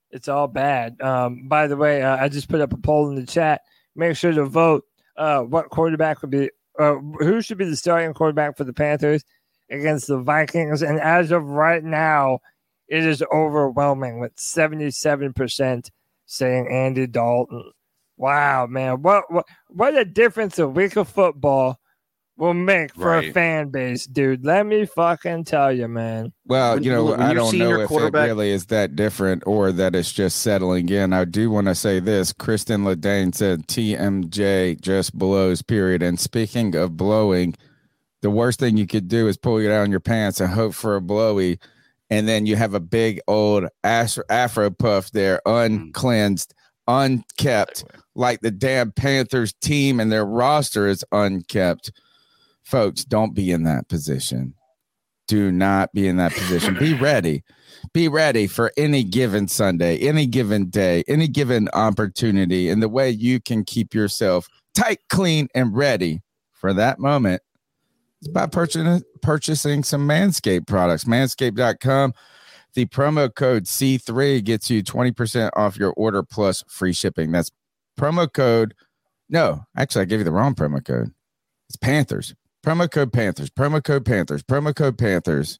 [0.09, 0.99] it's all bad.
[1.01, 3.61] Um, by the way, uh, I just put up a poll in the chat.
[3.95, 4.83] Make sure to vote.
[5.21, 6.49] Uh, what quarterback would be?
[6.79, 9.23] Uh, who should be the starting quarterback for the Panthers
[9.69, 10.81] against the Vikings?
[10.81, 12.39] And as of right now,
[12.87, 15.91] it is overwhelming with seventy-seven percent
[16.25, 17.71] saying Andy Dalton.
[18.17, 21.77] Wow, man, what what what a difference a week of football
[22.41, 24.43] will make for a fan base, dude.
[24.43, 26.33] Let me fucking tell you, man.
[26.47, 29.71] Well, When- you know, when I don't know if it really is that different or
[29.71, 31.13] that it's just settling in.
[31.13, 32.33] I do want to say this.
[32.33, 36.01] Kristen Ledane said TMJ just blows, period.
[36.01, 37.53] And speaking of blowing,
[38.23, 40.73] the worst thing you could do is pull it out down your pants and hope
[40.73, 41.59] for a blowy.
[42.09, 46.55] And then you have a big old afro, afro puff there, uncleansed,
[46.87, 47.83] unkept,
[48.15, 51.91] like the damn Panthers team and their roster is unkept.
[52.63, 54.53] Folks, don't be in that position
[55.31, 56.77] do not be in that position.
[56.77, 57.41] Be ready.
[57.93, 62.67] Be ready for any given Sunday, any given day, any given opportunity.
[62.67, 66.21] And the way you can keep yourself tight, clean, and ready
[66.51, 67.41] for that moment
[68.21, 71.05] is by purchasing, purchasing some Manscaped products.
[71.05, 72.13] Manscaped.com.
[72.73, 77.31] The promo code C3 gets you 20% off your order plus free shipping.
[77.31, 77.51] That's
[77.97, 78.75] promo code.
[79.29, 81.13] No, actually, I gave you the wrong promo code.
[81.69, 82.35] It's Panthers.
[82.63, 83.49] Promo code Panthers.
[83.49, 84.43] Promo code Panthers.
[84.43, 85.59] Promo code Panthers.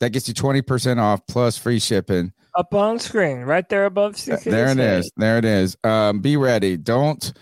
[0.00, 2.32] That gets you 20% off plus free shipping.
[2.56, 5.10] Up on screen, right there above There it is.
[5.16, 5.76] There it is.
[5.84, 6.76] Um, be ready.
[6.76, 7.32] Don't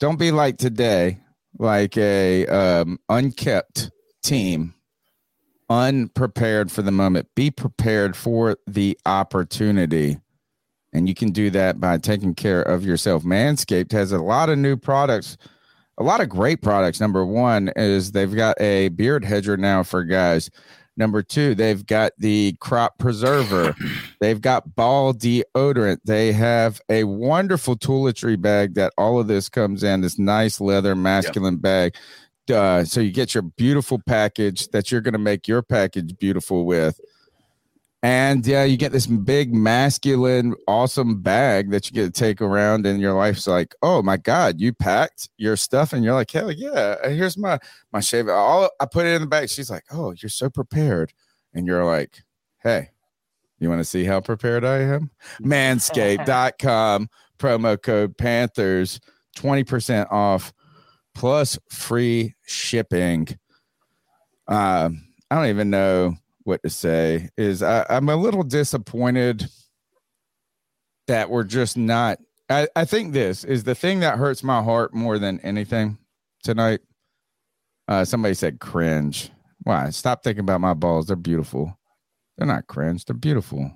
[0.00, 1.20] don't be like today,
[1.58, 3.90] like a um unkept
[4.22, 4.74] team,
[5.70, 7.28] unprepared for the moment.
[7.36, 10.18] Be prepared for the opportunity.
[10.92, 13.22] And you can do that by taking care of yourself.
[13.22, 15.36] Manscaped has a lot of new products,
[15.98, 17.00] a lot of great products.
[17.00, 20.50] Number one is they've got a beard hedger now for guys.
[20.96, 23.74] Number two, they've got the crop preserver.
[24.20, 25.98] they've got ball deodorant.
[26.04, 30.96] They have a wonderful toiletry bag that all of this comes in this nice leather
[30.96, 31.94] masculine bag.
[32.50, 36.64] Uh, so you get your beautiful package that you're going to make your package beautiful
[36.64, 37.00] with.
[38.02, 42.86] And yeah, you get this big masculine, awesome bag that you get to take around,
[42.86, 46.52] and your life's like, oh my god, you packed your stuff, and you're like, hell
[46.52, 47.58] yeah, uh, here's my
[47.92, 48.28] my shave.
[48.28, 49.48] All I put it in the bag.
[49.50, 51.12] She's like, oh, you're so prepared,
[51.54, 52.22] and you're like,
[52.62, 52.90] hey,
[53.58, 55.10] you want to see how prepared I am?
[55.42, 57.08] Manscaped.com
[57.38, 59.00] promo code Panthers,
[59.34, 60.52] twenty percent off
[61.16, 63.26] plus free shipping.
[64.46, 66.16] Um, I don't even know
[66.48, 69.48] what to say is I, I'm a little disappointed
[71.06, 72.18] that we're just not.
[72.50, 75.98] I, I think this is the thing that hurts my heart more than anything
[76.42, 76.80] tonight.
[77.86, 79.30] Uh, somebody said cringe.
[79.62, 79.90] Why?
[79.90, 81.06] Stop thinking about my balls.
[81.06, 81.78] They're beautiful.
[82.36, 83.04] They're not cringe.
[83.04, 83.70] They're beautiful.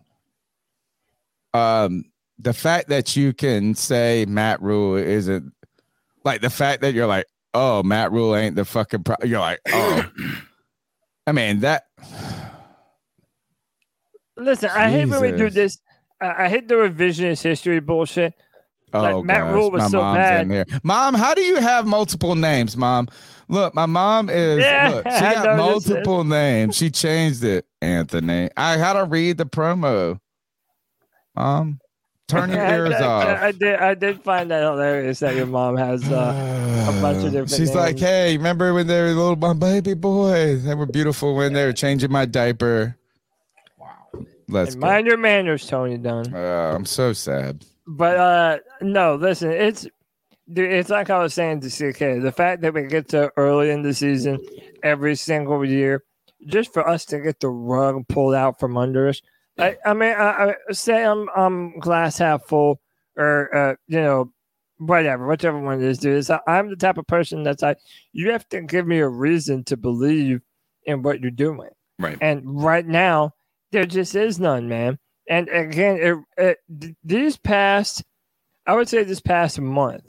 [1.52, 2.06] Um,
[2.38, 5.52] the fact that you can say Matt Rhule isn't
[6.24, 9.04] like the fact that you're like, oh, Matt Rhule ain't the fucking.
[9.04, 9.16] Pro-.
[9.24, 10.10] You're like, oh.
[11.26, 11.84] I mean that.
[14.36, 15.78] Listen, I hate when we do this.
[16.20, 18.34] I hate the revisionist history bullshit.
[18.94, 20.42] Oh, like Matt gosh, Rhule was my so mom's bad.
[20.42, 20.66] in there.
[20.82, 23.08] Mom, how do you have multiple names, Mom?
[23.48, 24.60] Look, my mom is.
[24.60, 25.94] Yeah, look, she I got noticed it.
[25.94, 26.76] multiple names.
[26.76, 28.50] She changed it, Anthony.
[28.56, 30.18] I had to read the promo.
[31.34, 31.80] Mom,
[32.28, 33.24] turn your ears I, off.
[33.24, 33.74] I, I did.
[33.76, 37.50] I did find that hilarious that your mom has uh, a bunch of different.
[37.50, 40.64] She's like, hey, remember when they were little my baby boys?
[40.64, 42.96] They were beautiful when they were changing my diaper.
[44.52, 46.34] Let's mind your manners, Tony Dunn.
[46.34, 47.64] Uh, I'm so sad.
[47.86, 49.86] But uh no, listen, it's
[50.52, 52.22] dude, it's like I was saying to CK.
[52.22, 54.38] The fact that we get to early in the season
[54.82, 56.04] every single year,
[56.46, 59.20] just for us to get the rug pulled out from under us.
[59.58, 62.80] I, I mean, I, I say I'm I'm glass half full,
[63.16, 64.32] or uh, you know,
[64.78, 66.18] whatever, whichever one it is, dude.
[66.18, 67.78] It's, I'm the type of person that's like,
[68.12, 70.40] you have to give me a reason to believe
[70.84, 71.70] in what you're doing.
[71.98, 72.18] Right.
[72.20, 73.34] And right now,
[73.72, 74.98] there just is none, man.
[75.28, 78.02] And again, it, it, th- these past,
[78.66, 80.04] I would say this past month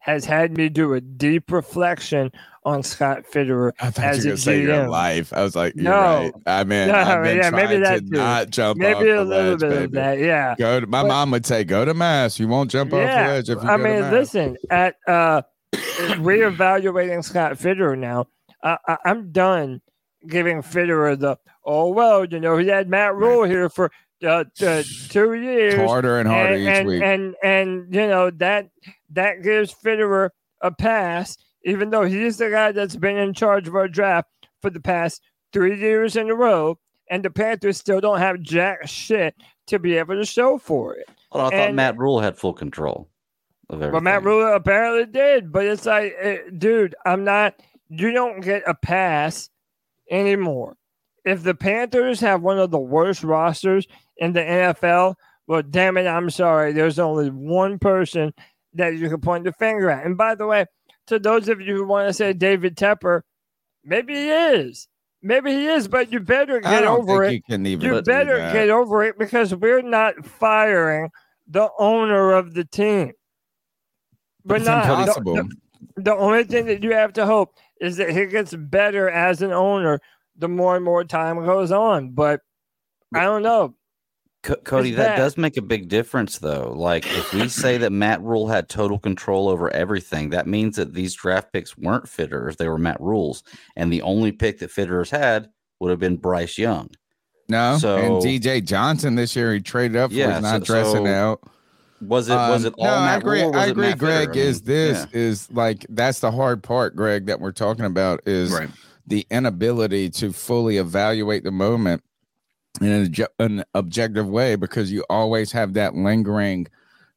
[0.00, 2.30] has had me do a deep reflection
[2.64, 5.32] on Scott Fitterer I thought as you were gonna say your life.
[5.32, 5.90] I was like, you're No.
[6.00, 6.32] right.
[6.46, 8.16] I mean, No, I've been yeah, maybe that to too.
[8.16, 9.84] not jump Maybe a little ledge, bit baby.
[9.84, 10.54] of that, yeah.
[10.58, 12.38] Go to my But- mom would say, go to mass.
[12.38, 14.12] You won't jump off the ledge if you I go mean, to mass.
[14.12, 15.42] listen, at uh,
[16.18, 18.26] reevaluating Scott Fitterer now,
[18.62, 19.80] I, I, I'm done
[20.26, 23.90] giving Fitterer the oh well, you know, he had Matt Rhule here for
[24.24, 27.02] uh, uh, two years, Harder and harder and, each and, week.
[27.02, 28.68] and and you know that
[29.10, 30.30] that gives Fitterer
[30.60, 34.28] a pass, even though he's the guy that's been in charge of our draft
[34.60, 35.22] for the past
[35.52, 36.78] three years in a row,
[37.10, 39.34] and the Panthers still don't have jack shit
[39.68, 41.08] to be able to show for it.
[41.32, 43.08] Well, I thought And- Matt Rhule had full control
[43.68, 43.92] of everything.
[43.92, 45.52] But Matt Rhule apparently did.
[45.52, 47.54] But it's like, eh, dude, I'm not.
[47.90, 49.50] You don't get a pass
[50.10, 50.76] anymore.
[51.24, 53.86] If the Panthers have one of the worst rosters
[54.16, 55.14] in the NFL,
[55.46, 56.72] well, damn it, I'm sorry.
[56.72, 58.32] There's only one person
[58.74, 60.06] that you can point the finger at.
[60.06, 60.66] And by the way,
[61.08, 63.22] to those of you who want to say David Tepper,
[63.84, 64.88] maybe he is.
[65.22, 67.30] Maybe he is, but you better get over it.
[67.82, 71.10] you you better get over it because we're not firing
[71.48, 73.12] the owner of the team.
[74.56, 74.84] It's not.
[75.06, 75.12] The-
[75.96, 79.42] The, the only thing that you have to hope is that he gets better as
[79.42, 80.00] an owner
[80.36, 82.10] the more and more time goes on.
[82.10, 82.40] But
[83.14, 83.74] I don't know.
[84.44, 86.72] Co- Cody, that does make a big difference, though.
[86.76, 90.94] Like, if we say that Matt Rhule had total control over everything, that means that
[90.94, 93.42] these draft picks weren't Fitters; they were Matt Rhule's,
[93.74, 95.48] and the only pick that Fitters had
[95.80, 96.88] would have been Bryce Young.
[97.48, 100.16] No, So- and DJ Johnson this year he traded up for.
[100.16, 101.40] Yeah, he's not so- dressing so out.
[102.00, 103.42] Was it was Um, it all no, I agree.
[103.42, 104.26] I agree, Matt Fitter?
[104.26, 104.28] Greg.
[104.36, 105.18] I is mean, this yeah.
[105.20, 108.70] is like that's the hard part, Greg, that we're talking about is Right.
[109.06, 112.02] the inability to fully evaluate the moment
[112.80, 116.68] in an, an objective way because you always have that lingering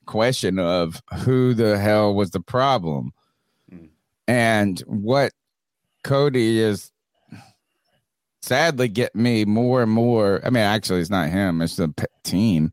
[0.07, 3.11] question of who the hell was the problem,
[3.69, 3.85] Hmm.
[4.27, 5.33] and what
[6.03, 6.91] Cody is
[8.41, 10.41] sadly get me more and more.
[10.43, 11.93] I mean, actually, it's not him; it's the
[12.23, 12.71] team.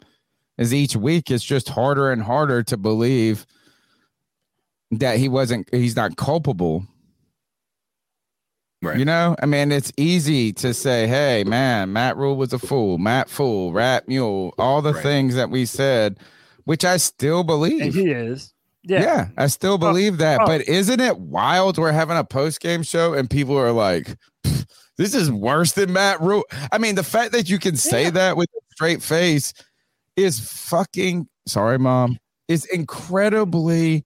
[0.59, 3.47] Is each week it's just harder and harder to believe
[4.91, 5.73] that he wasn't.
[5.73, 6.85] He's not culpable.
[8.81, 8.99] Right.
[8.99, 12.97] You know, I mean, it's easy to say, "Hey, man, Matt Rhule was a fool,
[12.99, 15.03] Matt Fool, Rat Mule, all the Right.
[15.03, 16.19] things that we said,"
[16.65, 17.95] which I still And believe.
[17.95, 18.53] he is.
[18.85, 19.03] Yeah.
[19.03, 19.29] Yeah.
[19.37, 20.41] I still believe that.
[20.43, 20.47] oh.
[20.47, 21.77] But isn't it wild?
[21.77, 24.17] We're having a post game show and people are like,
[24.97, 26.45] This is worse than Matt Rhule.
[26.73, 29.53] I mean, the fact that you can say that with a straight face
[30.19, 32.19] is fucking sorry, mom.
[32.49, 34.05] Is incredibly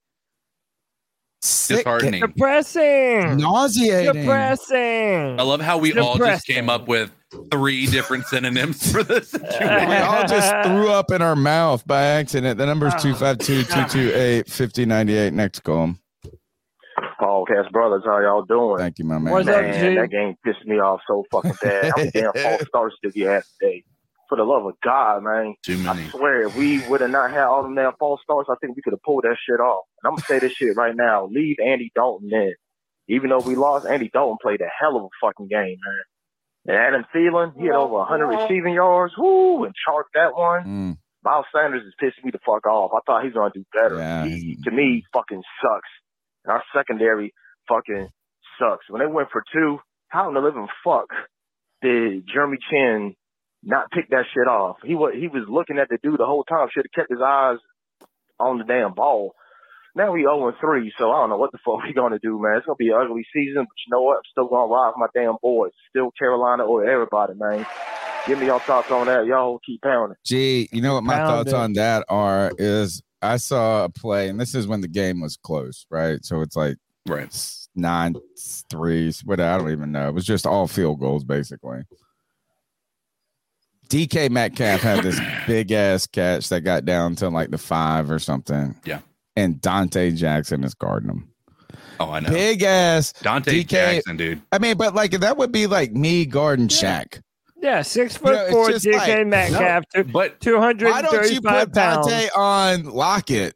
[1.42, 2.20] sick, Disheartening.
[2.20, 3.36] Depressing.
[3.36, 4.12] nauseating.
[4.22, 5.38] Depressing.
[5.38, 7.10] I love how we all just came up with
[7.50, 9.66] three different synonyms for this We
[9.96, 12.58] all just threw up in our mouth by accident.
[12.58, 12.98] The number is Ah.
[12.98, 15.32] 252 228 5098.
[15.32, 15.94] Next call.
[17.20, 18.78] Podcast brothers, how y'all doing?
[18.78, 19.32] Thank you, my man.
[19.32, 19.96] What's up, Man, G?
[20.00, 21.84] that game pissed me off so fucking bad.
[21.84, 23.84] How many damn false starts did you have today?
[24.32, 25.56] For the love of God, man.
[25.62, 26.04] Too many.
[26.04, 28.74] I swear, if we would have not had all them damn false starts, I think
[28.76, 29.84] we could have pulled that shit off.
[30.02, 31.26] And I'm gonna say this shit right now.
[31.26, 32.54] Leave Andy Dalton in.
[33.08, 36.04] Even though we lost, Andy Dalton played a hell of a fucking game, man.
[36.66, 39.12] And Adam Thielen, he had over 100 receiving yards.
[39.18, 40.64] Woo, and charged that one.
[40.64, 42.92] Mm, Miles Sanders is pissing me the fuck off.
[42.96, 43.98] I thought he was gonna do better.
[43.98, 45.90] Yeah, He, to me, fucking sucks.
[46.46, 47.34] And our secondary
[47.68, 48.08] fucking
[48.58, 48.88] sucks.
[48.88, 49.78] When they went for two,
[50.08, 51.08] how in the living fuck
[51.82, 53.14] did Jeremy Chinn
[53.62, 54.76] not pick that shit off?
[54.84, 56.68] He was he was looking at the dude the whole time.
[56.72, 57.58] Should have kept his eyes
[58.40, 59.32] on the damn ball.
[59.94, 62.56] Now we 0 3, so I don't know what the fuck we gonna do, man.
[62.56, 64.16] It's gonna be an ugly season, but you know what?
[64.16, 65.72] I'm still gonna ride with my damn boys.
[65.90, 67.66] Still Carolina or everybody, man.
[68.26, 69.26] Give me your thoughts on that.
[69.26, 70.16] Y'all keep pounding.
[70.24, 71.56] Gee, you know what my Pound thoughts it.
[71.56, 75.36] on that are is I saw a play, and this is when the game was
[75.36, 76.24] close, right?
[76.24, 76.76] So it's like
[77.06, 77.26] Right.
[77.26, 80.08] s- nine s- threes, I don't even know.
[80.08, 81.82] It was just all field goals, basically.
[83.92, 88.18] DK Metcalf had this big ass catch that got down to like the five or
[88.18, 88.74] something.
[88.84, 89.00] Yeah.
[89.36, 91.28] And Donte Jackson is guarding him.
[92.00, 92.30] Oh, I know.
[92.30, 93.12] Big ass.
[93.12, 94.40] Donte DK Jackson, dude.
[94.50, 97.20] I mean, but like that would be like me guarding Shaq.
[97.60, 100.90] Yeah, six foot know, four, DK like- Metcalf, two, But two hundred.
[100.90, 102.06] Why don't you put pounds.
[102.06, 103.54] Donte on Lockett?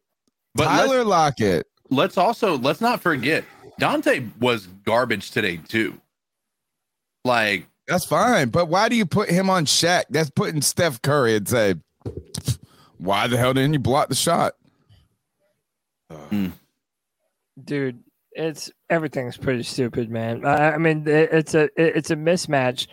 [0.54, 1.66] but Tyler let's, Lockett.
[1.90, 3.44] let's also let's not forget
[3.80, 6.00] Donte was garbage today too.
[7.24, 10.04] Like That's fine, but why do you put him on Shaq?
[10.10, 11.74] That's putting Steph Curry and say,
[12.98, 14.54] "Why the hell didn't you block the shot?"
[16.30, 16.48] Hmm.
[17.64, 17.98] dude
[18.32, 20.44] it's everything's pretty stupid man.
[20.44, 22.86] I, I mean it, it's a it- it's a mismatch.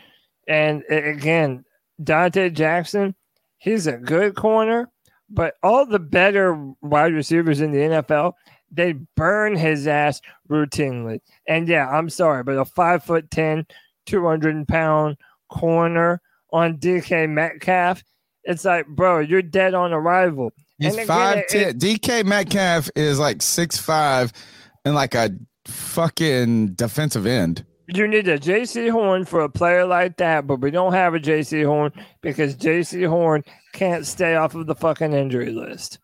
[0.47, 1.63] And a- again
[2.01, 3.13] donte jackson
[3.57, 4.89] he's a good corner
[5.29, 8.33] but all the better wide receivers in the nfl
[8.71, 11.19] they burn his ass routinely.
[11.47, 13.65] And yeah i'm sorry but a five foot ten
[14.05, 15.17] 200 pound
[15.49, 16.21] corner
[16.51, 18.03] on dk metcalf
[18.43, 21.77] it's like bro you're dead on arrival He's And five ten.
[21.79, 24.33] DK Metcalf is like six five
[24.83, 25.29] and like a
[25.65, 27.65] fucking defensive end.
[27.87, 31.19] You need a Jaycee Horn for a player like that, but we don't have a
[31.19, 33.43] Jaycee Horn because Jaycee Horn
[33.73, 35.99] can't stay off of the fucking injury list.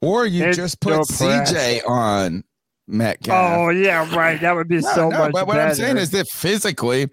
[0.00, 0.92] Or you It's just put.
[1.00, 2.44] CJ on
[2.86, 3.58] Metcalf.
[3.58, 4.40] Oh yeah, right.
[4.40, 5.68] That would be No, so no, much But what better.
[5.68, 7.08] I'm saying is that physically,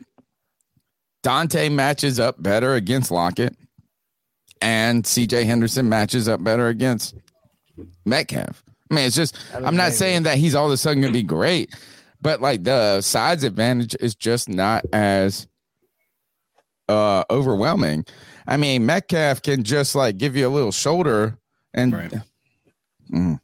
[1.24, 3.56] Donte matches up better against Lockett,
[4.62, 7.16] and CJ Henderson matches up better against
[8.06, 8.64] Metcalf.
[8.92, 11.20] I mean, it's just, I'm not saying that he's all of a sudden going to
[11.20, 11.76] be great,
[12.22, 15.48] but like the size advantage is just not as
[16.88, 18.04] uh overwhelming.
[18.48, 21.38] I mean, Metcalf can just like give you a little shoulder
[21.74, 21.92] and
[23.12, 23.40] Mm.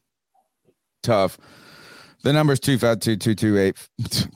[1.03, 1.37] tough.
[2.23, 3.89] The number is 252 228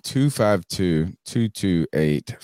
[0.04, 2.36] 252 228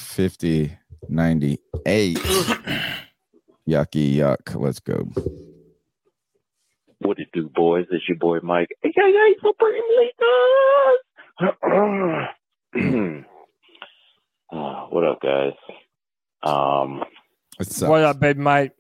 [1.08, 2.18] 5098.
[3.68, 4.56] Yucky yuck.
[4.56, 5.08] Let's go.
[7.00, 7.86] What it do, boys?
[7.92, 8.70] It's your boy Mike.
[8.84, 11.00] AKA Supreme Leaders.
[14.52, 15.54] uh, what up, guys?
[16.44, 17.04] Um,
[17.58, 18.74] What's What up, baby Mike?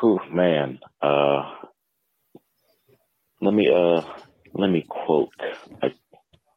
[0.00, 0.78] whew, man.
[1.00, 1.50] Uh,
[3.40, 4.02] let me uh,
[4.54, 5.30] let me quote
[5.82, 5.88] a,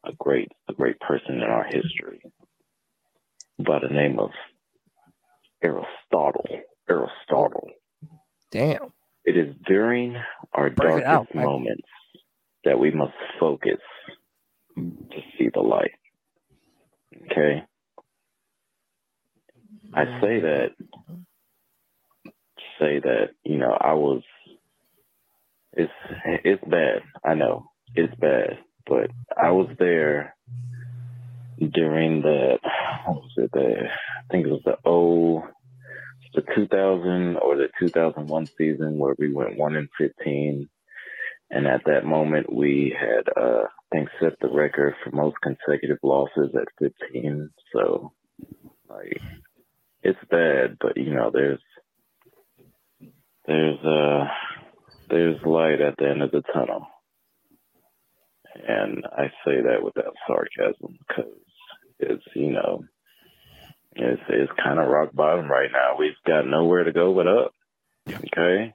[0.04, 2.20] a great a great person in our history
[3.58, 4.30] by the name of
[5.62, 6.46] Aristotle.
[6.88, 7.68] Aristotle.
[8.50, 8.92] Damn.
[9.24, 10.16] It is during
[10.52, 11.88] our Break darkest moments
[12.64, 13.80] that we must focus
[14.76, 15.92] to see the light.
[17.30, 17.62] Okay?
[19.94, 20.70] I say that,
[22.78, 24.22] say that, you know, I was,
[25.72, 25.92] it's,
[26.44, 27.02] it's bad.
[27.24, 30.36] I know it's bad, but I was there
[31.58, 32.58] during the,
[33.06, 35.46] what was it, the, I think it was the oh
[36.34, 40.68] the 2000 or the 2001 season where we went 1 in 15
[41.50, 45.98] and at that moment we had uh I think set the record for most consecutive
[46.02, 48.12] losses at 15 so
[48.90, 49.22] like
[50.02, 51.60] it's bad but you know there's
[53.46, 54.28] there's uh
[55.10, 56.86] there's light at the end of the tunnel.
[58.66, 61.32] And I say that without sarcasm because
[61.98, 62.84] it's you know
[63.94, 65.96] It's it's kind of rock bottom right now.
[65.98, 67.52] We've got nowhere to go but up.
[68.08, 68.74] Okay.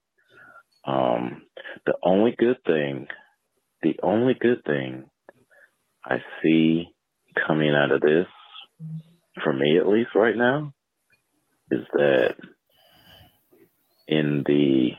[0.85, 1.43] Um,
[1.85, 3.07] the only good thing,
[3.81, 5.05] the only good thing
[6.03, 6.89] I see
[7.47, 8.27] coming out of this,
[9.43, 10.73] for me at least right now,
[11.71, 12.35] is that
[14.07, 14.91] in the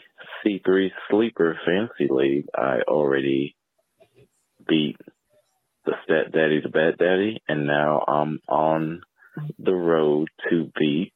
[0.44, 3.55] C3 Sleeper fancy League, I already
[4.66, 4.96] beat
[5.85, 9.02] the Stat Daddy, the Bad Daddy, and now I'm on
[9.59, 11.12] the road to beat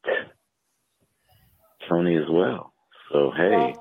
[1.88, 2.72] Tony as well.
[3.12, 3.74] So hey,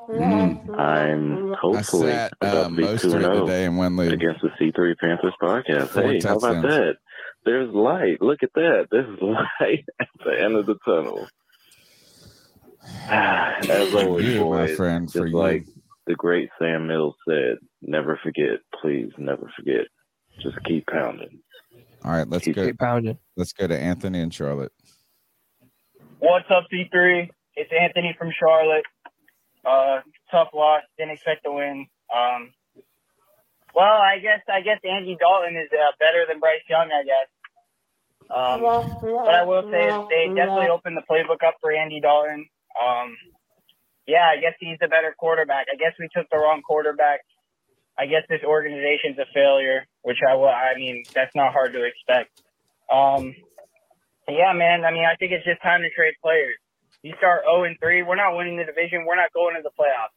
[0.77, 4.13] I'm hopefully sat, about uh, to be two and zero today in one league.
[4.13, 5.89] against the C3 Panthers podcast.
[5.89, 6.95] Four hey, how about that?
[7.43, 8.21] There's light.
[8.21, 8.87] Look at that.
[8.89, 11.27] There's light at the end of the tunnel.
[13.09, 15.37] As always, you, my boys, friend, just for you.
[15.37, 15.65] like
[16.05, 18.59] the great Sam Mills said, never forget.
[18.81, 19.87] Please, never forget.
[20.41, 21.39] Just keep pounding.
[22.03, 22.65] All right, let's go.
[22.65, 23.17] Keep pounding.
[23.35, 24.71] Let's go to Anthony and Charlotte.
[26.19, 27.29] What's up, C3?
[27.55, 28.85] It's Anthony from Charlotte.
[29.65, 30.01] Uh,
[30.31, 30.83] tough loss.
[30.97, 31.87] Didn't expect to win.
[32.15, 32.53] Um,
[33.75, 36.89] well, I guess I guess Andy Dalton is uh, better than Bryce Young.
[36.91, 37.27] I guess.
[38.29, 38.61] Um,
[39.01, 42.47] but I will say is they definitely opened the playbook up for Andy Dalton.
[42.75, 43.15] Um,
[44.07, 45.67] yeah, I guess he's the better quarterback.
[45.71, 47.21] I guess we took the wrong quarterback.
[47.97, 50.47] I guess this organization's a failure, which I will.
[50.49, 52.29] I mean, that's not hard to expect.
[52.93, 53.33] Um,
[54.29, 54.85] yeah, man.
[54.85, 56.57] I mean, I think it's just time to trade players.
[57.01, 59.05] You start 0 and 3, we're not winning the division.
[59.05, 60.13] We're not going to the playoffs.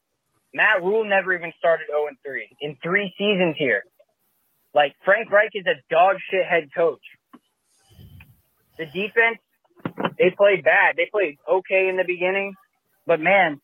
[0.52, 3.84] Matt Rhule never even started 0 and 3 in three seasons here.
[4.74, 7.02] Like Frank Reich is a dog shit head coach.
[8.78, 9.38] The defense,
[10.18, 10.96] they played bad.
[10.96, 12.54] They played okay in the beginning,
[13.06, 13.60] but man,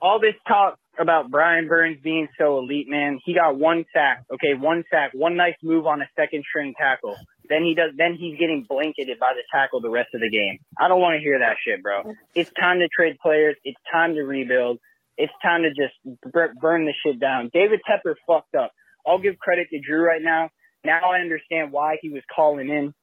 [0.00, 4.24] all this talk about Brian Burns being so elite, man, he got one sack.
[4.32, 7.16] Okay, one sack, one nice move on a second string tackle.
[7.48, 7.90] Then he does.
[7.96, 10.58] Then he's getting blanketed by the tackle the rest of the game.
[10.78, 12.14] I don't want to hear that shit, bro.
[12.34, 13.56] It's time to trade players.
[13.64, 14.78] It's time to rebuild.
[15.18, 15.94] It's time to just
[16.32, 17.50] bur- burn the shit down.
[17.52, 18.72] David Tepper fucked up.
[19.06, 20.50] I'll give credit to Drew right now.
[20.84, 22.94] Now I understand why he was calling in.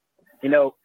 [0.42, 0.76] You know,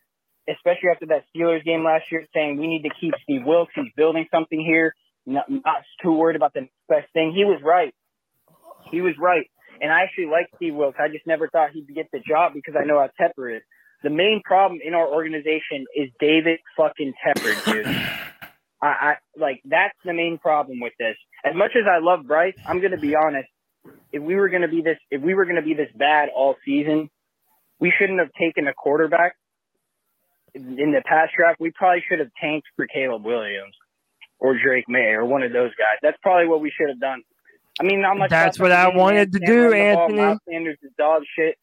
[0.48, 3.72] especially after that Steelers game last year, saying we need to keep Steve Wilks.
[3.74, 4.94] He's building something here.
[5.26, 7.32] Not, not too worried about the next best thing.
[7.34, 7.94] He was right.
[8.90, 9.50] He was right.
[9.80, 10.98] And I actually like Steve Wilks.
[11.00, 13.62] I just never thought he'd get the job because I know how Tepper is.
[14.02, 17.86] The main problem in our organization is David fucking Tepper, dude.
[18.82, 21.16] I, I like that's the main problem with this.
[21.42, 23.48] As much as I love Bryce, I'm gonna be honest.
[24.12, 27.08] If we were gonna be this, if we were gonna be this bad all season,
[27.80, 29.36] we shouldn't have taken a quarterback
[30.54, 31.58] in the past draft.
[31.58, 33.74] We probably should have tanked for Caleb Williams
[34.38, 35.98] or Drake Maye or one of those guys.
[36.02, 37.22] That's probably what we should have done.
[37.80, 38.30] I mean, not much.
[38.30, 40.02] That's what I wanted to do, the ball.
[40.04, 40.20] Anthony.
[40.20, 41.56] Miles Sanders is dog shit.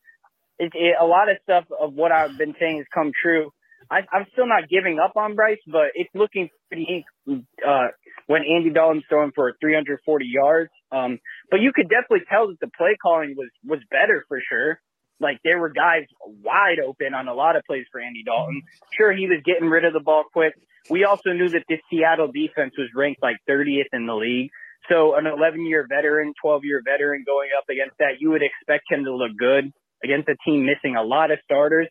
[0.59, 3.51] It, it, a lot of stuff of what I've been saying has come true.
[3.89, 7.87] I, I'm still not giving up on Bryce, but it's looking pretty uh,
[8.27, 10.69] when Andy Dalton's throwing for 340 yards.
[10.91, 11.19] Um,
[11.49, 14.79] but you could definitely tell that the play calling was was better for sure.
[15.21, 18.63] Like there were guys wide open on a lot of plays for Andy Dalton.
[18.97, 20.53] Sure, he was getting rid of the ball quick.
[20.89, 24.49] We also knew that this Seattle defense was ranked like 30th in the league.
[24.89, 28.91] So an 11 year veteran, 12 year veteran going up against that, you would expect
[28.91, 29.71] him to look good
[30.03, 31.87] against a team missing a lot of starters.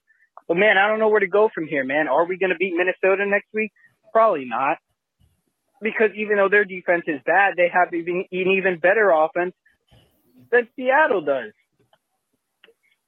[0.49, 2.09] But man, I don't know where to go from here, man.
[2.09, 3.71] Are we going to beat Minnesota next week?
[4.13, 4.79] Probably not.
[5.81, 9.55] Because even though their defense is bad, they have even, an even better offense
[10.51, 11.53] than Seattle does.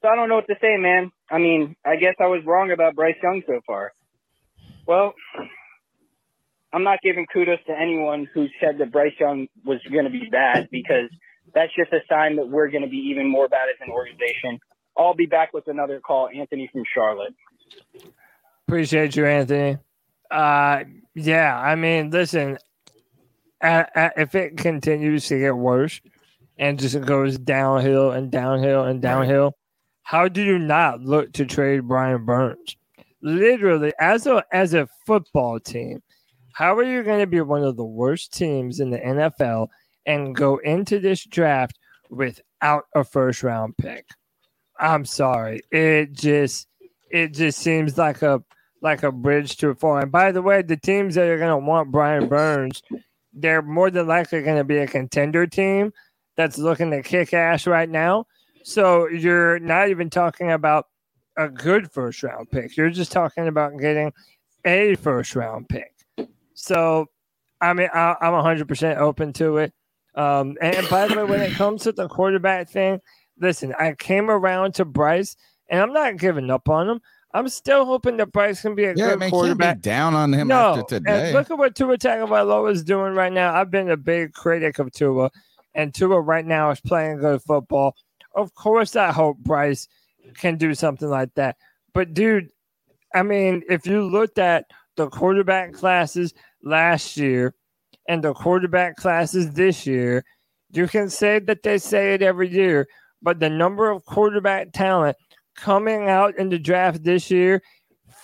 [0.02, 1.12] So I don't know what to say, man.
[1.30, 3.92] I mean, I guess I was wrong about Bryce Young so far.
[4.84, 5.14] Well,
[6.72, 10.28] I'm not giving kudos to anyone who said that Bryce Young was going to be
[10.30, 11.08] bad because
[11.54, 14.58] that's just a sign that we're going to be even more bad as an organization.
[14.98, 16.28] I'll be back with another call.
[16.34, 17.34] Anthony from Charlotte.
[18.66, 19.78] Appreciate you, Anthony.
[20.30, 20.84] Uh,
[21.14, 22.58] yeah, I mean, listen,
[23.62, 26.00] if it continues to get worse
[26.58, 29.54] and just goes downhill and downhill and downhill,
[30.02, 32.76] how do you not look to trade Brian Burns?
[33.22, 36.02] Literally, as a as a football team,
[36.52, 39.68] how are you going to be one of the worst teams in the NFL
[40.06, 41.78] and go into this draft
[42.10, 44.06] without a first round pick?
[44.78, 45.62] I'm sorry.
[45.70, 46.66] It just
[47.10, 48.42] it just seems like a
[48.80, 50.00] like a bridge too far.
[50.00, 52.82] And by the way, the teams that are gonna want Brian Burns,
[53.32, 55.92] they're more than likely gonna be a contender team
[56.36, 58.26] that's looking to kick ass right now.
[58.64, 60.86] So you're not even talking about
[61.36, 62.76] a good first round pick.
[62.76, 64.12] You're just talking about getting
[64.64, 65.92] a first round pick.
[66.54, 67.06] So
[67.60, 69.72] I mean I, I'm 100% open to it.
[70.14, 73.00] Um, and, and by the way, when it comes to the quarterback thing,
[73.40, 75.36] listen, I came around to Bryce,
[75.70, 77.00] and I'm not giving up on him.
[77.32, 79.76] I'm still hoping that Bryce can be a Yeah, good man, quarterback.
[79.78, 81.32] be down on him no, after and today.
[81.32, 83.54] look at what Tua Tagovailoa is doing right now.
[83.54, 85.30] I've been a big critic of Tua,
[85.74, 87.96] and Tua right now is playing good football.
[88.34, 89.88] Of course, I hope Bryce
[90.34, 91.56] can do something like that.
[91.92, 92.48] But dude,
[93.14, 96.32] I mean, if you looked at the quarterback classes
[96.62, 97.54] last year
[98.08, 100.24] and the quarterback classes this year,
[100.70, 102.88] you can say that they say it every year,
[103.20, 105.16] but the number of quarterback talent
[105.54, 107.62] coming out in the draft this year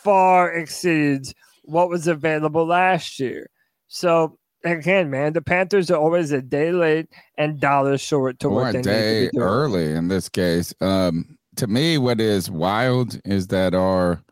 [0.02, 3.50] far exceeds what was available last year.
[3.88, 8.54] So again, man, the Panthers are always a day late and dollars short to or
[8.62, 9.48] what a they day need to be doing.
[9.48, 10.74] early in this case.
[10.80, 14.22] Um, to me, what is wild is that our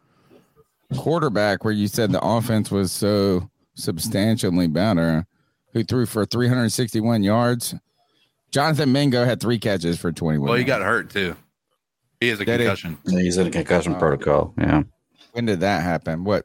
[0.97, 5.27] quarterback, where you said the offense was so substantially better,
[5.73, 7.75] who threw for 361 yards.
[8.51, 10.47] Jonathan Mingo had three catches for 21.
[10.49, 10.69] Well, he yards.
[10.69, 11.37] got hurt too.
[12.21, 12.97] He has a Did concussion.
[13.05, 14.55] Yeah, he's in a concussion protocol.
[14.57, 14.85] Yeah.
[15.33, 16.25] When did that happen?
[16.25, 16.45] What?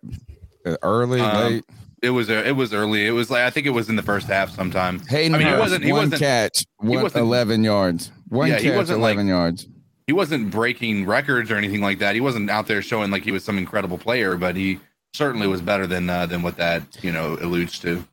[0.66, 1.64] uh, Early, Um, late?
[2.02, 3.06] It was uh, it was early.
[3.06, 4.99] It was like I think it was in the first half sometime.
[5.07, 8.11] Hayden I mean, he Hurst, wasn't he one wasn't catch, he one, wasn't- 11 yards.
[8.30, 9.68] One Yeah, catch, he wasn't like- 11 yards.
[10.07, 12.15] he wasn't breaking records or anything like that.
[12.15, 14.80] He wasn't out there showing like he was some incredible player, but he
[15.14, 18.03] certainly was better than uh, than what that you know alludes to.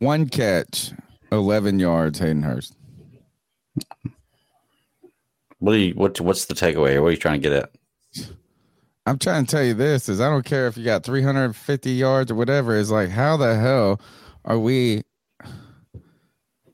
[0.00, 0.90] One catch,
[1.30, 2.74] 11 yards, Hayden Hurst.
[5.60, 7.02] What do you what what's the takeaway here?
[7.02, 7.70] What are you trying to get at?
[9.08, 12.30] I'm trying to tell you this is I don't care if you got 350 yards
[12.30, 12.78] or whatever.
[12.78, 14.00] It's like how the hell
[14.44, 15.02] are we?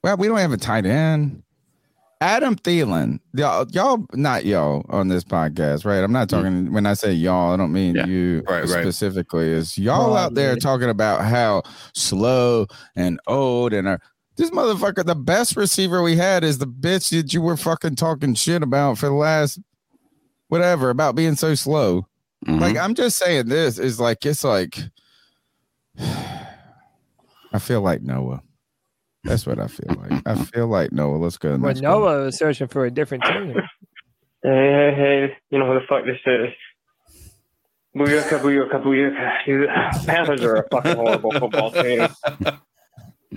[0.02, 1.44] Well, we don't have a tight end.
[2.20, 6.02] Adam Thielen, y'all, y'all, not y'all on this podcast, right?
[6.02, 8.68] I'm not talking when I say y'all, I don't mean you Right, right.
[8.68, 9.48] specifically.
[9.48, 11.62] Is y'all out there talking about how
[11.94, 12.66] slow
[12.96, 14.00] and old and are
[14.36, 15.04] this motherfucker?
[15.04, 18.98] The best receiver we had is the bitch that you were fucking talking shit about
[18.98, 19.60] for the last
[20.48, 22.06] whatever about being so slow.
[22.46, 22.58] Mm-hmm.
[22.58, 24.78] Like I'm just saying this is like it's like
[25.98, 28.42] I feel like Noah.
[29.22, 30.22] That's what I feel like.
[30.26, 31.16] I feel like Noah.
[31.16, 31.52] Let's go.
[31.52, 31.80] to the But.
[31.80, 33.54] Noah was searching for a different team.
[34.42, 36.50] Hey, hey, hey, you know who the fuck this is?
[37.96, 39.46] Booyaka, booyaka, booyaka.
[39.46, 39.68] You-
[40.06, 42.08] Panthers are a fucking horrible football team.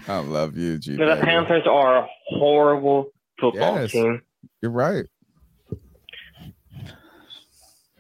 [0.07, 0.97] I love you, G.
[0.97, 1.17] The.
[1.21, 3.91] Panthers are a horrible football Yes.
[3.91, 4.21] team.
[4.61, 5.05] You're right.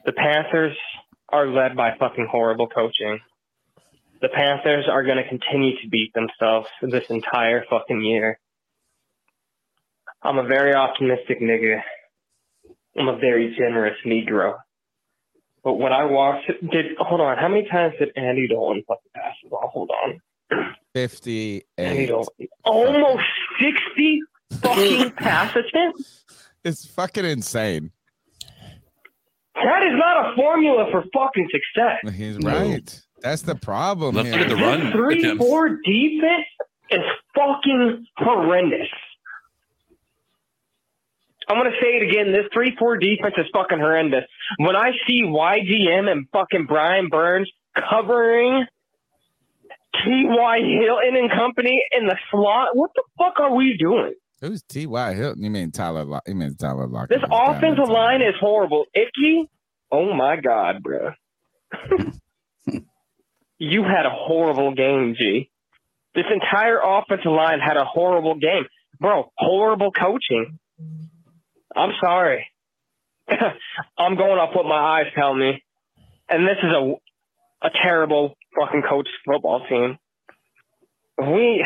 [0.05, 0.75] The Panthers
[1.29, 3.19] are led by fucking horrible coaching.
[4.21, 8.39] The Panthers are going to continue to beat themselves this entire fucking year.
[10.23, 11.81] I'm a very optimistic nigga.
[12.97, 14.55] I'm a very generous Negro.
[15.63, 19.33] But when I watched, did hold on, how many times did Andy Dalton fucking pass
[19.43, 19.69] the ball?
[19.73, 20.21] Hold on.
[20.57, 22.07] Andy Fifty-eight.
[22.07, 23.23] Dalton, almost
[23.59, 24.21] sixty
[24.61, 26.25] fucking pass attempts.
[26.63, 27.91] It's fucking insane.
[29.63, 32.13] That is not a formula for fucking success.
[32.15, 33.01] He's right.
[33.21, 34.15] That's the problem.
[34.15, 34.39] Let's here.
[34.39, 35.43] look at the run three attempts.
[35.43, 36.45] four defense
[36.91, 37.01] is
[37.35, 38.87] fucking horrendous.
[41.49, 42.31] I'm gonna say it again.
[42.31, 44.25] This three four defense is fucking horrendous.
[44.57, 47.49] When I see YGM and fucking Brian Burns
[47.89, 48.65] covering
[50.03, 50.59] T.Y.
[50.59, 54.13] Hilton and company in the slot, what the fuck are we doing?
[54.41, 55.13] Who's T.Y.
[55.13, 55.43] Hilton?
[55.43, 56.03] You mean Tyler?
[56.03, 57.19] Lock- you mean Tyler Lockett?
[57.21, 58.85] This offensive line is horrible.
[58.93, 59.49] Icky,
[59.91, 61.11] oh my god, bro.
[63.57, 65.49] you had a horrible game, G.
[66.13, 68.65] This entire offensive line had a horrible game,
[68.99, 69.31] bro.
[69.37, 70.59] Horrible coaching.
[71.75, 72.47] I'm sorry.
[73.29, 75.63] I'm going off what my eyes tell me,
[76.29, 76.95] and this is a
[77.61, 79.97] a terrible fucking coach football team.
[81.17, 81.65] We,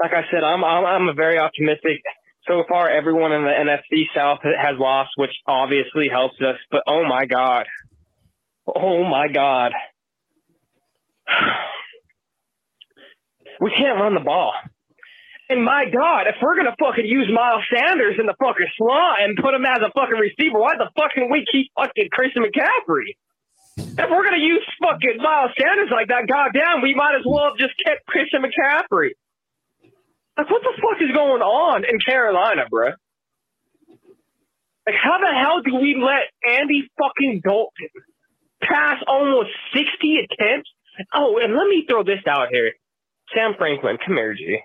[0.00, 2.02] like I said, I'm I'm, I'm a very optimistic.
[2.48, 6.56] So far, everyone in the NFC South has lost, which obviously helps us.
[6.70, 7.66] But oh my god,
[8.66, 9.72] oh my god,
[13.60, 14.54] we can't run the ball.
[15.50, 19.36] And my God, if we're gonna fucking use Miles Sanders in the fucking slot and
[19.36, 23.18] put him as a fucking receiver, why the fuck can we keep fucking Christian McCaffrey?
[23.76, 27.58] If we're gonna use fucking Miles Sanders like that, goddamn, we might as well have
[27.58, 29.10] just kept Christian McCaffrey.
[30.40, 32.94] Like, what the fuck is going on in Carolina, bruh?
[34.86, 37.88] Like, how the hell do we let Andy fucking Dalton
[38.62, 40.70] pass almost 60 attempts?
[41.14, 42.72] Oh, and let me throw this out here.
[43.34, 44.60] Sam Franklin, come here, G.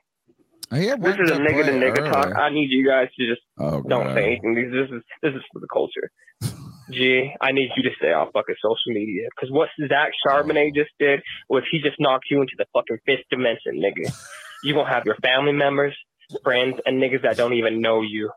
[0.72, 2.36] Had This is a nigga to nigga talk.
[2.38, 4.16] I need you guys to just Oh, don't God.
[4.16, 4.56] say anything.
[4.56, 6.10] This is this is for the culture.
[6.92, 10.92] G, I need you to stay off fucking social media because what Zach Charbonnet just
[11.00, 14.12] did was he just knocked you into the fucking fifth dimension, nigga.
[14.64, 15.96] You gonna have your family members,
[16.44, 18.32] friends, and niggas that don't even know you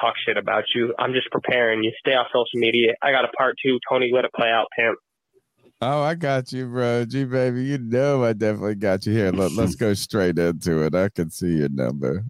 [0.00, 0.94] talk shit about you.
[0.98, 1.92] I'm just preparing you.
[1.98, 2.94] Stay off social media.
[3.02, 3.78] I got a part two.
[3.88, 4.98] Tony, let it play out, pimp.
[5.80, 7.04] Oh, I got you, bro.
[7.04, 9.30] G baby, you know I definitely got you here.
[9.30, 10.94] Let, let's go straight into it.
[10.94, 12.24] I can see your number.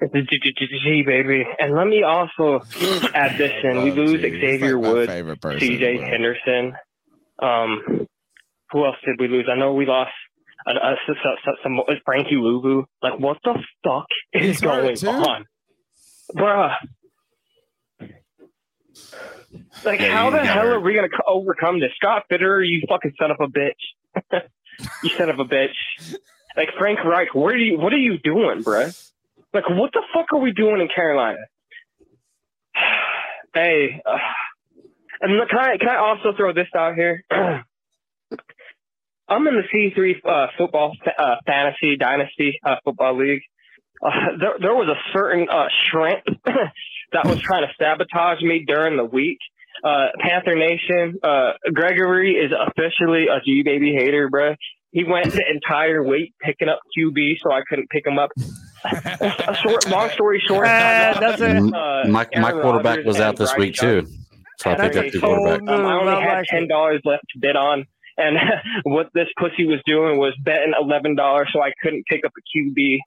[0.00, 2.62] G baby, and let me also
[3.14, 5.98] add this in: we lose Xavier Woods, favorite C.J.
[5.98, 6.74] Henderson.
[7.38, 8.06] Um,
[8.70, 9.46] who else did we lose?
[9.50, 10.12] I know we lost.
[10.66, 12.84] Uh, uh, some, some, some, Frankie Luvu.
[13.02, 13.54] Like, what the
[13.84, 15.44] fuck is He's going on,
[16.34, 16.74] bruh?
[19.84, 21.90] Like, Yeah, how the got hell are we gonna overcome this?
[21.96, 23.72] Scott Fitter, you fucking son of a bitch!
[25.02, 25.74] you son of a bitch!
[26.56, 27.78] Like Frank Reich, what are you?
[27.78, 29.12] What are you doing, bruh?
[29.52, 31.38] Like, what the fuck are we doing in Carolina?
[33.54, 34.18] hey, uh,
[35.20, 37.24] and look, can I can I also throw this out here?
[39.28, 43.42] I'm in the C3 uh, football uh, fantasy dynasty uh, football league.
[44.04, 48.96] Uh, there, there was a certain uh, shrimp that was trying to sabotage me during
[48.96, 49.38] the week.
[49.82, 54.56] Uh, Panther Nation, uh, Gregory is officially a G baby hater, bruh.
[54.92, 58.30] He went the entire week picking up QB, so I couldn't pick him up.
[58.84, 61.56] a short, long story short, Uh, that's it.
[61.74, 64.02] Uh, my my quarterback Rodgers was out this Bryce week Young.
[64.04, 64.12] too,
[64.60, 65.60] so I picked up the quarterback.
[65.66, 68.36] so, um, I only Well, had ten dollars left to bid on, and
[68.84, 72.58] what this pussy was doing was betting eleven dollars, so I couldn't pick up a
[72.58, 72.98] QB.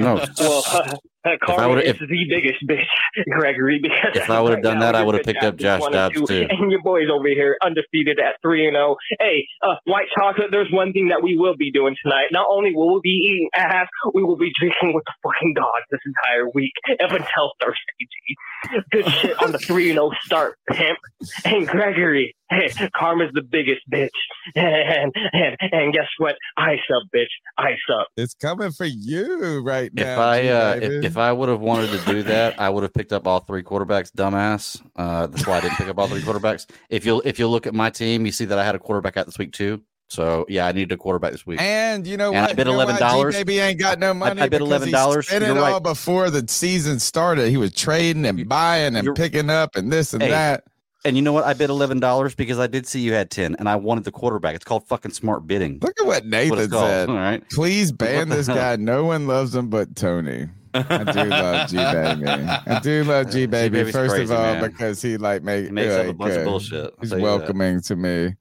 [0.00, 0.24] No.
[0.40, 2.86] well, uh, uh, uh, Carmen would've- is if- the biggest bitch,
[3.30, 3.78] Gregory.
[3.82, 6.46] Because If I would've right done that, I would've picked up Joshua Dobbs, two, too.
[6.50, 8.96] And your boy's over here undefeated at three and zero.
[9.20, 10.48] Hey, uh, white chocolate.
[10.50, 12.26] There's one thing that we will be doing tonight.
[12.30, 15.84] Not only will we be eating ass, we will be drinking with the fucking gods
[15.90, 16.72] this entire week
[17.02, 17.76] up until Thursday.
[18.00, 18.80] G.
[18.92, 20.98] Good shit on the three and zero start, pimp.
[21.44, 24.08] And Gregory, hey, Karma's the biggest bitch.
[24.54, 26.36] And and and guess what?
[26.56, 27.26] Ice up, bitch.
[27.58, 28.08] Ice up.
[28.16, 30.12] It's coming for you right now.
[30.12, 31.06] If I G uh, baby.
[31.06, 33.40] if, if I would have wanted to do that, I would have picked up all
[33.40, 34.10] three quarterbacks.
[34.12, 34.80] Dumbass.
[34.96, 36.66] Uh, that's why I didn't pick up all three quarterbacks.
[36.90, 39.16] If you if you look at my team, you see that I had a quarterback
[39.16, 39.82] out this week too.
[40.10, 41.60] So yeah, I needed a quarterback this week.
[41.60, 42.56] And you know And I what?
[42.56, 43.32] bid You know $11.
[43.32, 44.40] G-Baby ain't got no money.
[44.40, 45.24] I bid because he $11.
[45.24, 45.72] spent You're it right.
[45.74, 47.50] all before the season started.
[47.50, 50.64] He was trading and buying and picking up and this and Hey, that.
[51.04, 51.44] And you know what?
[51.44, 54.10] I bid eleven dollars because I did see you had ten, and I wanted the
[54.10, 54.56] quarterback.
[54.56, 55.78] It's called fucking smart bidding.
[55.80, 57.08] Look at what Nathan called, said.
[57.08, 57.48] all right.
[57.50, 58.74] Please ban this guy.
[58.76, 60.48] No one loves him but Tony.
[60.88, 62.26] I do love G baby.
[62.26, 63.84] I do love G baby.
[63.90, 64.70] First crazy, of all, man.
[64.70, 67.10] because he like make He makes up a like, bunch of uh, bullshit, I'll He's
[67.10, 67.20] that.
[67.20, 68.34] welcoming to me,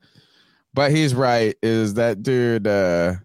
[0.73, 1.55] but he's right.
[1.61, 2.67] Is that dude?
[2.67, 3.15] uh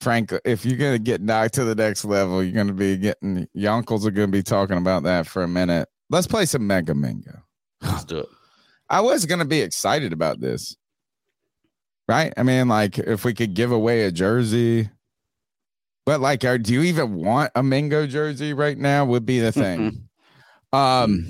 [0.00, 3.72] Frank, if you're gonna get knocked to the next level, you're gonna be getting your
[3.72, 5.88] uncles are gonna be talking about that for a minute.
[6.08, 7.42] Let's play some Mega Mingo.
[7.82, 8.28] Let's do it.
[8.88, 10.76] I was gonna be excited about this.
[12.08, 12.32] Right?
[12.36, 14.88] I mean, like if we could give away a jersey.
[16.10, 19.04] But like, are, do you even want a Mingo jersey right now?
[19.04, 20.08] Would be the thing.
[20.72, 21.24] um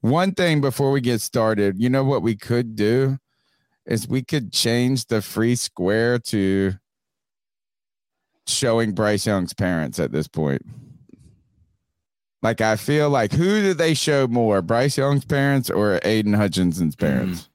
[0.00, 3.18] one thing before we get started, you know what we could do
[3.86, 6.72] is we could change the free square to
[8.48, 10.66] showing Bryce Young's parents at this point.
[12.42, 16.96] Like I feel like who do they show more, Bryce Young's parents or Aidan Hutchinson's
[16.96, 17.48] parents?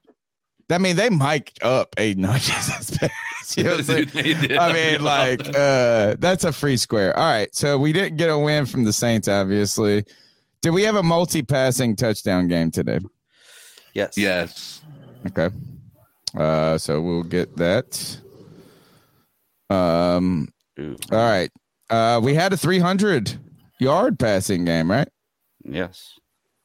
[0.70, 3.27] I mean, they mic'd up Aidan Hutchinson's parents.
[3.56, 4.58] You know what I'm saying?
[4.58, 7.16] I mean, like, uh, that's a free square.
[7.16, 7.52] All right.
[7.54, 10.04] So we didn't get a win from the Saints, obviously.
[10.60, 12.98] Did we have a multi passing touchdown game today?
[13.94, 14.18] Yes.
[14.18, 14.82] Yes.
[15.26, 15.48] Okay.
[16.36, 18.20] Uh, so we'll get that.
[19.70, 20.48] Um,
[20.78, 21.50] all right.
[21.90, 23.38] Uh, we had a 300
[23.80, 25.08] yard passing game, right?
[25.64, 26.18] Yes.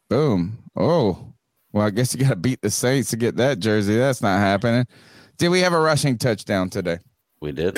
[0.10, 0.60] Boom.
[0.76, 1.34] Oh,
[1.72, 3.96] well, I guess you got to beat the Saints to get that jersey.
[3.98, 4.86] That's not happening.
[5.38, 7.00] Did we have a rushing touchdown today?
[7.42, 7.78] We did.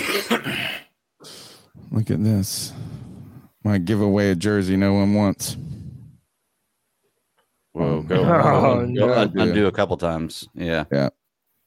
[1.92, 2.74] Look at this.
[3.64, 5.58] Might give away a jersey no one wants.
[7.74, 9.14] Whoa, go, Oh, go no.
[9.14, 10.48] un- undo a couple times.
[10.54, 10.86] Yeah.
[10.92, 11.10] Yeah.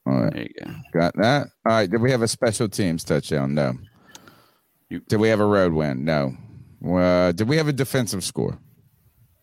[0.06, 0.32] All right.
[0.32, 0.70] There you go.
[0.93, 1.48] Got that.
[1.66, 1.90] All right.
[1.90, 3.55] Did we have a special teams touchdown?
[3.55, 3.74] No.
[4.90, 6.05] Did we have a road win?
[6.05, 6.35] No.
[6.86, 8.59] Uh, did we have a defensive score?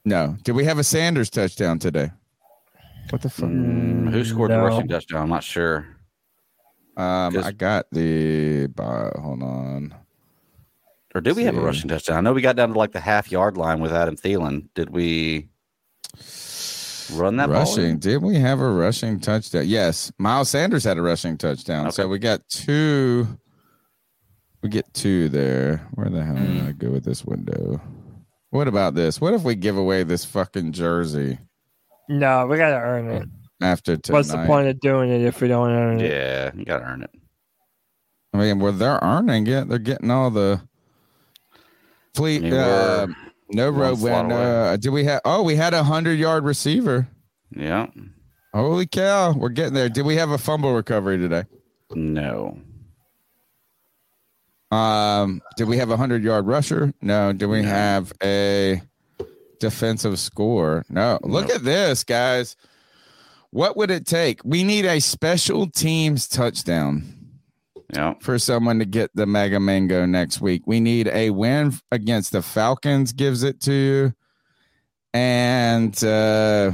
[0.05, 0.37] No.
[0.43, 2.11] Did we have a Sanders touchdown today?
[3.11, 3.49] What the fuck?
[3.49, 5.23] Mm, who scored the rushing touchdown?
[5.23, 5.85] I'm not sure.
[6.97, 8.69] Um, I got the.
[8.77, 9.93] Uh, hold on.
[11.13, 12.17] Or did we have a rushing touchdown?
[12.17, 14.67] I know we got down to like the half yard line with Adam Thielen.
[14.75, 15.47] Did we
[17.13, 17.85] run that rushing.
[17.85, 17.99] in?
[17.99, 19.63] Did we have a rushing touchdown?
[19.65, 20.11] Yes.
[20.17, 21.91] Miles Sanders had a rushing touchdown.
[21.93, 23.27] So we got two.
[24.61, 25.87] We get two there.
[25.93, 27.79] Where the hell did I go with this window?
[28.49, 29.21] What about this?
[29.21, 31.37] What if we give away this fucking jersey
[32.09, 33.29] No, we gotta earn it.
[33.61, 34.17] After tonight?
[34.17, 36.11] What's the point of doing it if we don't earn it?
[36.11, 37.11] Yeah, you gotta earn it.
[38.33, 39.69] I mean, well, they're earning it.
[39.69, 40.61] They're getting all the
[42.13, 42.39] fleet.
[42.43, 43.07] I mean, uh,
[43.51, 44.31] No road win.
[44.31, 45.21] Uh, did we have?
[45.23, 47.07] Oh, we had a hundred yard receiver.
[47.55, 47.87] Yeah.
[48.53, 49.89] Holy cow, we're getting there.
[49.89, 51.43] Did we have a fumble recovery today?
[51.93, 52.57] No.
[54.71, 56.93] Um, did we have a hundred yard rusher?
[57.01, 57.31] No.
[57.33, 58.81] Did we have a
[59.59, 60.85] defensive score?
[60.89, 61.19] No.
[61.23, 62.55] Look at this, guys.
[63.55, 64.41] What would it take?
[64.43, 67.05] We need a special teams touchdown.
[67.93, 68.15] Yeah.
[68.19, 70.63] For someone to get the Mega Mingo next week.
[70.65, 74.13] We need a win against the Falcons, gives it to you.
[75.13, 76.71] And uh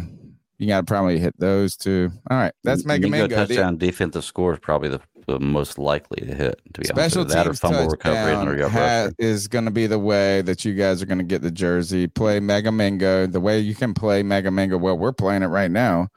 [0.57, 2.09] you gotta probably hit those two.
[2.31, 2.53] All right.
[2.63, 3.27] That's Mega Mingo.
[3.27, 6.59] The- touchdown defensive score is probably the, the most likely to hit.
[6.73, 9.13] To be Special honest, that or teams fumble recovery and touchdown or yard ha- rusher.
[9.19, 12.07] is going to be the way that you guys are going to get the jersey.
[12.07, 14.79] Play Mega Mingo the way you can play Mega Mingo.
[14.79, 16.07] Well, we're playing it right now,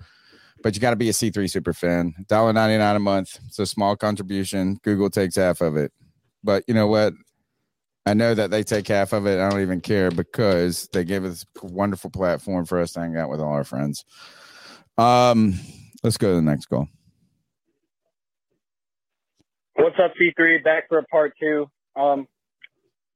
[0.65, 2.15] but you got to be a C3 super fan.
[2.27, 3.39] Dollar ninety nine a month.
[3.47, 4.79] It's a small contribution.
[4.83, 5.93] Google takes half of it,
[6.43, 7.13] but you know what?
[8.07, 9.39] I know that they take half of it.
[9.39, 13.17] I don't even care because they gave us a wonderful platform for us to hang
[13.17, 14.05] out with all our friends.
[14.97, 15.55] Um,
[16.03, 16.89] let's go to the next call.
[19.77, 20.65] What's up, C3?
[20.65, 21.67] Back for a part two.
[21.95, 22.27] Um,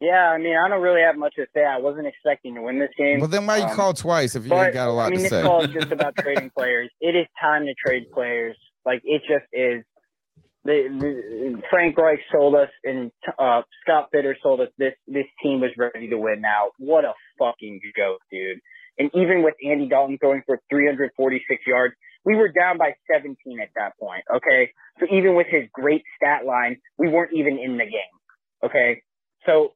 [0.01, 1.65] yeah, I mean, I don't really have much to say.
[1.65, 3.21] I wasn't expecting to win this game.
[3.21, 5.11] Well, then why you Um, call twice if you but, ain't got a lot I
[5.11, 5.43] mean, to this say?
[5.43, 6.91] call is just about trading players.
[7.01, 8.57] It is time to trade players.
[8.85, 9.85] Like it just is.
[10.65, 14.69] The, the Frank Reich sold us, and uh, Scott Bitter sold us.
[14.77, 16.41] This this team was ready to win.
[16.43, 18.59] Now, what a fucking joke, dude!
[18.99, 21.95] And even with Andy Dalton going for 346 yards,
[22.25, 24.25] we were down by 17 at that point.
[24.35, 24.71] Okay,
[25.01, 28.15] so even with his great stat line, we weren't even in the game.
[28.65, 29.03] Okay,
[29.47, 29.73] so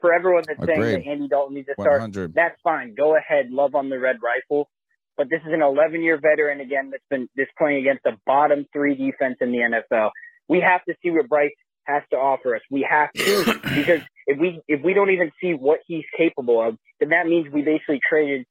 [0.00, 2.34] for everyone that's saying that Andy Dalton needs to start, 100.
[2.34, 2.94] that's fine.
[2.94, 4.68] Go ahead, love on the red rifle.
[5.16, 8.66] But this is an 11 year veteran again that's been this playing against the bottom
[8.72, 10.10] three defense in the NFL.
[10.48, 11.52] We have to see what Bryce
[11.84, 12.62] has to offer us.
[12.70, 16.76] We have to because if we if we don't even see what he's capable of,
[17.00, 18.46] then that means we basically traded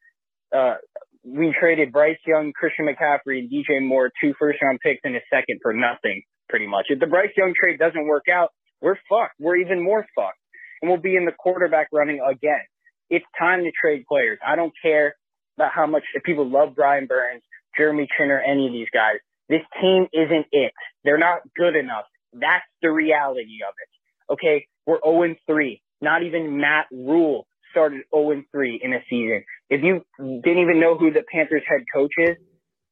[0.55, 0.75] uh
[1.23, 5.19] we traded Bryce Young, Christian McCaffrey, and DJ Moore, two first round picks and a
[5.31, 6.85] second for nothing, pretty much.
[6.89, 8.49] If the Bryce Young trade doesn't work out,
[8.81, 9.35] we're fucked.
[9.39, 10.37] We're even more fucked.
[10.81, 12.61] And we'll be in the quarterback running again.
[13.09, 14.39] It's time to trade players.
[14.45, 15.15] I don't care
[15.57, 17.43] about how much people love Brian Burns,
[17.77, 19.17] Jeremy Chinn, any of these guys.
[19.49, 20.71] This team isn't it.
[21.03, 22.05] They're not good enough.
[22.33, 24.33] That's the reality of it.
[24.33, 25.81] Okay, we're 0 3.
[25.99, 29.43] Not even Matt Rhule started 0 3 in a season.
[29.69, 32.37] If you didn't even know who the Panthers head coach is,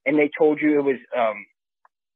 [0.06, 1.46] and they told you it was um,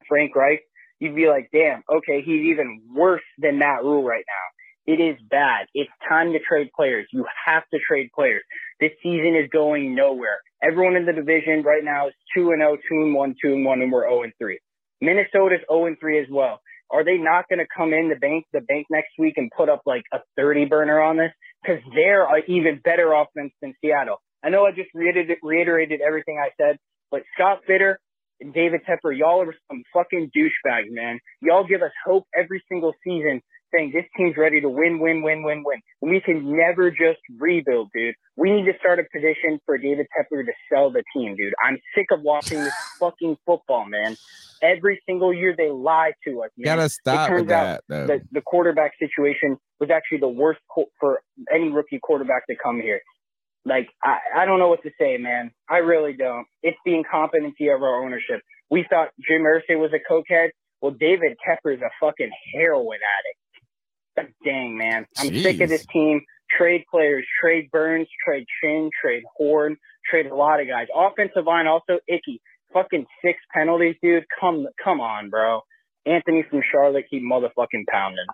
[0.07, 0.61] Frank Reich,
[0.99, 4.52] you'd be like, damn, okay, he's even worse than Matt Rhule right now.
[4.85, 5.67] It is bad.
[5.73, 7.07] It's time to trade players.
[7.11, 8.43] You have to trade players.
[8.79, 10.41] This season is going nowhere.
[10.61, 13.65] Everyone in the division right now is 2 and 0, 2 and 1, 2 and
[13.65, 14.59] 1, and we're 0 and 3.
[14.99, 16.59] Minnesota's 0 and 3 as well.
[16.91, 19.69] Are they not going to come in the bank the bank next week and put
[19.69, 21.31] up like a 30 burner on this?
[21.61, 24.17] Because they're even better offense than Seattle.
[24.43, 26.77] I know I just reiterated, reiterated everything I said,
[27.09, 27.99] but Scott Fitter
[28.41, 31.19] and David Tepper, y'all are some fucking douchebags, man.
[31.41, 33.41] Y'all give us hope every single season
[33.73, 35.81] saying this team's ready to win, win, win, win, win.
[36.01, 38.15] We can never just rebuild, dude.
[38.35, 41.53] We need to start a petition for David Tepper to sell the team, dude.
[41.63, 44.15] I'm sick of watching this fucking football, man.
[44.61, 46.77] Every single year they lie to us, man.
[46.77, 48.07] Gotta It stop turns with out that.
[48.07, 51.21] The, the quarterback situation was actually the worst co- for
[51.53, 53.01] any rookie quarterback to come here.
[53.65, 55.51] Like, I, I don't know what to say, man.
[55.69, 56.45] I really don't.
[56.63, 58.41] It's the incompetency of our ownership.
[58.69, 60.49] We thought Jim Irsay was a cokehead.
[60.81, 63.39] Well, David Tepper's a fucking heroin addict.
[64.15, 65.05] God dang, man.
[65.17, 66.21] I'm sick of this team.
[66.57, 69.77] Trade players, trade Burns, trade Chinn, trade Horn,
[70.09, 70.87] trade a lot of guys.
[70.95, 72.41] Offensive line also icky.
[72.73, 74.25] Fucking six penalties, dude.
[74.39, 75.61] Come, come on, bro.
[76.05, 78.25] Anthony from Charlotte, keep motherfucking pounding.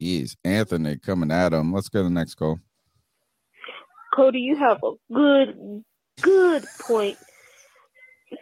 [0.00, 1.72] Jeez, Anthony coming at him.
[1.72, 2.58] Let's go to the next call.
[4.14, 5.84] Cody, you have a good,
[6.20, 7.16] good point.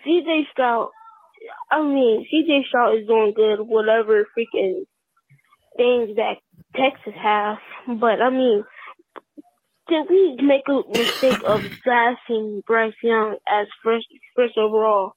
[0.06, 0.90] CJ Stroud,
[1.70, 4.84] I mean, CJ Stroud is doing good, whatever freaking
[5.76, 6.36] things that
[6.74, 7.58] Texas have.
[7.86, 8.64] But I mean,
[9.88, 15.12] did we make a mistake of drafting Bryce Young as first first overall?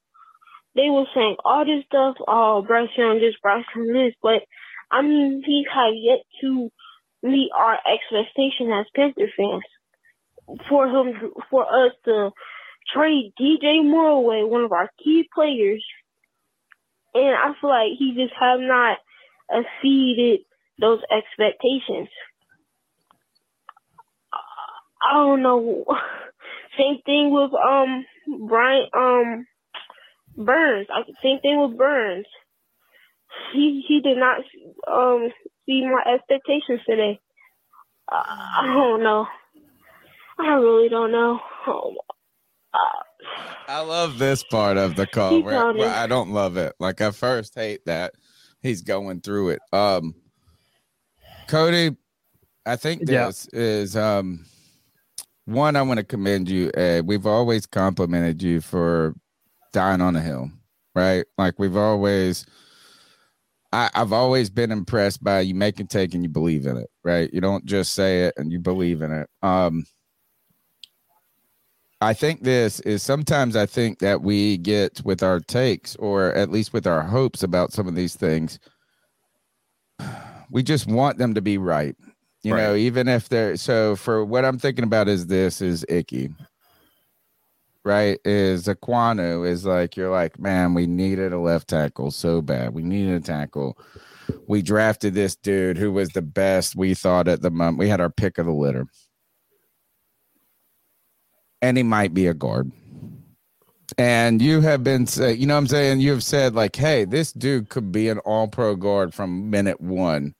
[0.75, 4.43] They were saying all this stuff, oh Bryce Young this, Bryce Young this, but
[4.91, 6.69] I mean he has yet to
[7.23, 9.63] meet our expectation as Panther fans.
[10.69, 12.31] For him, for us to
[12.93, 15.83] trade DJ Moore away, one of our key players,
[17.15, 18.99] and I feel like he just have not
[19.51, 20.41] exceeded
[20.79, 22.09] those expectations.
[25.01, 25.85] I don't know.
[26.77, 28.05] Same thing with um
[28.47, 29.45] Brian um
[30.37, 30.87] Burns.
[31.23, 32.25] Same thing with Burns.
[33.53, 34.41] He he did not
[34.91, 35.29] um
[35.65, 37.19] see my expectations today.
[38.09, 39.25] I, I don't know.
[40.39, 41.39] I really don't know.
[41.67, 41.93] Oh,
[43.67, 45.41] I love this part of the call.
[45.41, 46.73] Where, where I don't love it.
[46.79, 48.13] Like I first hate that
[48.65, 49.61] he's going through it.
[49.71, 50.15] Um,
[51.47, 51.95] Cody,
[52.65, 53.27] I think Yeah.
[53.27, 54.45] this is um
[55.45, 55.75] one.
[55.75, 56.71] I want to commend you.
[56.75, 59.13] Uh, we've always complimented you for
[59.73, 60.49] dying on a hill,
[60.95, 61.25] right?
[61.37, 62.45] Like we've always.
[63.73, 66.89] I, I've always been impressed by you make and take and you believe in it,
[67.03, 67.29] right?
[67.33, 69.29] You don't just say it and you believe in it.
[69.41, 69.85] Um,
[72.01, 76.51] I think this is sometimes I think that we get with our takes or at
[76.51, 78.59] least with our hopes about some of these things.
[80.51, 81.95] We just want them to be right.
[82.43, 86.29] You know, even if they're so for what I'm thinking about is this is icky.
[87.83, 88.19] Right?
[88.23, 92.73] Is Ekwonu is like you're like, man, we needed a left tackle so bad.
[92.73, 93.79] We needed a tackle.
[94.47, 97.79] We drafted this dude who was the best we thought at the moment.
[97.79, 98.85] We had our pick of the litter
[101.61, 102.71] and he might be a guard.
[103.97, 105.99] And you have been, you know what I'm saying?
[105.99, 110.33] You've said, like, hey, this dude could be an all pro guard from minute one.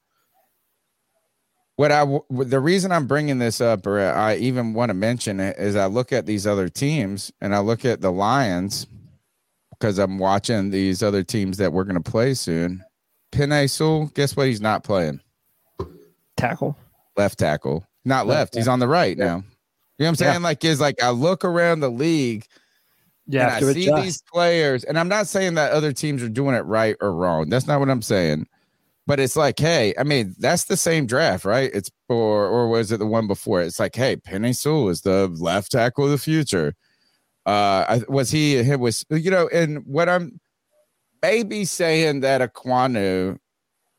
[1.76, 5.56] What I, the reason I'm bringing this up, or I even want to mention it,
[5.58, 8.86] is I look at these other teams and I look at the Lions
[9.70, 12.82] because I'm watching these other teams that we're going to play soon.
[13.30, 14.46] Penei Sewell, guess what?
[14.46, 15.20] He's not playing.
[16.36, 16.76] Tackle.
[17.16, 17.86] Left tackle.
[18.04, 18.54] Not Left left.
[18.54, 19.44] He's on the right now.
[19.98, 20.32] You know what I'm Yeah.
[20.32, 20.42] saying?
[20.42, 22.46] Like, is like I look around the league
[23.26, 24.02] Yeah, and I see adjust.
[24.02, 27.48] these players, and I'm not saying that other teams are doing it right or wrong.
[27.48, 28.46] That's not what I'm saying.
[29.06, 31.70] But it's like, hey, I mean, that's the same draft, right?
[31.72, 33.62] It's or or was it the one before?
[33.62, 36.74] It's like, hey, Penei Sewell is the left tackle of the future.
[37.46, 38.56] Uh, I, was he?
[38.56, 40.40] It was you know, and what I'm
[41.22, 43.38] maybe saying that Ekwonu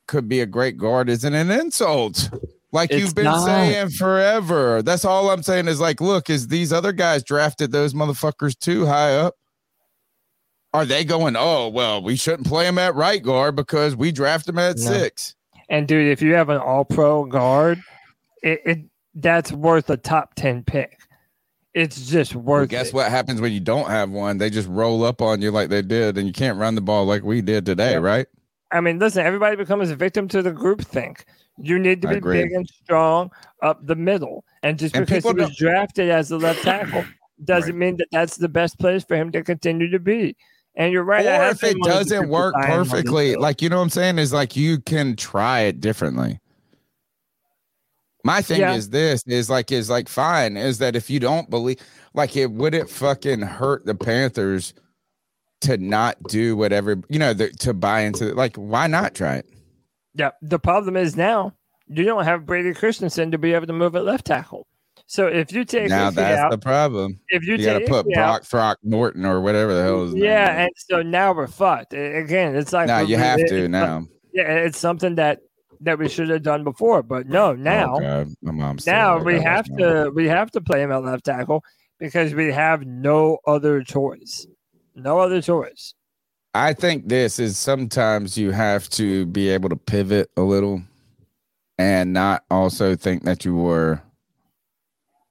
[0.08, 2.30] could be a great guard isn't an insult.
[2.74, 3.46] Like It's you've been not.
[3.46, 4.82] saying forever.
[4.82, 8.86] That's all I'm saying is like, look, is these other guys drafted those motherfuckers too
[8.86, 9.36] high up?
[10.74, 14.50] Are they going, oh, well, we shouldn't play him at right guard because we draft
[14.50, 14.84] him at No.
[14.84, 15.34] six?
[15.70, 17.82] And dude, if you have an all pro guard,
[18.44, 18.80] it, it
[19.16, 21.00] that's worth a top ten pick.
[21.74, 22.94] It's just Well, worth guess it.
[22.94, 24.38] what happens when you don't have one?
[24.40, 27.06] They just roll up on you like they did, and you can't run the ball
[27.06, 27.98] like we did today, Yeah.
[27.98, 28.28] right?
[28.72, 31.26] I mean, listen, everybody becomes a victim to the group think.
[31.58, 33.32] You need to be big and strong
[33.62, 34.46] up the middle.
[34.64, 37.06] And just And because he was drafted as a left tackle
[37.46, 40.36] doesn't mean that that's the best place for him to continue to be.
[40.76, 41.26] And you're right.
[41.26, 43.70] Or if it been one of the doesn't work dying on this perfectly, like you
[43.70, 46.40] know what I'm saying, is like you can try it differently.
[48.24, 48.76] My thing Yeah.
[48.76, 51.78] is this is like is like fine is that if you don't believe
[52.14, 54.74] like it would it fucking hurt the Panthers
[55.62, 59.50] to not do whatever you know the, to buy into like why not try it?
[60.18, 61.54] Yeah, the problem is now
[61.88, 64.68] you don't have Brady Christensen to be able to move at left tackle.
[65.06, 67.20] So if you take now that's out, the problem.
[67.30, 70.64] if you, you got to put out- Brock Throckmorton or whatever the hell is yeah,
[70.64, 71.94] and so now we're fucked.
[71.94, 74.06] Again, it's like now you have it- to now.
[74.34, 75.40] Yeah, it's something that
[75.82, 79.40] that we should have done before, but no, oh, now Oh, my mom's now we
[79.40, 81.64] have to we have to play him at left tackle
[82.00, 84.48] because we have no other choice.
[84.96, 85.94] No other choice.
[86.54, 90.82] I think this is sometimes you have to be able to pivot a little
[91.78, 94.02] and not also think that you were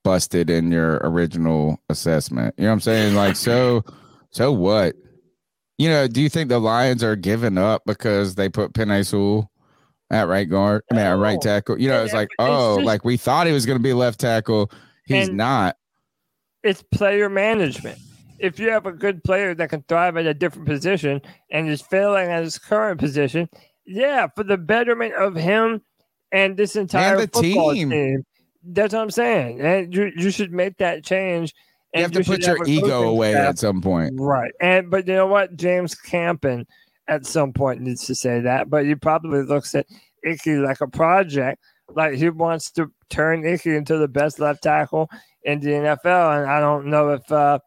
[0.04, 2.54] busted in your original assessment.
[2.56, 3.14] You know what I'm saying?
[3.16, 3.84] Like, so,
[4.30, 4.94] so what?
[5.78, 9.50] You know, do you think the Lions are giving up because they put Penei Sewell
[10.10, 10.82] at right guard?
[10.90, 11.80] I mean, at right tackle.
[11.80, 14.70] You know, it's like, oh, like we thought he was going to be left tackle.
[15.06, 15.76] He's And- not.
[16.62, 17.98] It's player management.
[18.38, 21.82] If you have a good player that can thrive at a different position and is
[21.82, 23.48] failing at his current position,
[23.86, 25.82] yeah, for the betterment of him
[26.32, 27.90] and this entire the football team.
[27.90, 28.26] team.
[28.62, 29.60] That's what I'm saying.
[29.60, 31.54] And you you should make that change.
[31.94, 34.14] You and have to put your ego away staff at some point.
[34.18, 34.52] Right.
[34.60, 35.56] And but you know what?
[35.56, 36.66] James Campen
[37.08, 38.68] at some point needs to say that.
[38.68, 39.86] But he probably looks at
[40.24, 41.62] Icky like a project.
[41.88, 45.08] Like he wants to turn Icky into the best left tackle
[45.44, 46.38] in the NFL.
[46.38, 47.60] And I don't know if uh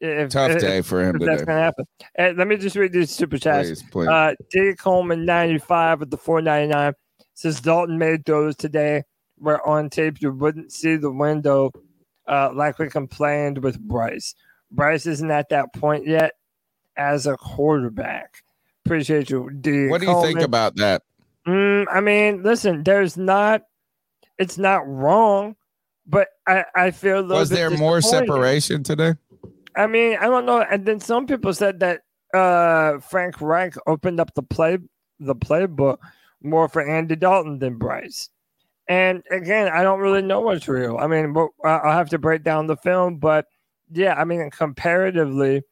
[0.00, 1.84] if Tough if- day for him that's gonna happen.
[2.16, 3.68] Hey, let me just read these super chats.
[3.68, 4.08] Please, please.
[4.08, 6.92] Uh D Coleman 95 with the 499
[7.34, 9.02] says Dalton made throws today
[9.38, 11.70] where on tape you wouldn't see the window
[12.26, 14.34] uh, like we complained with Bryce.
[14.70, 16.32] Bryce isn't at that point yet
[16.96, 18.42] as a quarterback.
[18.84, 19.88] Appreciate you, D.
[19.88, 21.02] What do you think about that?
[21.46, 23.62] Mm, I mean, listen, there's not,
[24.38, 25.56] it's not wrong,
[26.06, 29.14] but I, I feel Was there more separation today?
[29.76, 30.62] I mean, I don't know.
[30.62, 32.00] And then some people said that
[32.34, 34.78] uh, Frank Reich opened up the play,
[35.20, 35.98] the playbook
[36.42, 38.30] more for Andy Dalton than Bryce.
[38.88, 40.96] And again, I don't really know what's real.
[40.98, 41.34] I mean,
[41.64, 43.46] I'll have to break down the film, but
[43.90, 45.62] yeah, I mean, comparatively,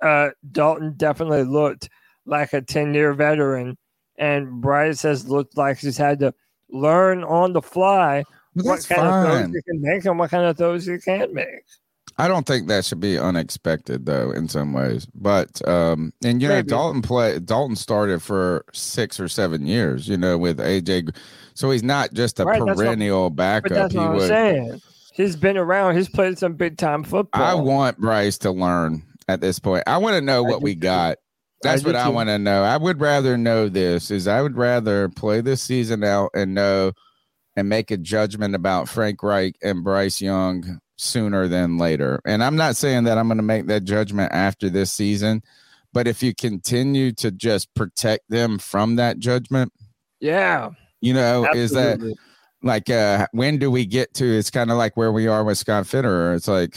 [0.00, 1.88] uh, Dalton definitely looked
[2.26, 3.76] like a 10 year veteran,
[4.16, 6.32] and Bryce has looked like he's had to
[6.70, 8.22] learn on the fly
[8.54, 9.52] Well, what kind of throws fine.
[9.54, 11.64] he can make and what kind of throws he can't make.
[12.20, 15.06] I don't think that should be unexpected though in some ways.
[15.14, 16.68] But um and you know Maybe.
[16.68, 21.14] Dalton play Dalton started for 6 or 7 years, you know, with AJ
[21.54, 23.72] so he's not just a Right, what- perennial But backup.
[23.72, 24.80] that's He what I'm would saying.
[25.14, 25.96] He's been around.
[25.96, 27.42] He's played some big time football.
[27.42, 29.82] I want Bryce to learn at this point.
[29.86, 31.18] I want to know what we got.
[31.62, 32.62] That's do what I want to know.
[32.62, 36.92] I would rather know this is I would rather play this season out and know
[37.56, 42.20] and make a judgment about Frank Reich and Bryce Young sooner than later.
[42.26, 45.42] And I'm not saying that I'm going to make that judgment after this season,
[45.92, 49.72] but if you continue to just protect them from that judgment,
[50.20, 50.70] Yeah.
[51.00, 52.00] you know, is that
[52.62, 55.56] like uh when do we get to it's kind of like where we are with
[55.56, 56.34] Scott Fitterer.
[56.34, 56.76] It's like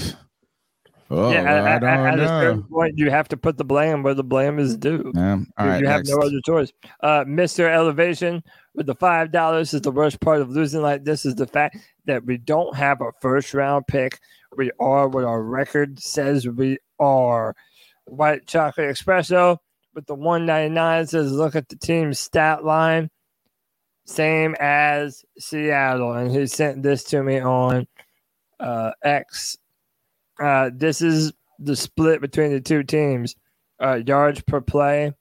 [1.10, 4.14] oh, yeah, I at, at- a certain point, you have to put the blame where
[4.14, 5.12] the blame is due.
[5.16, 5.40] Yeah.
[5.58, 6.10] All you right, you have next.
[6.10, 6.72] no other choice.
[7.02, 7.68] Uh, Mr.
[7.68, 8.44] Elevation
[8.74, 11.78] with the five dollars is the worst part of losing like this is the fact
[12.06, 14.20] that we don't have a first round pick.
[14.56, 17.56] We are what our record says we are.
[18.06, 19.58] White chocolate espresso
[19.94, 23.10] with the one ninety nine says look at the team's stat line,
[24.06, 27.88] same as Seattle, and he sent this to me on
[28.60, 29.58] uh, X.
[30.42, 33.36] Uh, this is the split between the two teams.
[33.80, 35.14] Uh, yards per play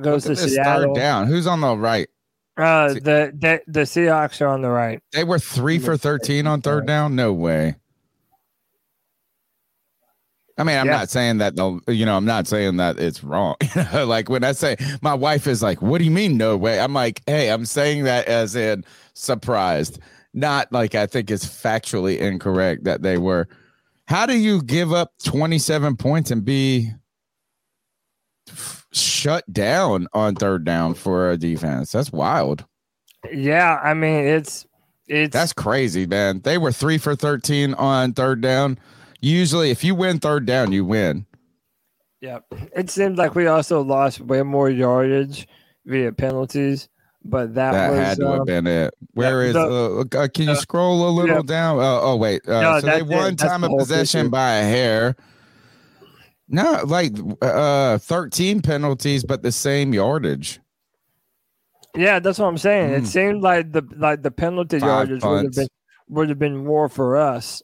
[0.00, 0.94] goes to Seattle.
[0.94, 1.26] third down.
[1.26, 2.08] Who's on the right?
[2.56, 5.00] Uh, the, the the Seahawks are on the right.
[5.12, 7.14] They were three for 13 on third down.
[7.14, 7.74] No way.
[10.58, 10.92] I mean, I'm Yeah.
[10.96, 13.56] not saying that the you know, I'm not saying that it's wrong.
[13.76, 16.56] You know, like when I say my wife is like, What do you mean no
[16.56, 16.80] way?
[16.80, 19.98] I'm like, hey, I'm saying that as in surprised,
[20.32, 23.48] not like I think it's factually incorrect that they were.
[24.08, 26.90] How do you give up 27 points and be
[28.96, 31.92] shut down on third down for a defense?
[31.92, 32.64] That's wild.
[33.32, 34.66] Yeah, I mean it's
[35.08, 36.40] it's That's crazy, man.
[36.42, 38.78] They were three for 13 on third down.
[39.20, 41.26] Usually, if you win third down, you win.
[42.20, 42.40] yeah.
[42.74, 45.46] It seems like we also lost way more yardage
[45.86, 46.88] via penalties,
[47.24, 48.94] but that, That was had to um, have been it.
[49.14, 49.52] Where is?
[49.54, 51.42] the- uh, uh, can you uh, scroll a little yeah.
[51.46, 51.78] down?
[51.78, 52.46] Uh, oh, wait.
[52.48, 54.30] Uh, No, so they won time of possession picture.
[54.30, 55.16] by a hair.
[56.48, 57.12] No, like
[57.42, 60.60] uh, 13 penalties, but the same yardage.
[61.96, 62.92] Yeah, that's what I'm saying.
[62.92, 63.06] It Mm.
[63.06, 65.68] seemed like the like the penalty Five yardage would have been
[66.08, 67.62] would have been more for us.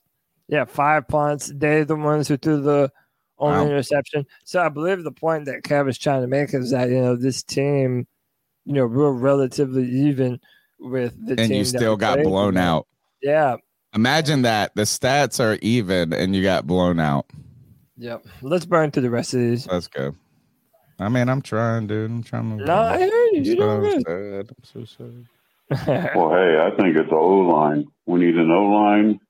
[0.49, 1.53] Yeah, five punts.
[1.55, 2.91] They're the ones who threw the
[3.39, 3.67] only Wow.
[3.71, 4.27] interception.
[4.45, 7.15] So I believe the point that Kev is trying to make is that you know
[7.15, 8.07] this team,
[8.65, 10.41] you know, we're relatively even
[10.81, 11.45] with the team.
[11.45, 12.87] And you still got played blown out.
[13.23, 13.57] Yeah.
[13.95, 14.75] Imagine that.
[14.75, 17.27] The stats are even and you got blown out.
[17.97, 18.27] Yep.
[18.43, 19.67] Let's burn through the rest of these.
[19.67, 20.15] Let's go.
[20.99, 22.11] I mean, I'm trying, dude.
[22.11, 22.65] I'm trying to.
[22.65, 23.39] No, I heard you.
[23.39, 24.51] I'm You're doing so sad.
[24.51, 25.27] I'm so sad.
[26.15, 27.87] Well, hey, I think it's the O line.
[28.05, 29.21] We need an O line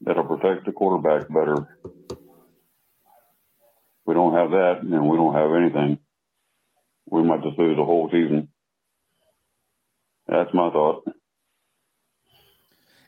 [0.00, 1.78] that'll protect the quarterback better.
[4.04, 5.98] We don't have that, and we don't have anything.
[7.08, 8.48] We might just lose the whole season.
[10.26, 11.04] That's my thought.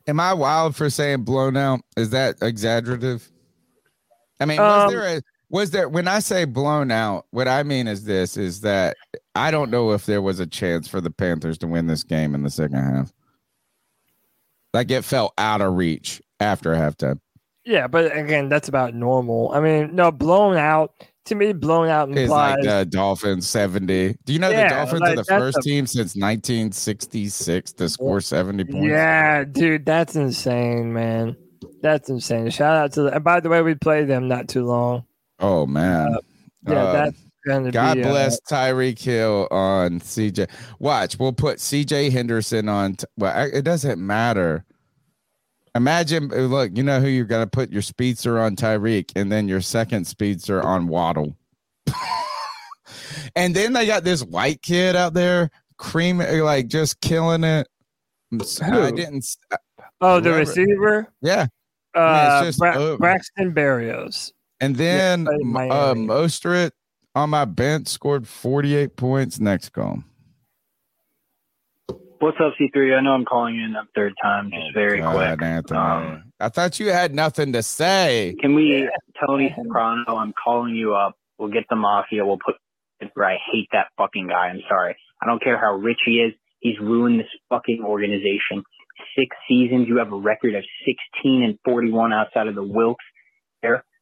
[0.07, 1.81] Am I wild for saying blown out?
[1.97, 3.29] Is that exaggerative?
[4.41, 7.63] I mean, was Um, there a was there when I say blown out, what I
[7.63, 8.97] mean is this is that
[9.35, 12.35] I don't know if there was a chance for the Panthers to win this game
[12.35, 13.13] in the second half.
[14.75, 17.21] Like it felt out of reach after halftime.
[17.65, 19.51] Yeah, but again, that's about normal.
[19.53, 20.93] I mean, no, blown out
[21.25, 24.17] to me, blown out implies like the Dolphins 70.
[24.25, 27.89] Do you know Yeah, the Dolphins like, are the first a- team since 1966 to
[27.89, 28.87] score 70 points?
[28.89, 31.37] Yeah, dude, that's insane, man.
[31.83, 32.51] That's insane.
[32.51, 33.15] Shout out to the.
[33.15, 35.05] And by the way, we played them not too long.
[35.39, 36.17] Oh man.
[36.67, 37.19] Yeah, Uh, that's
[37.73, 38.03] God be.
[38.03, 40.49] uh, bless Tyreek Hill on CJ.
[40.81, 42.97] Watch, we'll put CJ Henderson on.
[42.97, 44.65] T- well, I- it doesn't matter.
[45.77, 49.47] Imagine, uh, look, you know who you're gonna put your speedster on Tyreek, and then
[49.47, 51.37] your second speedster on Waddle.
[53.37, 57.69] and then they got this white kid out there, cream, like just killing it.
[58.63, 59.25] I didn't.
[60.01, 61.47] S- oh, the whoever- receiver, Yeah.
[61.95, 62.99] uh, I mean, just Bra- over.
[62.99, 64.33] Braxton Berrios.
[64.61, 66.07] And then played uh, Miami.
[66.07, 66.71] Mostert
[67.15, 69.39] on my bench scored 48 points.
[69.41, 70.03] Next call.
[72.19, 72.97] What's up, C3?
[72.97, 75.43] I know I'm calling you in a third time, just very God, quick.
[75.47, 75.79] Anthony.
[75.79, 78.35] Um, I thought you had nothing to say.
[78.41, 78.89] Can we,
[79.27, 81.15] Tony Soprano, I'm calling you up.
[81.39, 82.25] We'll get the mafia.
[82.25, 82.55] We'll put
[83.01, 84.49] it where I hate that fucking guy.
[84.49, 84.97] I'm sorry.
[85.23, 86.33] I don't care how rich he is.
[86.61, 88.65] He's ruined this fucking organization.
[89.17, 89.89] Six seasons.
[89.89, 93.05] You have a record of 16 and 41 outside of the Wilks.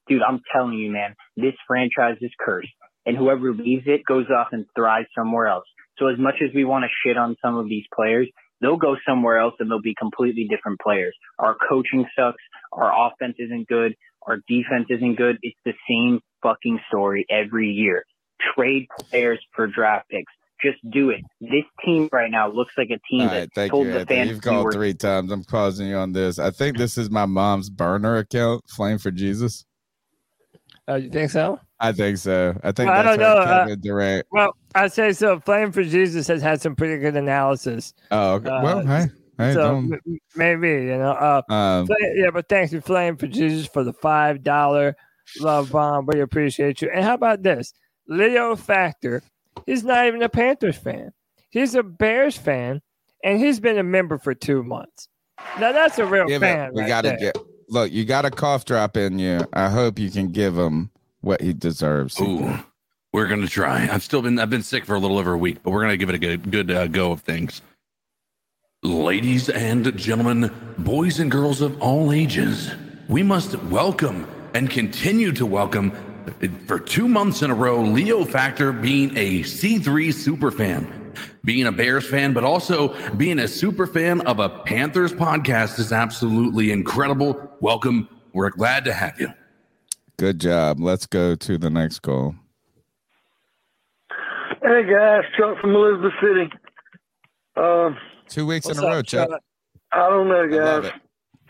[0.06, 2.68] Dude, I'm telling you, man, this franchise is cursed.
[3.06, 5.64] And whoever leaves it goes off and thrives somewhere else.
[5.98, 8.28] So as much as we want to shit on some of these players,
[8.60, 11.14] they'll go somewhere else and they'll be completely different players.
[11.38, 12.42] Our coaching sucks.
[12.72, 13.94] Our offense isn't good.
[14.26, 15.38] Our defense isn't good.
[15.42, 18.04] It's the same fucking story every year.
[18.54, 20.32] Trade players for draft picks.
[20.64, 21.20] Just do it.
[21.40, 24.18] This team right now looks like a team All that told you, the Anthony.
[24.18, 25.30] fans You've we called were three times.
[25.30, 26.38] I'm causing you on this.
[26.38, 29.64] I think this is my mom's burner account, Flame for Jesus.
[30.88, 31.60] Uh, you think so?
[31.80, 32.58] I think so.
[32.64, 33.40] I think Well, I don't her, know.
[33.40, 34.26] uh, Kevin Durant.
[34.30, 35.38] Well, I say so.
[35.40, 37.92] Flame for Jesus has had some pretty good analysis.
[38.10, 38.48] Oh, okay.
[38.48, 39.06] well, Uh, hey,
[39.38, 39.92] hey, so don't.
[39.92, 41.12] m- m- maybe you know.
[41.12, 44.96] Uh, Um, Fla- yeah, but thanks to Flame for Jesus for the five dollar
[45.40, 46.06] love bomb.
[46.06, 46.90] We appreciate you.
[46.94, 47.72] And how about this,
[48.08, 49.22] Leo Factor?
[49.66, 51.12] He's not even a Panthers fan.
[51.50, 52.82] He's a Bears fan,
[53.22, 55.08] and he's been a member for two months.
[55.58, 56.46] Now that's a real give it.
[56.46, 56.70] fan.
[56.74, 57.18] We right got to there.
[57.18, 57.38] get.
[57.68, 59.40] Look, you got a cough drop in you.
[59.52, 60.90] I hope you can give him
[61.20, 62.20] what he deserves.
[62.20, 62.58] Ooh,
[63.12, 63.88] we're gonna try.
[63.90, 65.96] I've still been I've been sick for a little over a week, but we're gonna
[65.96, 67.62] give it a good good uh, go of things.
[68.82, 72.70] Ladies and gentlemen, boys and girls of all ages,
[73.08, 75.90] we must welcome and continue to welcome
[76.66, 81.12] for two months in a row Leo Factor being a C3 super fan,
[81.44, 85.92] being a Bears fan, but also being a super fan of a Panthers podcast is
[85.92, 87.50] absolutely incredible.
[87.60, 88.08] Welcome.
[88.32, 89.28] We're glad to have you.
[90.16, 90.80] Good job.
[90.80, 92.34] Let's go to the next call.
[94.62, 96.50] Hey guys, Chuck from Elizabeth City.
[97.56, 97.96] Um,
[98.28, 99.28] Two weeks in a row, Chuck.
[99.28, 99.40] Chuck?
[99.92, 100.92] I don't know, love guys.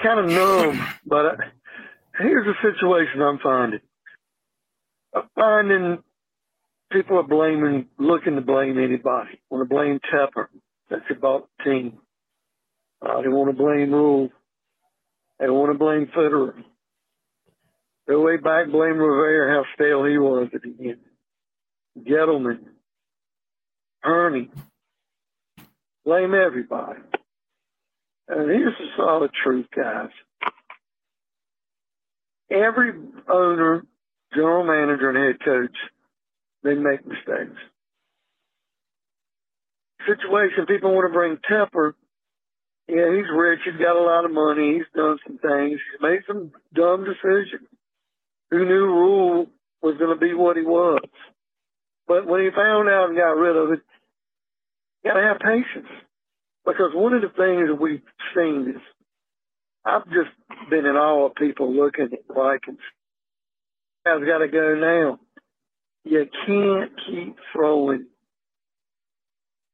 [0.02, 1.34] Kind of numb, but I,
[2.18, 3.80] here's the situation I'm finding.
[5.14, 6.02] I'm finding
[6.92, 9.40] people are blaming, looking to blame anybody.
[9.50, 10.46] Want to blame Tepper.
[10.90, 11.98] That's about the team.
[13.02, 14.30] Uh, they want to blame Rhule.
[15.38, 16.54] They want to blame Fitterer.
[18.08, 20.98] Go way back, blame Rivera, how stale he was at the end.
[22.06, 22.58] Gettleman,
[24.02, 24.50] Hurney,
[26.04, 27.00] blame everybody.
[28.28, 30.10] And here's the solid truth, guys.
[32.50, 32.92] Every
[33.28, 33.84] owner,
[34.34, 35.76] general manager, and head coach,
[36.62, 37.58] they make mistakes.
[40.06, 41.94] Situation, people want to bring Tepper.
[42.88, 43.60] Yeah, he's rich.
[43.64, 44.74] He's got a lot of money.
[44.74, 45.80] He's done some things.
[45.80, 47.68] He's made some dumb decisions.
[48.50, 49.46] Who knew Rhule
[49.82, 51.00] was going to be what he was?
[52.06, 53.80] But when he found out and got rid of it,
[55.02, 55.88] you got to have patience.
[56.66, 58.02] Because one of the things that we've
[58.34, 58.82] seen is,
[59.84, 60.32] I've just
[60.70, 62.78] been in awe of people looking at Vikings.
[64.04, 65.18] Guys got to go now.
[66.04, 68.06] You can't keep throwing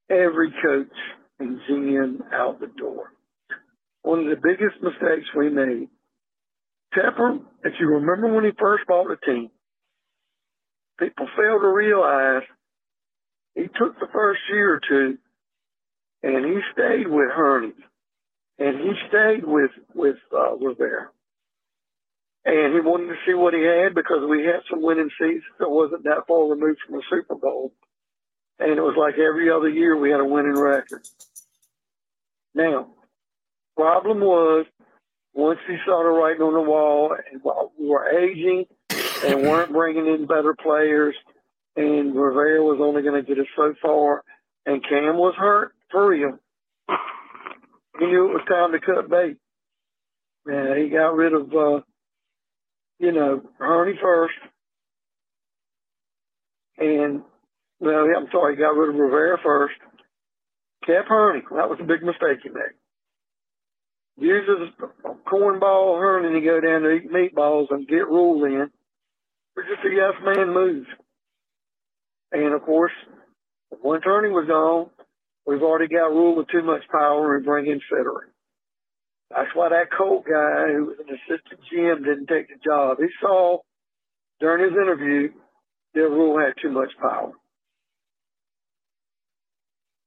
[0.08, 0.86] every coach
[1.40, 3.12] and GM out the door.
[4.02, 5.88] One of the biggest mistakes we made.
[6.94, 9.50] Tepper, if you remember when he first bought the team,
[10.98, 12.42] people fail to realize
[13.54, 15.18] he took the first year or two
[16.22, 17.72] and he stayed with Hurney
[18.58, 21.08] and he stayed with with uh, Rivera.
[22.44, 25.68] And he wanted to see what he had because we had some winning seasons that
[25.68, 27.72] wasn't that far removed from a Super Bowl.
[28.58, 31.02] And it was like every other year we had a winning record.
[32.54, 32.88] Now,
[33.76, 34.66] problem was
[35.34, 38.66] once he saw the writing on the wall and while we were aging
[39.24, 41.14] and weren't bringing in better players
[41.76, 44.24] and Rivera was only going to get us so far
[44.66, 46.38] and Cam was hurt for real.
[47.98, 49.36] He knew it was time to cut bait.
[50.46, 51.80] And he got rid of, uh,
[53.00, 54.34] you know, Hurney first.
[56.78, 57.22] And,
[57.80, 59.74] well, I'm sorry, he got rid of Rivera first.
[60.86, 61.42] Kept Hurney.
[61.56, 62.76] That was a big mistake he made.
[64.18, 64.68] Uses
[65.04, 68.70] a cornball Hurney to go down to eat meatballs and get ruled in.
[69.56, 70.86] It's just a yes man move.
[72.32, 72.92] And of course,
[73.82, 74.90] once Hurney was gone,
[75.46, 78.29] we've already got Rhule with too much power and bring in Fitterer.
[79.30, 82.98] That's why that Colt guy who was an assistant GM didn't take the job.
[82.98, 83.58] He saw
[84.40, 85.32] during his interview
[85.94, 87.32] that Rhule had too much power.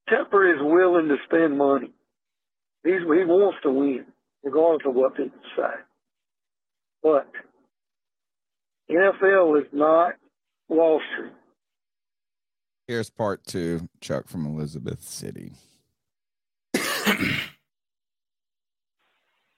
[0.10, 1.91] Tepper is willing to spend money.
[2.84, 4.06] He's, he wants to win,
[4.44, 5.74] regardless of what people say.
[7.02, 7.30] But
[8.91, 10.16] NFL is not
[10.68, 11.32] Wall Street.
[12.88, 15.54] Here's part two, Chuck from Elizabeth City.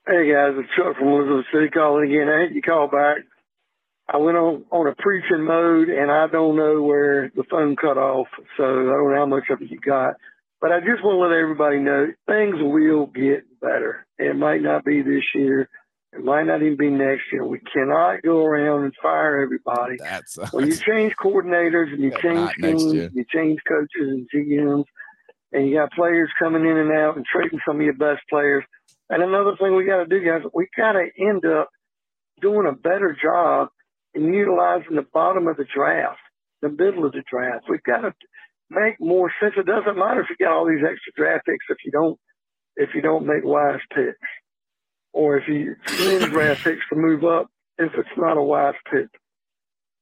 [0.07, 2.29] Hey guys, it's Chuck from Elizabeth City calling again.
[2.29, 3.25] I hate you call back.
[4.07, 7.97] I went on on a preaching mode, and I don't know where the phone cut
[7.97, 10.13] off, so I don't know how much of it you got.
[10.61, 14.05] But I just want to let everybody know things will get better.
[14.19, 15.69] It might not be this year.
[16.13, 17.43] It might not even be next year.
[17.43, 19.95] We cannot go around and fire everybody.
[19.99, 24.85] That's when you change coordinators and you change next you change coaches and GMs,
[25.51, 28.63] and you got players coming in and out and trading some of your best players.
[29.09, 31.69] And another thing we got to do, guys, we got to end up
[32.41, 33.69] doing a better job
[34.13, 36.19] in utilizing the bottom of the draft,
[36.61, 37.65] the middle of the draft.
[37.69, 38.13] We've got to
[38.69, 39.53] make more sense.
[39.57, 42.19] It doesn't matter if you got all these extra draft picks if you don't
[42.77, 44.17] if you don't make wise picks,
[45.13, 49.07] or if you spend draft picks to move up if it's not a wise pick.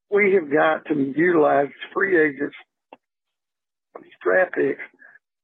[0.10, 2.56] We have got to utilize free agents,
[4.02, 4.82] these draft picks,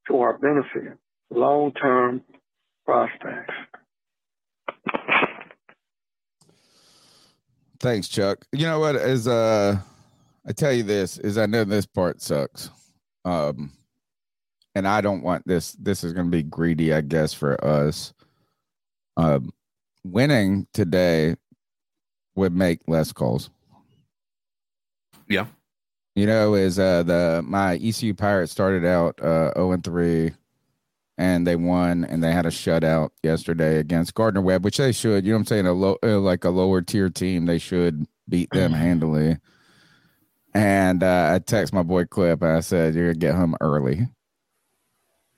[0.07, 0.97] to our benefit,
[1.29, 2.23] long term
[2.89, 3.53] prospects.
[7.79, 8.43] Thanks, Chuck.
[8.51, 8.95] You know what?
[8.95, 9.77] Is uh,
[10.47, 12.71] I tell you this is I know this part sucks,
[13.25, 13.71] um,
[14.73, 15.73] and I don't want this.
[15.73, 18.11] This is going to be greedy, I guess, for us.
[19.17, 19.51] Um,
[20.03, 21.35] winning today
[22.35, 23.51] would make less calls.
[25.27, 25.45] Yeah.
[26.15, 30.31] You know, is uh the my ECU Pirates started out uh 0 and 3
[31.19, 35.25] and they won and they had a shutout yesterday against Gardner Webb, which they should,
[35.25, 38.07] you know what I'm saying, a low uh, like a lower tier team, they should
[38.29, 39.37] beat them handily.
[40.53, 44.07] And uh, I text my boy Clip and I said, You're gonna get home early.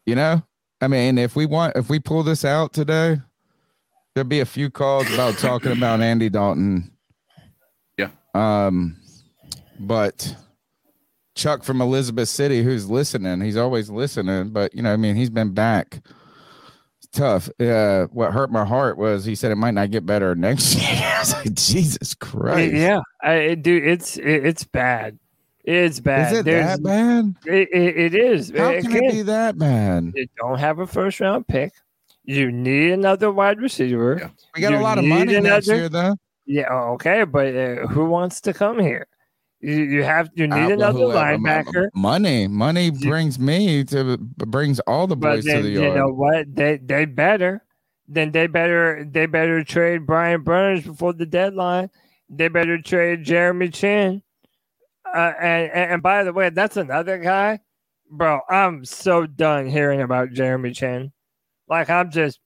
[0.06, 0.44] You know?
[0.80, 3.20] I mean, if we want if we pull this out today,
[4.14, 6.92] there'll be a few calls about talking about Andy Dalton.
[7.98, 8.10] Yeah.
[8.36, 8.98] Um,
[9.80, 10.36] but
[11.36, 15.30] Chuck from Elizabeth City, who's listening, he's always listening, but you know, I mean, he's
[15.30, 16.02] been back.
[16.98, 17.50] It's tough.
[17.60, 20.88] Uh, what hurt my heart was he said it might not get better next year.
[21.02, 22.74] I was like, Jesus Christ.
[22.74, 25.18] Yeah, I, it- dude, it's it, it's bad.
[25.64, 26.34] It's bad.
[26.34, 27.36] Is it There's- that bad?
[27.46, 28.50] It, it, it is.
[28.56, 30.12] How can it be that bad?
[30.16, 31.72] You don't have a first round pick.
[32.24, 34.32] You need another wide receiver.
[34.56, 36.16] We got a lot of need money next another- year, though.
[36.48, 39.08] Yeah, okay, but uh, who wants to come here?
[39.62, 41.90] You, you have you need another linebacker.
[41.94, 46.54] Money, money brings me to brings all the boys to then the you know what?
[46.56, 47.64] They they better
[48.12, 51.90] then they better they better trade Brian Burns before the deadline.
[52.30, 54.22] They better trade Jeremy Chinn.
[55.06, 57.60] Uh, and, and and by the way, that's another guy,
[58.10, 58.42] bro.
[58.50, 61.14] I'm so done hearing about Jeremy Chinn.
[61.70, 62.40] Like I'm just,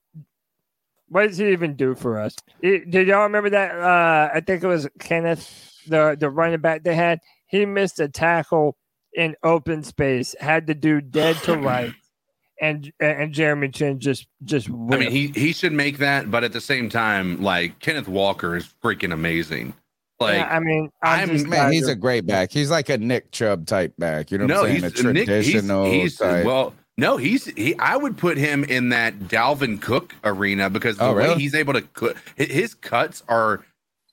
[1.08, 2.36] what does he even do for us?
[2.62, 3.76] Did y'all remember that?
[3.76, 7.20] Uh, I think it was Kenneth, the the running back they had.
[7.46, 8.76] He missed a tackle
[9.14, 11.92] in open space, had to do dead to right,
[12.60, 14.68] and and Jeremy Chinn just just.
[14.68, 18.56] I mean, he he should make that, but at the same time, like Kenneth Walker
[18.56, 19.74] is freaking amazing.
[20.18, 22.50] Like, Yeah, I mean, I'm, just Man, he's a great back.
[22.50, 24.30] He's like a Nick Chubb type back.
[24.30, 24.92] You know no, what I'm saying?
[24.94, 26.46] he's a Nick, he's, traditional he's type.
[26.46, 27.78] well, no, he's he.
[27.78, 31.40] I would put him in that Dalvin Cook arena because the Oh, way really?
[31.42, 33.62] he's able to cut his cuts are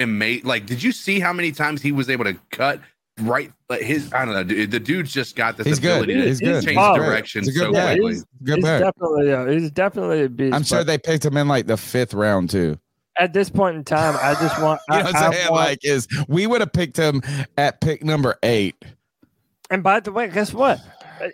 [0.03, 0.45] amazing.
[0.47, 2.79] Like, did you see how many times he was able to cut
[3.21, 3.51] right?
[3.69, 4.43] Like his, I don't know.
[4.43, 6.03] dude, The dude's just got this He's good.
[6.03, 6.63] ability to He's good.
[6.65, 7.95] change Oh, direction he's good so back.
[7.97, 8.13] quickly.
[8.13, 8.81] he's, Good he's back.
[8.83, 10.53] definitely uh, he's definitely a beast.
[10.55, 12.79] I'm sure they picked him in like the fifth round too.
[13.19, 14.81] at this point in time, I just want.
[14.89, 15.51] You I, know what I I'm saying?
[15.51, 17.21] want- Like, is we would have picked him
[17.57, 18.75] at pick number eight.
[19.69, 20.79] And by the way, guess what?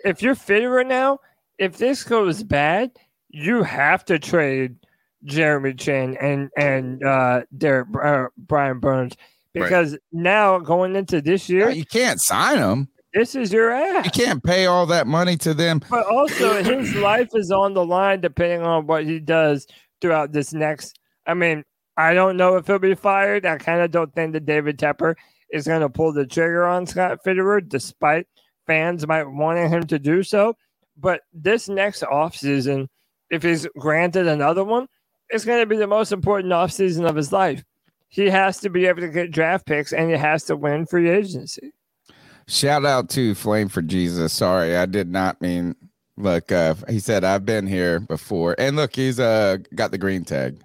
[0.04, 1.18] If you're Fitterer now,
[1.58, 2.90] if this goes bad,
[3.30, 4.76] you have to trade
[5.24, 9.14] Jeremy Chinn and and uh, Derrick, uh Brian Burns
[9.52, 12.88] because now going into this year, You can't sign them.
[13.12, 14.04] this is your ass.
[14.04, 15.80] You can't pay all that money to them.
[15.90, 19.66] But also, his life is on the line depending on what he does
[20.00, 20.98] throughout this next.
[21.26, 21.64] I mean,
[21.96, 23.44] I don't know if he'll be fired.
[23.44, 25.16] I kind of don't think that David Tepper
[25.52, 28.26] is going to pull the trigger on Scott Fitterer, despite
[28.66, 30.54] fans might wanting him to do so.
[30.96, 32.86] But this next offseason,
[33.30, 34.86] if he's granted another one,
[35.30, 37.64] it's going to be the most important offseason of his life.
[38.08, 41.08] He has to be able to get draft picks and he has to win free
[41.08, 41.72] agency.
[42.48, 44.32] Shout out to Flame for Jesus.
[44.32, 45.76] Sorry, I did not mean.
[46.16, 50.24] Look, uh, he said I've been here before, and look, he's uh got the green
[50.24, 50.60] tag.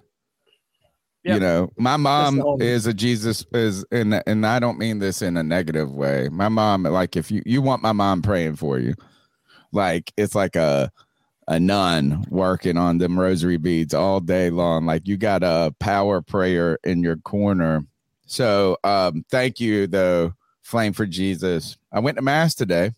[1.22, 5.36] You know, my mom is a Jesus is, and and I don't mean this in
[5.36, 6.28] a negative way.
[6.30, 8.94] My mom, like, if you you want my mom praying for you,
[9.72, 10.92] like it's like a
[11.48, 14.86] a nun working on them rosary beads all day long.
[14.86, 17.84] Like you got a power prayer in your corner.
[18.26, 21.78] So um thank you though, Flame for Jesus.
[21.92, 22.92] I went to mass today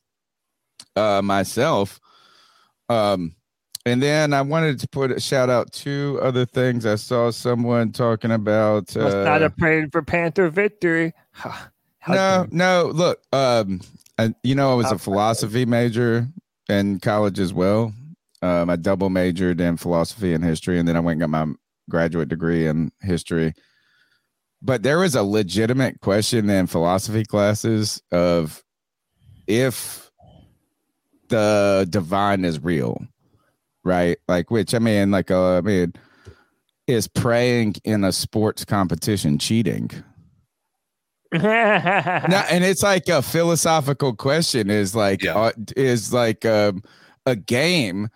[0.97, 2.01] uh myself.
[2.89, 3.35] Um
[3.85, 6.85] and then I wanted to put a shout out two other things.
[6.85, 11.13] I saw someone talking about Must not uh, have prayed for Panther victory.
[12.09, 12.91] No, no.
[12.95, 13.83] Look, um,
[14.17, 16.27] I, you know, I was a philosophy major
[16.69, 17.93] in college as well,
[18.43, 21.55] Um, I double majored in philosophy and history, and then I went and got my
[21.91, 23.55] graduate degree in history.
[24.61, 28.63] But there was a legitimate question in philosophy classes of
[29.47, 30.11] if
[31.29, 33.01] the divine is real,
[33.85, 34.19] right?
[34.27, 35.93] Like, which I mean, like, uh, I mean,
[36.87, 39.91] is praying in a sports competition cheating?
[41.33, 46.83] no, and it's like a philosophical question is like uh, is like um,
[47.27, 48.09] a game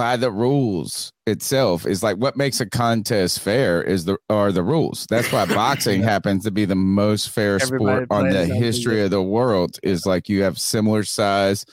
[0.00, 1.84] by the rules itself.
[1.86, 5.06] Is like what makes a contest fair is the are the rules.
[5.10, 9.10] That's why boxing happens to be the most fair Everybody sport on the history of
[9.10, 9.78] the world.
[9.82, 11.66] Is like you have similar size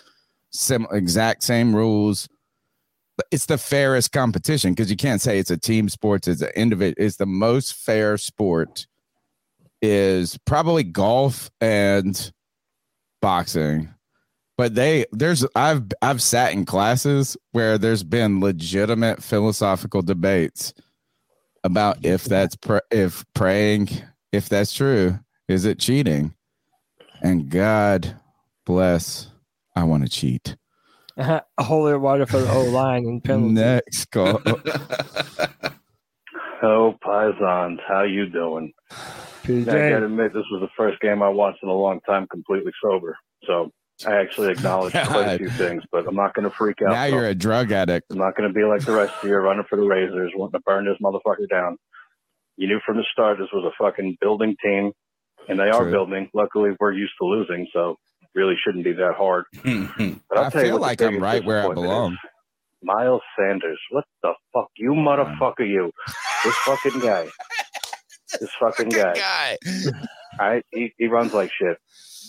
[0.52, 2.28] sim exact same rules.
[3.32, 6.28] It's the fairest competition because you can't say it's a team sport.
[6.28, 8.88] it's an individual it's the most fair sport
[9.82, 12.34] is probably golf and
[13.22, 13.94] boxing
[14.58, 20.74] but they there's i've i've sat in classes where there's been legitimate philosophical debates
[21.64, 23.88] about if that's pr- if praying
[24.32, 26.34] if that's true is it cheating
[27.22, 28.20] and god
[28.66, 29.30] bless
[29.76, 30.56] i want to cheat
[31.60, 33.54] Holy water for the whole line and penalty.
[33.56, 34.40] next call
[36.64, 38.74] Oh, Pisons, how you doing?
[39.44, 39.68] PJ.
[39.70, 42.72] I gotta admit, this was the first game I watched in a long time completely
[42.84, 43.16] sober.
[43.46, 43.72] So
[44.06, 46.92] I actually acknowledge quite a few things, but I'm not gonna freak out.
[46.92, 49.66] now you're a drug addict I'm not gonna be like the rest of you running
[49.70, 51.78] for the razors, wanting to burn this motherfucker down.
[52.58, 54.92] You knew from the start this was a fucking building team,
[55.48, 56.30] and they are building.
[56.34, 57.98] Luckily, we're used to losing, so
[58.36, 59.46] really shouldn't be that hard.
[60.30, 62.20] But I'll i feel like i'm right where i belong is.
[62.84, 65.92] Miles Sanders, what the fuck, you motherfucker, you,
[66.44, 67.28] this fucking guy,
[68.40, 69.58] this fucking guy.
[70.40, 71.78] All right, he, he runs like shit.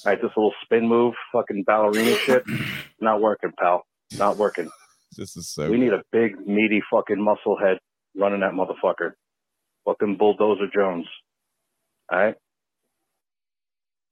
[0.05, 2.45] All right, this little spin move, fucking ballerina shit,
[3.01, 3.85] not working, pal.
[4.17, 4.71] Not working.
[5.17, 7.79] this is so We need a big, meaty fucking muscle head
[8.17, 9.13] running that motherfucker.
[9.85, 11.07] Fucking bulldozer Jones.
[12.11, 12.35] All right.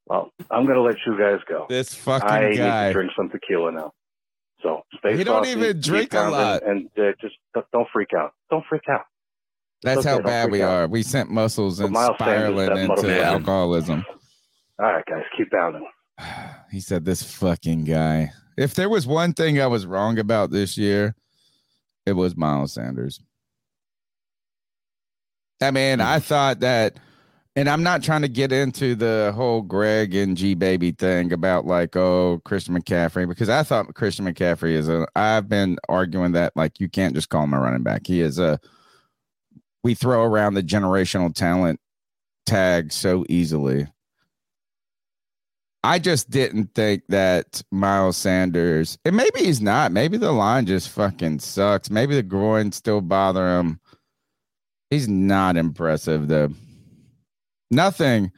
[0.06, 1.66] Well, I'm gonna let you guys go.
[1.68, 3.92] This fucking I need to drink some tequila now.
[4.62, 5.16] So stay.
[5.16, 6.62] He don't even drink a lot.
[6.62, 7.34] and uh, just
[7.72, 8.32] don't- freak out.
[8.50, 9.04] Don't freak out.
[9.82, 10.70] That's okay, how bad we out.
[10.70, 10.86] are.
[10.88, 14.04] We sent muscles and spiraling into alcoholism.
[14.78, 15.86] All right, guys, keep pounding.
[16.70, 20.76] He said, "This fucking guy." If there was one thing I was wrong about this
[20.76, 21.14] year,
[22.04, 23.20] it was Miles Sanders.
[25.62, 26.98] I mean, I thought that,
[27.54, 31.66] and I'm not trying to get into the whole Greg and G baby thing about
[31.66, 35.06] like, oh, Christian McCaffrey, because I thought Christian McCaffrey is a.
[35.14, 38.06] I've been arguing that like you can't just call him a running back.
[38.06, 38.58] He is a.
[39.84, 41.80] We throw around the generational talent
[42.44, 43.86] tag so easily.
[45.86, 49.92] I just didn't think that Miles Sanders, and maybe he's not.
[49.92, 51.90] Maybe the line just fucking sucks.
[51.90, 53.78] Maybe the groin still bother him.
[54.90, 56.50] He's not impressive though.
[57.70, 58.32] Nothing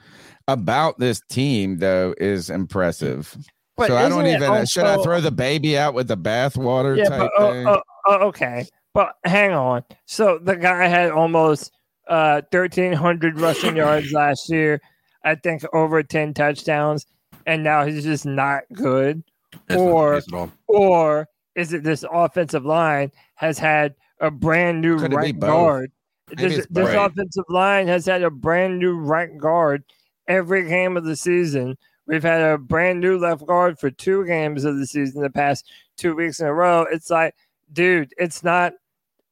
[0.46, 3.34] about this team though is impressive.
[3.78, 4.66] But so I don't even.
[4.66, 8.66] should I throw the baby out with the bathwater Yeah, type but oh, oh, okay.
[8.92, 9.84] But hang on.
[10.04, 11.72] So the guy had almost
[12.08, 14.82] uh, 1,300 rushing yards last year.
[15.24, 17.06] I think over 10 touchdowns,
[17.48, 19.24] and now he's just not good.
[19.66, 20.52] That's or, case at all.
[20.68, 25.90] or is it this offensive line has had a brand new Could right guard?
[26.28, 29.82] This, this offensive line has had a brand new right guard
[30.28, 31.76] every game of the season.
[32.06, 35.70] We've had a brand new left guard for two games of the season, the past
[35.96, 36.86] two weeks in a row.
[36.92, 37.34] It's like,
[37.72, 38.74] dude, it's not,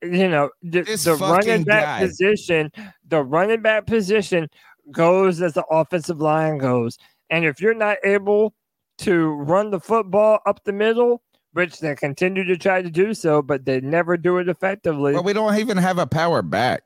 [0.02, 2.06] you know, the, the running back guy.
[2.06, 2.72] position,
[3.06, 4.48] the running back position
[4.90, 6.96] goes as the offensive line goes.
[7.30, 8.54] And if you're not able
[8.98, 11.22] to run the football up the middle,
[11.52, 15.14] which they continue to try to do so, but they never do it effectively.
[15.14, 16.82] Well, we don't even have a power back.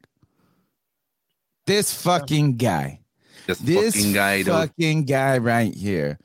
[1.66, 3.00] This fucking guy.
[3.46, 4.42] This, This fucking guy.
[4.42, 4.52] though.
[4.52, 6.18] fucking guy right here.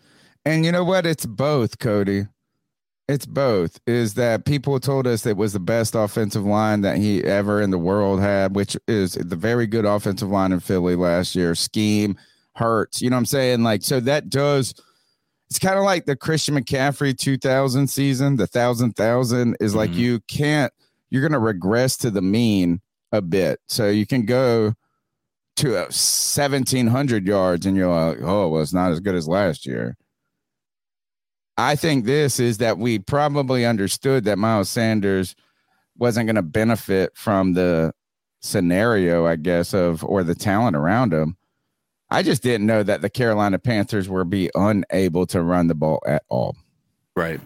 [0.46, 1.06] And you know what?
[1.06, 2.28] It's both, Cody.
[3.08, 3.80] It's both.
[3.86, 7.70] Is that people told us it was the best offensive line that he ever in
[7.72, 11.54] the world had, which is the very good offensive line in Philly last year.
[11.56, 12.18] Scheme
[12.56, 13.02] hurts.
[13.02, 13.64] You know what I'm saying?
[13.64, 14.74] Like, so that does.
[15.50, 18.36] It's kind of like the Christian McCaffrey 2000 season.
[18.36, 20.00] The thousand thousand is like mm-hmm.
[20.00, 20.74] you can't.
[21.10, 23.60] You're going to regress to the mean a bit.
[23.68, 24.74] So you can go
[25.58, 29.66] to a 1700 yards and you're like, oh, well, it's not as good as last
[29.66, 29.96] year.
[31.58, 35.36] I think this is that we probably understood that Miles Sanders
[35.98, 37.94] wasn't going to benefit from the
[38.42, 41.38] scenario, I guess, of or the talent around him.
[42.16, 46.02] I just didn't know that the Carolina Panthers were be unable to run the ball
[46.08, 46.56] at all.
[47.14, 47.42] Right.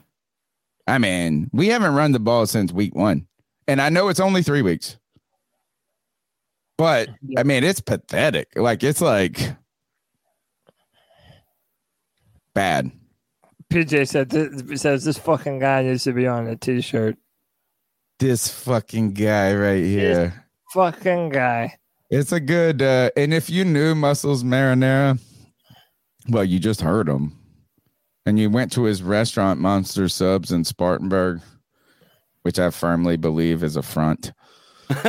[0.85, 3.25] I mean, we haven't run the ball since week one,
[3.67, 4.99] and I know it's only three weeks,
[6.77, 8.49] but I mean, it's pathetic.
[8.55, 9.39] Like it's like
[12.53, 12.91] bad.
[13.73, 17.17] PJ said this, says this fucking guy needs to be on a t-shirt.
[18.19, 20.45] This fucking guy right here.
[20.73, 21.78] Fucking guy.
[22.09, 25.19] It's a good, uh, and if you knew Muscles Marinara,
[26.29, 27.37] well, you just heard him,
[28.25, 31.41] and you went to his restaurant, Monster Subs in Spartanburg,
[32.41, 34.31] which I firmly believe is a front.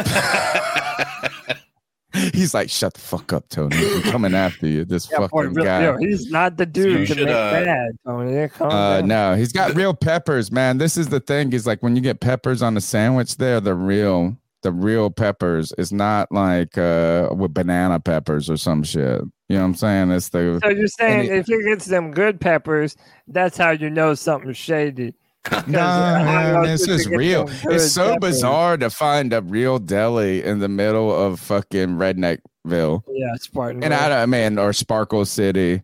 [2.34, 3.76] He's like, "Shut the fuck up, Tony!
[3.76, 5.82] I'm coming after you." This Yeah, boy, fucking real- guy.
[5.84, 8.48] yo, he's not the dude to should, make uh, bad, Tony.
[8.60, 10.78] Uh, no, he's got real peppers, man.
[10.78, 11.52] This is the thing.
[11.52, 15.72] Is like when you get peppers on a sandwich, they're the real, the real peppers.
[15.78, 19.20] It's not like uh with banana peppers or some shit.
[19.48, 20.10] You know what I'm saying?
[20.12, 20.60] It's the.
[20.62, 22.96] So you're saying it- if you get some good peppers,
[23.28, 25.14] that's how you know something's shady.
[25.66, 27.48] No, man, it's just real.
[27.64, 28.18] It's so bizarre.
[28.20, 33.02] bizarre to find a real deli in the middle of fucking Redneckville.
[33.08, 33.82] Yeah, Spartan.
[33.82, 35.82] And I don't, man, or Sparkle City.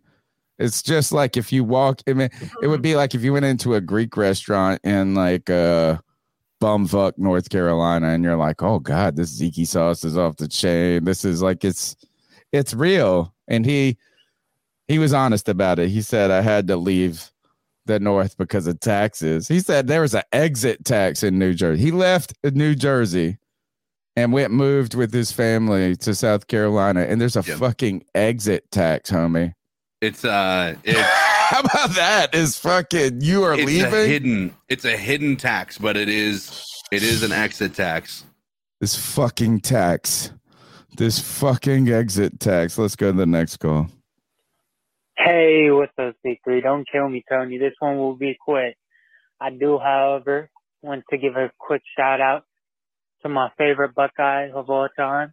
[0.59, 2.29] It's just like if you walk, I mean,
[2.63, 5.97] it would be like if you went into a Greek restaurant in like uh
[6.61, 11.05] bumfuck North Carolina and you're like, oh God, this ziki sauce is off the chain.
[11.05, 11.97] This is like it's
[12.53, 13.35] it's real.
[13.49, 13.97] And he
[14.89, 15.89] he was honest about it.
[15.89, 17.31] He said I had to leave
[17.87, 19.49] the North because of taxes.
[19.49, 21.83] He said there was an exit tax in New Jersey.
[21.83, 23.39] He left New Jersey
[24.17, 29.11] and went moved with his family to South Carolina, and there's a fucking exit tax,
[29.11, 29.53] homie.
[30.01, 30.99] It's uh, it's
[31.51, 32.35] How about that?
[32.35, 34.55] Is fucking you are it's a leaving hidden.
[34.69, 38.25] It's a hidden tax, but it is it is an exit tax.
[38.81, 40.33] this fucking tax,
[40.97, 42.77] this fucking exit tax.
[42.79, 43.87] Let's go to the next call.
[45.17, 46.65] Hey, what's up, C3?
[46.65, 47.59] Don't kill me, Tony.
[47.59, 48.77] This one will be quick.
[49.41, 50.51] I do, however,
[50.83, 52.43] want to give a quick shout out
[53.23, 55.33] to my favorite Buckeye of all time.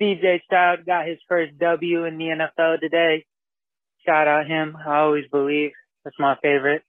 [0.00, 3.24] CJ Stroud got his first W in the NFL today.
[4.06, 4.76] Shout out him.
[4.86, 5.72] I always believe
[6.04, 6.82] that's my favorite.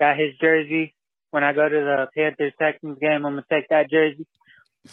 [0.00, 0.94] Got his jersey.
[1.30, 4.26] When I go to the Panthers Texans game, I'm gonna take that jersey.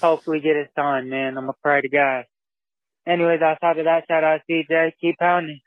[0.02, 1.38] Hopefully get it signed, man.
[1.38, 2.26] I'm a proud guy.
[3.08, 4.94] Anyways, outside of that, shout out CJ.
[5.00, 5.60] Keep pounding.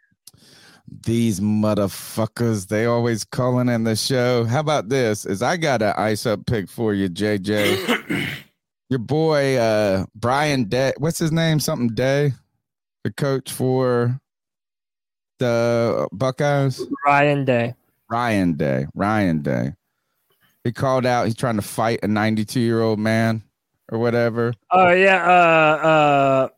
[1.05, 4.45] These motherfuckers, they always calling in the show.
[4.45, 5.25] How about this?
[5.25, 8.29] Is I got an ice up pick for you, JJ.
[8.91, 11.59] Your boy uh Brian Day, what's his name?
[11.59, 12.33] Something Day,
[13.03, 14.21] the coach for
[15.39, 16.81] the Buckeyes.
[17.07, 17.75] Ryan Day.
[18.11, 18.87] Ryan Day.
[18.95, 19.73] Ryan Day.
[20.63, 21.27] He called out.
[21.27, 23.43] He's trying to fight a 92 year old man
[23.93, 24.55] or whatever.
[24.71, 26.49] Oh yeah, uh, uh,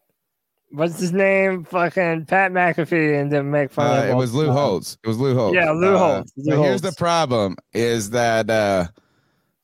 [0.70, 1.64] what's his name?
[1.64, 4.96] Fucking Pat McAfee, and then make fun Uh, of it was Lou Holtz.
[5.02, 5.56] It was Lou Holtz.
[5.56, 6.32] Yeah, Lou Uh, Holtz.
[6.36, 8.86] Lou but here's the problem: is that uh,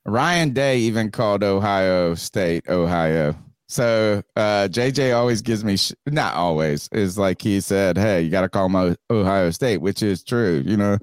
[0.05, 3.37] Ryan Day even called Ohio State Ohio.
[3.73, 8.29] So uh, JJ always gives me sh- not always is like he said, "Hey, you
[8.31, 10.99] got to call my Ohio State," which is true, you know.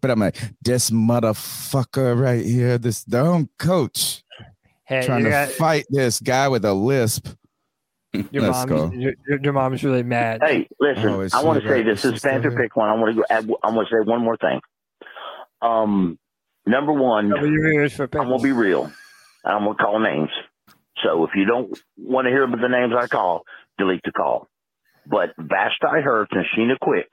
[0.00, 4.22] But I'm like, this motherfucker right here, this dumb coach,
[4.84, 7.26] Hey, trying to got- fight this guy with a lisp.
[8.30, 8.86] Your Let's go.
[8.86, 10.42] mom's your, your, your mom's really mad.
[10.44, 11.84] Hey, listen, Oh, I want to say right?
[11.84, 12.88] this Is she Panther pick one.
[12.88, 14.60] I want to go add, I want to say one more thing.
[15.60, 16.18] Um,
[16.66, 18.92] number one, I'm gonna be real.
[19.44, 20.30] I'm gonna call names.
[21.02, 23.42] So if you don't want to hear about the names I call,
[23.78, 24.48] delete the call.
[25.06, 27.08] But Vashti Hurts and Sheena Quick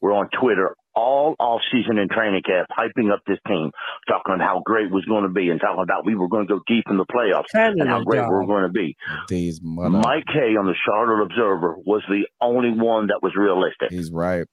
[0.00, 3.70] were on Twitter all off season and training camp, hyping up this team,
[4.06, 6.46] talking about how great it was going to be, and talking about we were going
[6.46, 8.30] to go deep in the playoffs Send and how great dog.
[8.30, 8.96] we were going to be.
[9.28, 9.90] These mother.
[9.90, 13.90] Mike Hay on the Charlotte Observer was the only one that was realistic.
[13.90, 14.46] He's right.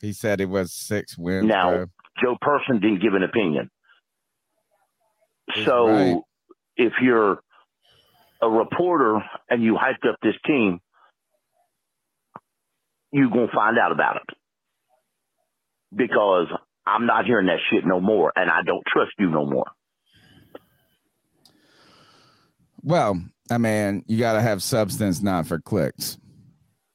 [0.00, 1.46] He said it was six wins.
[1.46, 1.86] Now, bro.
[2.22, 3.70] Joe Person didn't give an opinion.
[5.54, 6.16] He's so right.
[6.76, 7.40] if you're
[8.42, 10.80] a reporter and you hyped up this team,
[13.12, 14.36] you're going to find out about it.
[15.94, 16.48] Because
[16.86, 19.66] I'm not hearing that shit no more, and I don't trust you no more.
[22.82, 26.18] Well, I mean, you got to have substance, not for clicks.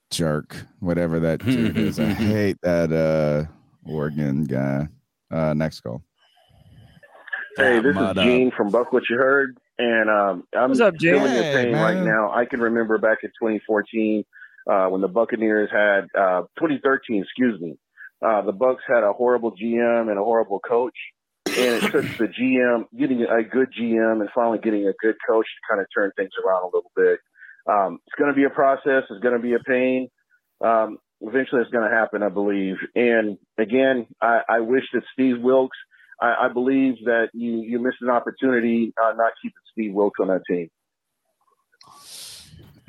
[0.10, 1.99] Jerk, whatever that dude is.
[1.99, 3.52] I hate that uh
[3.90, 4.88] Oregon guy.
[5.30, 6.02] Uh Next call.
[7.57, 8.24] Hey, this is Mud up.
[8.24, 11.13] Gene from Buck What You Heard, and um, I'm What's up, Gene?
[11.15, 12.31] feeling your Hey, pain right now.
[12.31, 14.23] I can remember back in 2014
[14.69, 17.77] uh, when the Buccaneers had uh, 2013, excuse me.
[18.25, 20.95] Uh, the Bucks had a horrible GM and a horrible coach,
[21.45, 25.45] and it took the GM getting a good GM and finally getting a good coach
[25.45, 27.19] to kind of turn things around a little bit.
[27.69, 29.03] Um, it's going to be a process.
[29.09, 30.09] It's going to be a pain.
[30.61, 32.77] Um, eventually, it's going to happen, I believe.
[32.95, 35.77] And again, I, I wish that Steve Wilks
[36.22, 40.27] I, I believe that you you missed an opportunity uh, not keeping Steve Wilks on
[40.27, 40.69] that team.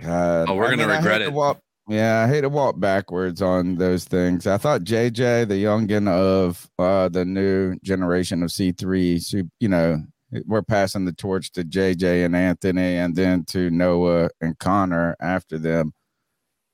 [0.00, 1.32] God, Oh, we're I gonna mean, regret it.
[1.32, 4.46] walk- yeah, I hate to walk backwards on those things.
[4.46, 10.02] I thought JJ, the youngin of uh, the new generation of C3, so, you know,
[10.46, 15.56] we're passing the torch to JJ and Anthony and then to Noah and Connor after
[15.56, 15.94] them.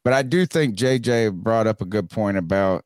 [0.03, 2.85] But I do think JJ brought up a good point about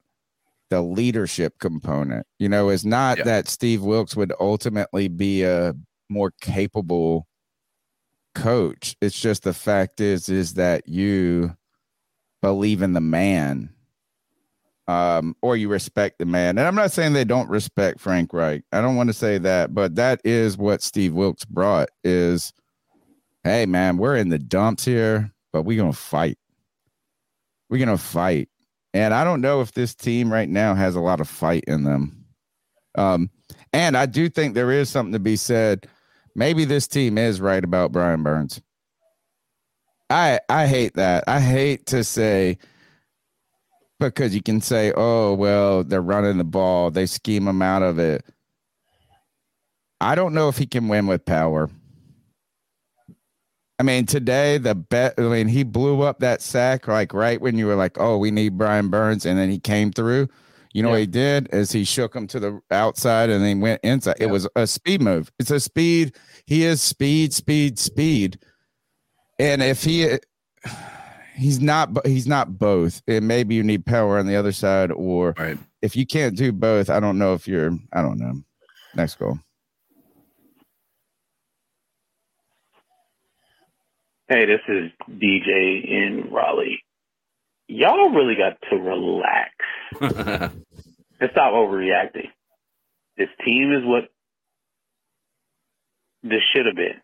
[0.71, 2.27] the leadership component.
[2.39, 5.75] You know, it's not that Steve Wilks would ultimately be a
[6.09, 7.27] more capable
[8.35, 8.97] coach.
[9.01, 11.57] It's just the fact is is that you
[12.41, 13.71] believe in the man
[14.87, 16.57] um or you respect the man.
[16.57, 18.63] And I'm not saying they don't respect Frank Reich.
[18.73, 22.53] I don't want to say that, but that is what Steve Wilks brought is
[23.45, 26.39] hey man, we're in the dumps here, but we're going to fight.
[27.71, 28.49] We're going to fight.
[28.95, 31.85] And I don't know if this team right now has a lot of fight in
[31.85, 32.25] them.
[32.95, 33.31] Um
[33.73, 35.87] and I do think there is something to be said
[36.35, 38.61] maybe this team is right about Brian Burns.
[40.11, 41.25] I I hate that.
[41.27, 42.59] I hate to say
[44.01, 47.99] because you can say, "Oh, well, they're running the ball, they scheme him out of
[47.99, 48.25] it."
[50.01, 51.69] I don't know if he can win with power.
[53.79, 55.15] I mean, today the bet.
[55.19, 58.31] I mean, he blew up that sack like right when you were like, "Oh, we
[58.31, 60.29] need Brian Burns," and then he came through.
[60.75, 63.81] You know what he did is he shook him to the outside and then went
[63.83, 64.17] inside.
[64.21, 65.33] It was a speed move.
[65.39, 66.15] It's a speed.
[66.47, 68.39] He is speed, speed, speed.
[69.39, 70.19] And if he
[71.35, 73.03] he's not he's not both.
[73.09, 75.35] And maybe you need power on the other side, or
[75.83, 77.77] if you can't do both, I don't know if you're.
[77.93, 78.43] I don't know.
[78.95, 79.39] Next goal.
[84.29, 86.85] Hey, this is DJ in Raleigh.
[87.67, 89.55] Y'all really got to relax
[91.21, 92.29] and stop overreacting.
[93.17, 94.11] This team is what
[96.23, 97.01] this should have been.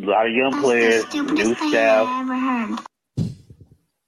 [0.00, 2.80] A lot of young players, new staff.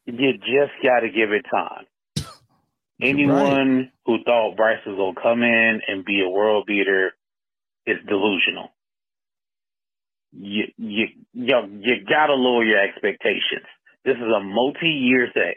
[0.06, 1.86] You just got to give it time.
[3.02, 7.12] Anyone who thought Bryce was going to come in and be a world beater
[7.86, 8.70] is delusional.
[10.32, 13.66] You you you, you got to lower your expectations.
[14.04, 15.54] This is a multi-year thing.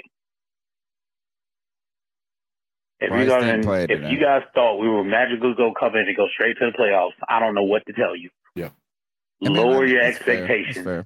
[3.00, 4.12] If Bryce you guys, if today.
[4.12, 6.78] you guys thought we were magically going to come in and go straight to the
[6.78, 8.30] playoffs, I don't know what to tell you.
[8.56, 8.70] Yeah.
[9.44, 10.44] I mean, Lower your that's fair.
[10.44, 10.86] Expectations.
[10.86, 11.06] fair.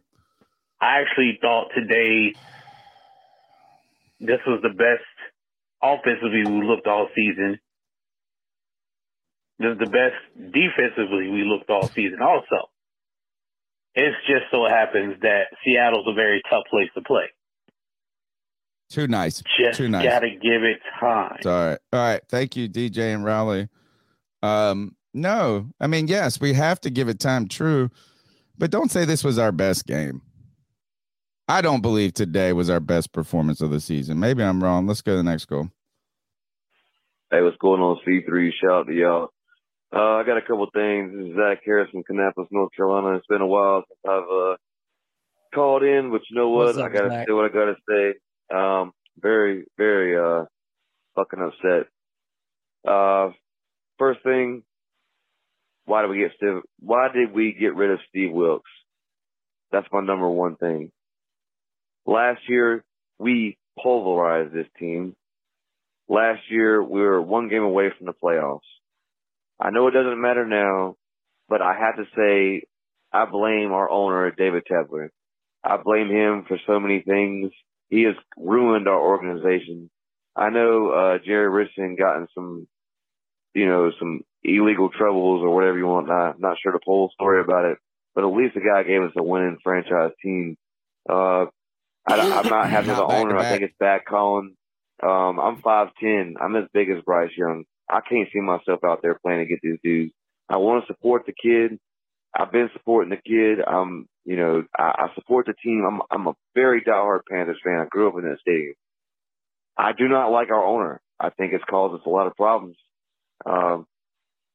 [0.80, 2.34] I actually thought today
[4.20, 5.04] this was the best
[5.82, 7.60] offensively we looked all season.
[9.60, 12.70] This is the best defensively we looked all season also.
[13.98, 17.26] It just so happens that Seattle's a very tough place to play.
[18.92, 19.42] Too nice.
[19.60, 20.06] Just Too nice.
[20.06, 21.38] gotta give it time.
[21.38, 21.80] It's all right.
[21.92, 22.22] All right.
[22.30, 23.70] Thank you, DJ and Raleigh.
[24.44, 27.90] Um, no, I mean, yes, we have to give it time, true,
[28.56, 30.22] but don't say this was our best game.
[31.48, 34.20] I don't believe today was our best performance of the season.
[34.20, 34.86] Maybe I'm wrong.
[34.86, 35.70] Let's go to the next goal.
[37.32, 38.52] Hey, what's going on, C3?
[38.62, 39.30] Shout out to y'all.
[39.96, 41.14] Uh, I got a couple things.
[41.16, 43.16] This is Zach Harris from Kannapolis, North Carolina.
[43.16, 44.56] It's been a while since I've uh,
[45.56, 46.78] called in, but you know what?
[46.78, 47.28] Up, I gotta Zach?
[47.28, 48.14] say what I gotta say.
[48.54, 50.46] Um, very, very uh,
[51.16, 51.88] fucking upset.
[52.86, 53.32] Uh,
[53.98, 54.64] first thing,
[55.86, 56.62] why did we get Steve?
[56.80, 58.70] Why did we get rid of Steve Wilks?
[59.72, 60.92] That's my number one thing.
[62.06, 62.84] Last year,
[63.20, 65.16] we pulverized this team.
[66.10, 68.60] Last year, we were one game away from the playoffs.
[69.60, 70.96] I know it doesn't matter now,
[71.50, 72.68] but I have to say,
[73.12, 75.10] I blame our owner, David Tepler.
[75.64, 77.52] I blame him for so many things.
[77.90, 79.90] He has ruined our organization.
[80.36, 82.68] I know uh, Jerry Richardson got in some,
[83.56, 86.12] you know, some illegal troubles or whatever you want.
[86.12, 87.78] I'm not sure the whole story about it,
[88.14, 90.58] but at least the guy gave us a winning franchise team.
[91.10, 91.46] Uh,
[92.08, 93.38] I, I'm not happy with the Not back to owner.
[93.38, 94.56] I think it's bad calling.
[95.02, 96.34] Um, I'm 5'10.
[96.42, 97.66] I'm as big as Bryce Young.
[97.90, 100.14] I can't see myself out there playing against these dudes.
[100.50, 101.80] I want to support the kid.
[102.38, 103.64] I've been supporting the kid.
[103.66, 105.86] I'm, you know, I, I support the team.
[105.88, 107.80] I'm, I'm a very diehard Panthers fan.
[107.80, 108.74] I grew up in that stadium.
[109.78, 111.02] I do not like our owner.
[111.20, 112.76] I think it's caused us a lot of problems.
[113.46, 113.86] Um,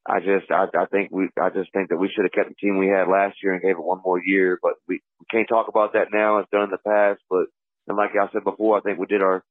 [0.07, 2.55] I just, I, I think we, I just think that we should have kept the
[2.57, 4.59] team we had last year and gave it one more year.
[4.61, 6.39] But we, we can't talk about that now.
[6.39, 7.21] It's done in the past.
[7.31, 7.47] But
[7.87, 9.43] and like I said before, I think we did our,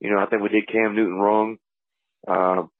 [0.00, 1.56] you know, I think we did Cam Newton wrong.
[2.26, 2.70] Um,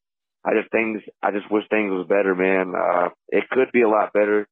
[0.44, 2.74] I just things, I just wish things was better, man.
[2.76, 4.46] Uh, it could be a lot better.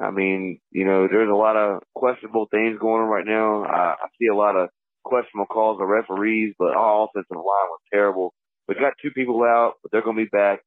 [0.00, 3.64] I mean, you know, there's a lot of questionable things going on right now.
[3.64, 4.68] I, I see a lot of
[5.04, 8.32] questionable calls of referees, but our offensive line was terrible.
[8.68, 10.60] We got two people out, but they're going to be back.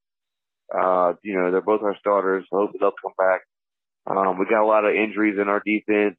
[0.74, 2.46] Uh, you know, they're both our starters.
[2.52, 3.42] I hope they'll come back.
[4.08, 6.18] Um, we got a lot of injuries in our defense.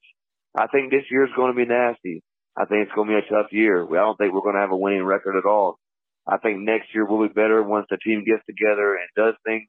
[0.56, 2.22] I think this year's going to be nasty.
[2.56, 3.84] I think it's going to be a tough year.
[3.84, 5.78] I don't think we're going to have a winning record at all.
[6.26, 9.68] I think next year will be better once the team gets together and does things.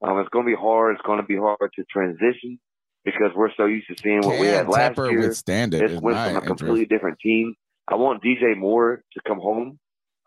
[0.00, 0.94] Um, it's going to be hard.
[0.94, 2.60] It's going to be hard to transition
[3.04, 5.20] because we're so used to seeing what we had last Tepper year.
[5.20, 7.54] withstand it This went from a completely different team.
[7.88, 9.78] I want DJ Moore to come home.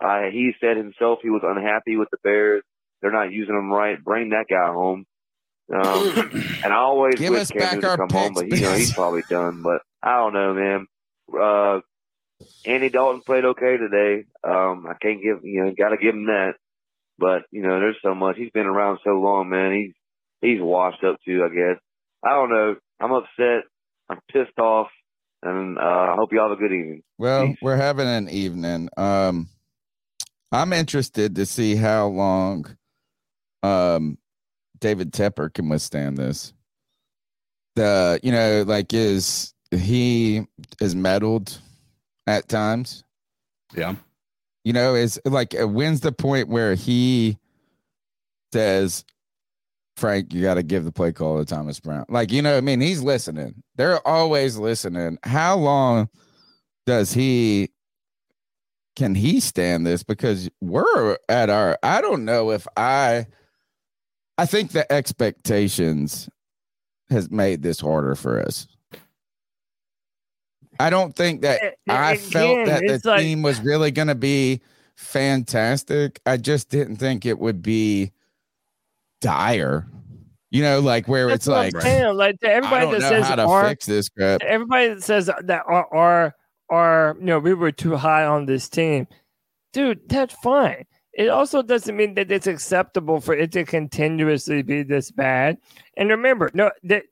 [0.03, 2.63] Uh, he said himself he was unhappy with the Bears.
[3.01, 4.03] They're not using him right.
[4.03, 5.05] Bring that guy home.
[5.73, 6.31] Um,
[6.63, 8.73] and I always Give wish Cam back Newton our to come home, but you know
[8.73, 9.61] he's probably done.
[9.61, 10.87] But I don't know, man.
[11.31, 11.79] Uh,
[12.65, 14.25] Andy Dalton played okay today.
[14.43, 16.53] Um, I can't give you know, got to give him that.
[17.17, 18.37] But you know, there's so much.
[18.37, 19.73] He's been around so long, man.
[19.73, 19.93] He's
[20.41, 21.43] he's washed up too.
[21.43, 21.77] I guess.
[22.23, 22.75] I don't know.
[22.99, 23.63] I'm upset.
[24.09, 24.87] I'm pissed off,
[25.43, 27.03] and uh, I hope y'all have a good evening.
[27.17, 28.89] Well, we're having an evening.
[28.97, 29.49] Um,
[30.51, 32.75] I'm interested to see how long
[33.63, 34.17] um
[34.79, 36.53] David Tepper can withstand this.
[37.75, 40.45] The you know, like is he
[40.81, 41.59] is meddled
[42.27, 43.03] at times.
[43.75, 43.95] Yeah.
[44.63, 47.37] You know, is like uh, when's the point where he
[48.53, 49.05] says,
[49.95, 52.05] Frank, you got to give the play call to Thomas Brown.
[52.09, 53.63] Like, you know, I mean, he's listening.
[53.75, 55.17] They're always listening.
[55.23, 56.09] How long
[56.85, 57.69] does he
[58.95, 60.03] can he stand this?
[60.03, 63.27] Because we're at our I don't know if I
[64.37, 66.29] I think the expectations
[67.09, 68.67] has made this harder for us.
[70.81, 74.07] I don't think that A- I again, felt that the like- team was really going
[74.07, 74.61] to be
[74.95, 76.19] fantastic.
[76.25, 78.11] I just didn't think it would be
[79.21, 79.87] dire.
[80.49, 83.69] You know, like where it's like saying, like to everybody that says how to our,
[83.69, 84.41] fix this crap.
[84.41, 86.35] everybody that says that our, our
[86.69, 89.07] our you know we were too high on this team,
[89.71, 90.85] dude, that's fine.
[91.13, 95.57] It also doesn't mean that it's acceptable for it to continuously be this bad.
[95.95, 97.03] And remember, no, that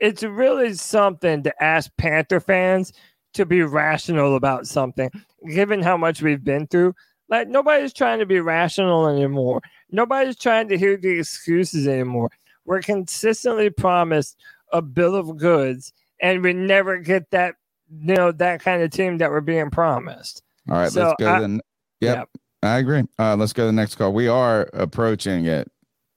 [0.00, 2.94] it's really something to ask Panther fans
[3.36, 5.10] to be rational about something,
[5.48, 6.94] given how much we've been through.
[7.28, 9.60] Like nobody's trying to be rational anymore.
[9.90, 12.30] Nobody's trying to hear the excuses anymore.
[12.64, 14.36] We're consistently promised
[14.72, 17.54] a bill of goods, and we never get that.
[17.88, 20.42] You know that kind of team that we're being promised.
[20.68, 21.32] All right, So let's go.
[21.32, 21.60] I- to the,
[22.00, 22.28] yep,
[22.62, 23.04] I agree.
[23.18, 24.12] Uh, let's go to the next call.
[24.12, 25.70] We are approaching it,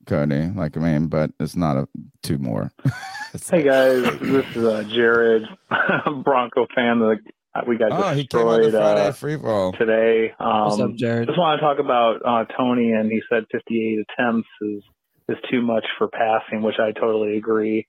[0.10, 0.48] Cody.
[0.56, 1.88] Like I mean, but it's not a
[2.24, 2.72] two more.
[3.48, 5.44] Hey guys, this is uh, Jared,
[6.24, 6.98] Bronco fan.
[6.98, 9.72] That we got Oh, he came on destroyed uh, free fall.
[9.74, 10.34] today.
[10.40, 11.28] Um, What's up, Jared?
[11.28, 14.84] Just want to talk about uh, Tony, and he said 58 attempts is
[15.30, 17.88] is too much for passing, which I totally agree.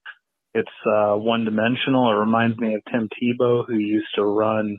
[0.52, 2.10] It's uh, one dimensional.
[2.10, 4.76] It reminds me of Tim Tebow, who used to run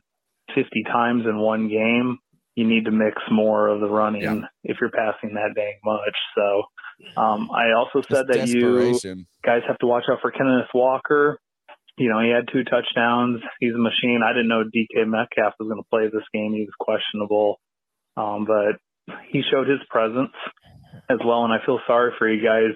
[0.54, 2.20] 50 times in one game.
[2.54, 6.16] You need to mix more of the running if you're passing that dang much.
[6.36, 6.64] So
[7.18, 8.94] um, I also said that you
[9.44, 11.40] guys have to watch out for Kenneth Walker.
[11.98, 13.42] You know, he had two touchdowns.
[13.60, 14.22] He's a machine.
[14.26, 16.54] I didn't know DK Metcalf was going to play this game.
[16.54, 17.60] He was questionable.
[18.18, 18.78] Um, but
[19.30, 20.32] he showed his presence
[21.10, 21.44] as well.
[21.44, 22.72] And I feel sorry for you guys.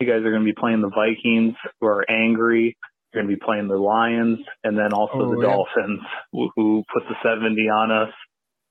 [0.00, 2.76] You guys are going to be playing the Vikings, who are angry.
[3.12, 5.52] You're going to be playing the Lions, and then also Oh, the yeah.
[5.54, 6.00] Dolphins,
[6.32, 8.12] who, who put the 70 on us.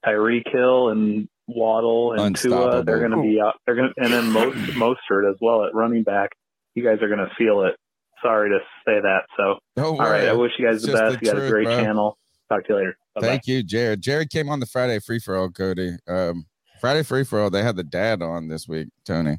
[0.06, 3.56] Tyreek Hill and Waddle and Tua, they're going to be out.
[3.66, 4.56] They're going to, and then Most,
[5.12, 6.30] Mostert as well at running back.
[6.76, 7.76] You guys are going to feel it.
[8.24, 9.22] Sorry to say that.
[9.38, 10.28] So, Don't all right.
[10.28, 11.20] I wish you guys It's the best.
[11.20, 11.76] the you got truth, a great bro.
[11.82, 12.18] channel.
[12.50, 12.98] Talk to you later.
[13.16, 13.28] Bye-bye.
[13.28, 14.02] Thank you, Jared.
[14.02, 15.98] Jared came on the Friday free for all, Cody.
[16.08, 16.46] Um,
[16.80, 17.50] Friday free for all.
[17.50, 19.38] They had the dad on this week, Tony.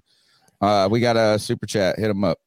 [0.61, 1.99] Uh, we got a super chat.
[1.99, 2.39] Hit him up.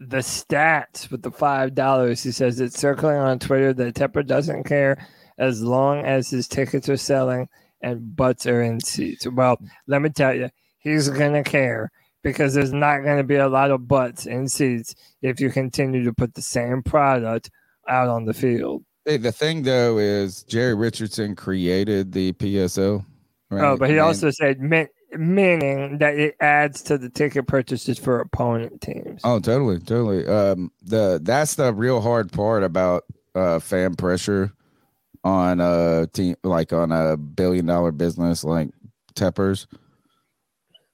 [0.00, 2.22] the stats with the five dollars.
[2.22, 5.06] He says it's circling on Twitter that Tepper doesn't care
[5.38, 7.48] as long as his tickets are selling
[7.82, 9.26] and butts and in seats.
[9.26, 11.90] Well, let me tell you, he's gonna care
[12.22, 16.12] because there's not gonna be a lot of butts and seats if you continue to
[16.12, 17.50] put the same product
[17.88, 18.84] out on the field.
[19.04, 23.04] Hey, the thing though is Jerry Richardson created the PSL.
[23.50, 23.64] Right?
[23.64, 27.98] Oh, but he And- also said min- meaning that it adds to the ticket purchases
[27.98, 29.20] for opponent teams.
[29.24, 30.26] Oh, totally, totally.
[30.26, 33.02] Um, the that's the real hard part about
[33.34, 34.52] uh fan pressure
[35.24, 38.70] on a team like on a billion dollar business like
[39.14, 39.66] Teppers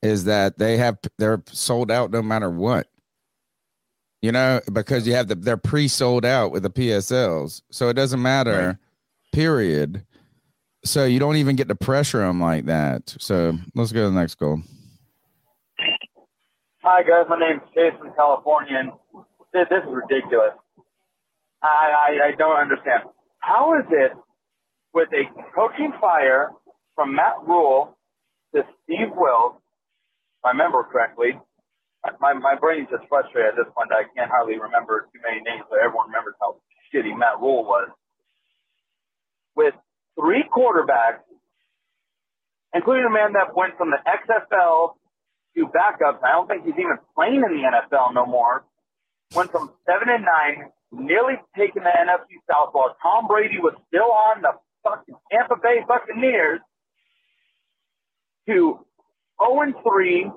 [0.03, 2.89] is that they have they're sold out no matter what.
[4.21, 8.21] You know, because you have the they're pre-sold out with the PSLs, so it doesn't
[8.21, 8.79] matter.
[9.33, 10.05] Period.
[10.85, 13.15] So you don't even get to pressure them like that.
[13.19, 14.63] So let's go to the next goal.
[16.83, 18.93] Hi guys, my name's Jason, Californian.
[19.53, 20.55] This, this is ridiculous.
[21.63, 23.05] I, I I don't understand.
[23.41, 24.13] How is it
[24.93, 26.51] with a coaching fire
[26.95, 27.97] from Matt Rhule
[28.55, 29.63] to Steve Wilks,
[30.39, 31.39] if I remember correctly,
[32.21, 33.91] my my brain's just frustrated at this point.
[33.93, 36.57] I can't hardly remember too many names, but everyone remembers how
[36.91, 37.91] shitty Matt Rhule was.
[39.57, 39.75] With
[40.19, 41.27] three quarterbacks,
[42.75, 44.95] including a man that went from the XFL
[45.57, 46.23] to backups.
[46.23, 48.65] I don't think he's even playing in the NFL no more.
[49.35, 54.11] Went from seven and nine, nearly taking the NFC South while Tom Brady was still
[54.11, 54.53] on the
[54.85, 56.61] fucking Tampa Bay Buccaneers
[58.49, 58.81] to
[59.43, 60.31] 0 and 3,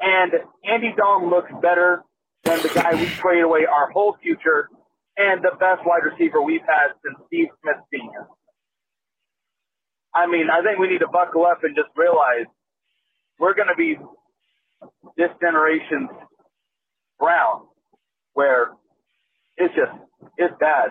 [0.00, 0.32] and
[0.64, 2.04] Andy Dalton looks better
[2.44, 4.68] than the guy we traded away our whole future
[5.16, 8.28] and the best wide receiver we've had since Steve Smith Sr.
[10.14, 12.46] I mean, I think we need to buckle up and just realize
[13.38, 13.98] we're going to be
[15.16, 16.10] this generation's
[17.18, 17.66] Brown,
[18.32, 18.70] where
[19.60, 19.92] it's just
[20.38, 20.90] it's bad.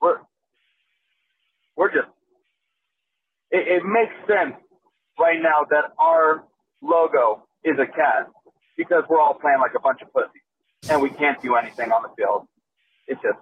[0.00, 0.18] We're
[1.76, 2.08] we're just
[3.50, 4.56] it, it makes sense
[5.18, 6.44] right now that our
[6.82, 8.28] logo is a cat
[8.76, 10.42] because we're all playing like a bunch of pussies
[10.88, 12.46] and we can't do anything on the field.
[13.06, 13.38] It's just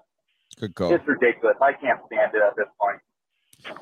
[0.59, 0.93] Good call.
[0.93, 1.57] it's ridiculous.
[1.63, 3.79] I can't stand it at this point.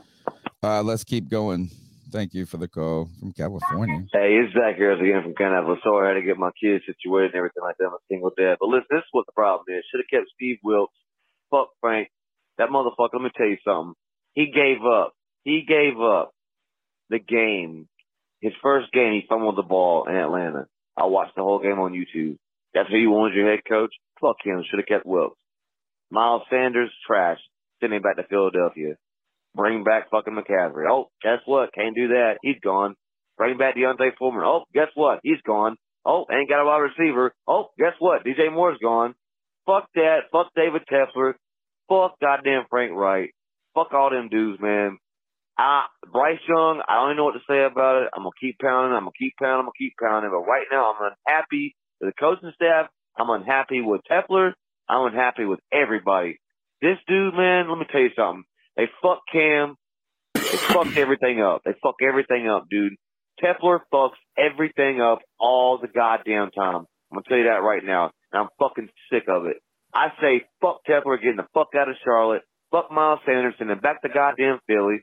[0.62, 1.70] Uh, let's keep going.
[2.10, 4.06] Thank you for the call from California.
[4.12, 5.74] Hey, it's Zach Harris again from Canada.
[5.82, 7.86] Sorry I had to get my kids situated and everything like that.
[7.86, 8.56] I'm a single dad.
[8.60, 9.84] But listen, this is what the problem is.
[9.90, 10.94] Should have kept Steve Wilks.
[11.50, 12.08] Fuck Frank.
[12.58, 13.94] That motherfucker, let me tell you something.
[14.34, 15.14] He gave up.
[15.44, 16.32] He gave up
[17.10, 17.88] the game.
[18.40, 20.66] His first game, he fumbled the ball in Atlanta.
[20.96, 22.38] I watched the whole game on YouTube.
[22.74, 23.92] That's who you wanted your head coach?
[24.20, 24.62] Fuck him.
[24.68, 25.38] Should have kept Wilks.
[26.10, 27.38] Miles Sanders, trash.
[27.80, 28.96] Send him back to Philadelphia.
[29.56, 30.84] Bring back fucking McCaffrey.
[30.90, 31.72] Oh, guess what?
[31.74, 32.34] Can't do that.
[32.42, 32.94] He's gone.
[33.38, 34.42] Bring back D'Onta Foreman.
[34.44, 35.20] Oh, guess what?
[35.22, 35.76] He's gone.
[36.04, 37.32] Oh, ain't got a wide receiver.
[37.48, 38.24] Oh, guess what?
[38.24, 39.14] DJ Moore's gone.
[39.64, 40.28] Fuck that.
[40.30, 41.32] Fuck David Tefler.
[41.88, 43.30] Fuck goddamn Frank Wright.
[43.74, 44.98] Fuck all them dudes, man.
[45.58, 48.10] I, Bryce Young, I don't even know what to say about it.
[48.14, 48.94] I'm gonna keep pounding.
[48.94, 49.60] I'm gonna keep pounding.
[49.60, 50.30] I'm gonna keep pounding.
[50.30, 52.88] But right now, I'm unhappy with the coaching staff.
[53.16, 54.52] I'm unhappy with Tefler.
[54.88, 56.38] I'm unhappy with everybody.
[56.82, 58.44] This dude, man, let me tell you something.
[58.76, 59.76] They fuck Cam.
[60.34, 61.62] They fucked everything up.
[61.64, 62.94] They fuck everything up, dude.
[63.42, 66.86] Tefler fucks everything up all the goddamn time.
[67.10, 68.10] I'm gonna tell you that right now.
[68.32, 69.56] And I'm fucking sick of it.
[69.94, 72.42] I say fuck Tefler getting the fuck out of Charlotte.
[72.70, 74.98] Fuck Miles Sanders and back to goddamn Philly.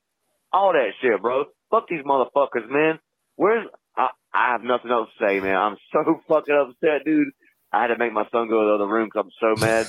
[0.52, 1.46] All that shit, bro.
[1.72, 3.00] Fuck these motherfuckers, man.
[3.36, 5.56] Where's I, I have nothing else to say, man.
[5.56, 7.30] I'm so fucking upset, dude.
[7.74, 9.88] I had to make my son go to the other room because I'm so mad.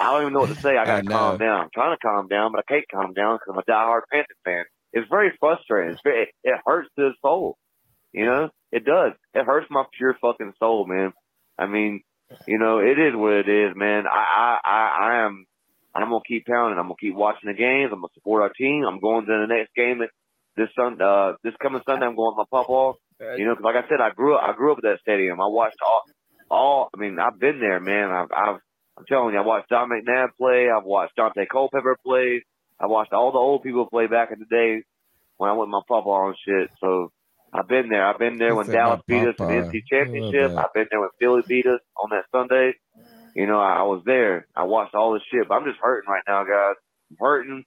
[0.00, 0.76] I don't even know what to say.
[0.76, 1.12] I gotta I know.
[1.12, 1.60] calm down.
[1.62, 4.34] I'm trying to calm down, but I can't calm down because I'm a diehard Panther
[4.44, 4.64] fan.
[4.92, 5.92] It's very frustrating.
[5.92, 7.56] It's very, it hurts to the soul.
[8.12, 9.12] You know, it does.
[9.34, 11.12] It hurts my pure fucking soul, man.
[11.58, 12.02] I mean,
[12.46, 14.06] you know, it is what it is, man.
[14.06, 15.44] I, I, I, I am,
[15.94, 16.78] I'm gonna keep pounding.
[16.78, 17.90] I'm gonna keep watching the games.
[17.92, 18.84] I'm gonna support our team.
[18.88, 20.00] I'm going to the next game
[20.56, 22.06] this Sun, uh, this coming Sunday.
[22.06, 22.94] I'm going with my papa.
[23.38, 25.40] You know, 'cause like I said, I grew up, I grew up at that stadium.
[25.40, 26.02] I watched all,
[26.50, 26.90] all.
[26.94, 28.10] I mean, I've been there, man.
[28.10, 28.60] I've, I've,
[28.96, 30.68] I'm telling you, I watched Don McNabb play.
[30.70, 32.44] I've watched Daunte Culpepper play.
[32.80, 34.82] I watched all the old people play back in the day
[35.36, 36.70] when I went with my papa on shit.
[36.80, 37.12] So
[37.52, 38.06] I've been there.
[38.06, 40.50] I've been there when Dallas beat us in the NC Championship.
[40.58, 42.72] I've been there when Philly beat us on that Sunday.
[43.34, 44.46] You know, I, I was there.
[44.56, 46.76] I watched all this shit, but I'm just hurting right now, guys.
[47.10, 47.64] I'm hurting.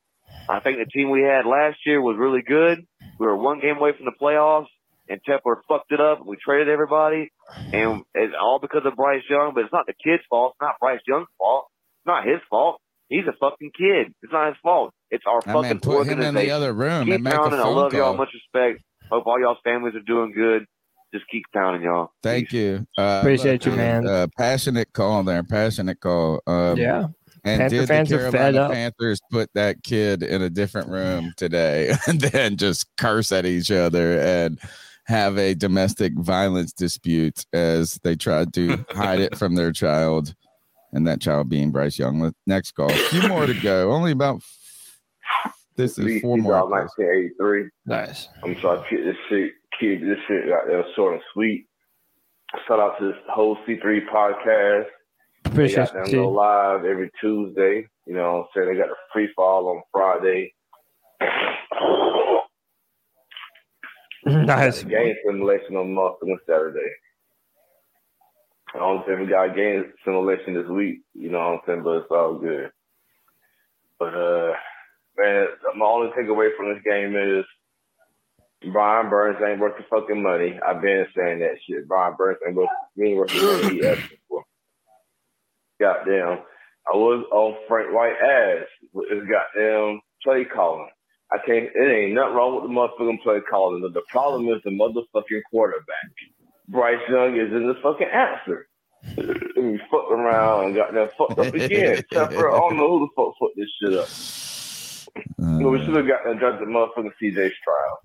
[0.50, 2.86] I think the team we had last year was really good.
[3.20, 4.68] We were one game away from the playoffs,
[5.12, 6.20] and Tepler fucked it up.
[6.20, 7.32] and We traded everybody,
[7.74, 9.52] and it's all because of Bryce Young.
[9.54, 10.54] But it's not the kid's fault.
[10.56, 11.66] It's not Bryce Young's fault.
[12.00, 12.80] It's not his fault.
[13.10, 14.14] He's a fucking kid.
[14.24, 14.94] It's not his fault.
[15.10, 17.38] It's our That fucking man put him in the other room Keep and make a
[17.38, 17.60] pounding.
[17.60, 18.16] I phone love y'all.
[18.16, 18.82] Much respect.
[19.12, 20.66] Hope all y'all's families are doing good.
[21.14, 22.12] Just keep pounding, y'all.
[22.24, 22.88] Thank you.
[22.98, 24.08] Uh, Appreciate you, uh, man.
[24.08, 25.44] Uh, passionate call there.
[25.44, 26.42] Passionate call.
[26.48, 27.08] Um, Yeah.
[27.44, 28.72] And Panther did fans the are fed Carolina up.
[28.72, 33.72] Panthers put that kid in a different room today and then just curse at each
[33.72, 34.60] other and
[35.12, 40.34] have a domestic violence dispute as they tried to hide it from their child
[40.94, 42.34] and that child being Bryce Young.
[42.48, 42.92] Next call.
[42.92, 43.92] A few more to go.
[43.92, 44.42] Only about
[45.76, 46.54] this is four more.
[46.70, 47.70] 1983.
[47.86, 48.30] Nice.
[48.44, 51.68] I'm sorry, to keep this shit, keep this shit uh, out there short and sweet.
[52.68, 54.86] Shout out to this whole C3 podcast.
[55.46, 57.88] Appreciate they got them go live every Tuesday.
[58.06, 58.68] You know what I'm saying?
[58.70, 60.54] They got a free fall on Friday.
[64.26, 64.84] Nice.
[64.84, 66.92] Game simulation on motherfucking Saturday.
[68.74, 71.02] I don't think we got a game simulation this week.
[71.14, 71.84] You know what I'm saying?
[71.84, 72.72] But it's all good.
[74.00, 74.54] But uh,
[75.18, 77.46] man, my only takeaway from this game is
[78.72, 80.60] Brian Burns ain't worth the fucking money.
[80.66, 81.88] I've been saying that shit.
[81.88, 82.70] Brian Burns ain't worth,
[83.00, 84.44] ain't worth the money he asking for.
[85.80, 86.40] Goddamn.
[86.92, 90.90] I was on Frank White ass with his goddamn play calling.
[91.34, 91.70] I can't.
[91.74, 93.82] It ain't nothing wrong with the motherfucking play calling.
[93.82, 96.12] The, the problem is the motherfucking quarterback.
[96.68, 98.68] Bryce Young isn't the fucking answer.
[99.56, 102.04] And we fucked around and got that fucked up again.
[102.12, 104.10] I don't know who the fuck fucked this shit up.
[105.38, 107.98] You know, we should have got that the motherfucking CJ Stroud.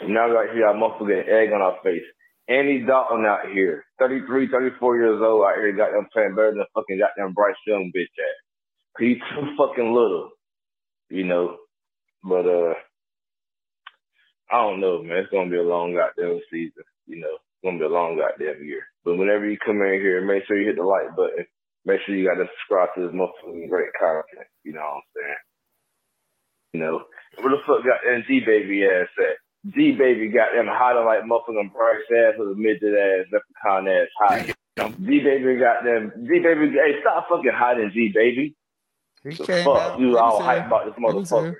[0.00, 2.02] And now we got motherfucking egg on our face.
[2.48, 6.64] Andy Dalton out here, 33, 34 years old out here, got them playing better than
[6.74, 9.00] fucking goddamn Bryce Young bitch ass.
[9.00, 10.30] He's too fucking little,
[11.10, 11.56] you know.
[12.26, 12.74] But uh,
[14.50, 15.18] I don't know, man.
[15.18, 17.34] It's gonna be a long goddamn season, you know.
[17.34, 18.82] It's gonna be a long goddamn year.
[19.04, 21.46] But whenever you come in here, make sure you hit the like button.
[21.84, 24.48] Make sure you got to subscribe to this motherfucking great content.
[24.64, 25.36] You know what I'm saying?
[26.72, 27.04] You know,
[27.38, 29.72] where the fuck got that G baby ass at?
[29.72, 34.08] G baby got them hiding like motherfucking Bryce ass with a midget ass, leprechaun ass
[34.18, 34.96] hot.
[34.98, 36.10] G baby got them.
[36.26, 38.56] G baby, hey, stop fucking hiding, G baby.
[39.22, 40.00] He The fuck, out.
[40.00, 41.54] you all hype about this motherfucker.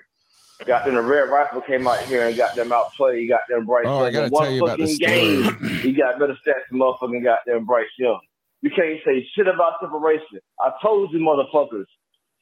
[0.64, 3.20] Got them the red rifle came out here and got them outplayed.
[3.20, 5.54] He got them Bryce Oh, I Young one tell you fucking game.
[5.82, 8.20] He got better stats than motherfucking goddamn Bryce Young.
[8.62, 10.40] You can't say shit about separation.
[10.60, 11.84] I told you motherfuckers.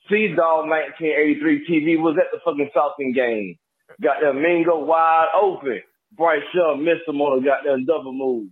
[0.08, 3.56] C Dog 1983 TV was at the fucking Falcon game.
[4.00, 5.80] Got them Mingo wide open.
[6.16, 8.48] Bryce Young missed him on a goddamn double move.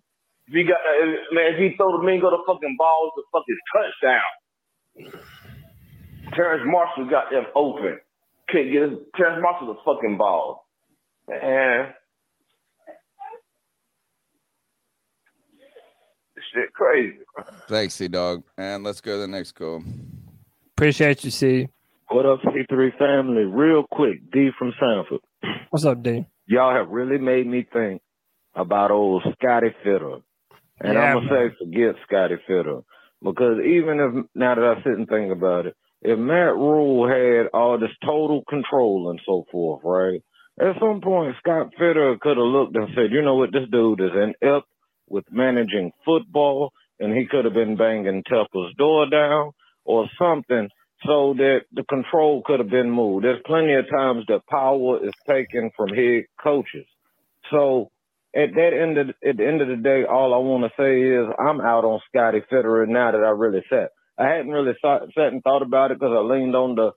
[0.49, 3.59] If he got that, man, if he throw the Mingo the fucking balls, the fucking
[3.73, 5.13] touchdown.
[6.35, 8.01] Terrace Marshall got them open.
[8.49, 10.67] Couldn't get his, Terrace Marshall the fucking ball.
[11.29, 11.95] Man.
[16.35, 17.19] This shit crazy.
[17.69, 18.43] Thanks, C Dog.
[18.59, 19.83] And let's go to the next call.
[20.77, 21.69] Appreciate you, C.
[22.09, 23.45] What up, C3 family?
[23.45, 25.21] Real quick, D from Sanford.
[25.71, 26.27] What's up, D?
[26.47, 28.03] Y'all have really made me think
[28.55, 30.23] about old Scotty Fitterer.
[30.81, 32.85] And Yeah, I'm going to say, forget Scotty Fitterer.
[33.23, 37.49] Because even if, now that I sit and think about it, if Matt Rhule had
[37.55, 40.21] all this total control and so forth, right?
[40.61, 44.01] At some point, Scott Fitterer could have looked and said, you know what, this dude
[44.01, 44.67] is inept
[45.09, 49.53] with managing football, and he could have been banging Tucker's door down
[49.85, 50.69] or something
[51.07, 53.25] so that the control could have been moved.
[53.25, 56.87] There's plenty of times that power is taken from head coaches.
[57.51, 57.91] So
[58.35, 61.03] at that end of at the end of the day, all I want to say
[61.03, 63.91] is I'm out on Scotty Fitterer now that I really sat.
[64.23, 66.93] I hadn't really thought, sat and thought about it because I leaned on the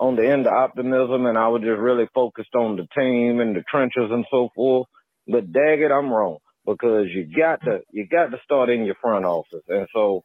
[0.00, 3.56] on the end of optimism and I was just really focused on the team and
[3.56, 4.86] the trenches and so forth.
[5.26, 8.94] But dag it, I'm wrong because you got to you got to start in your
[9.00, 9.64] front office.
[9.68, 10.22] And so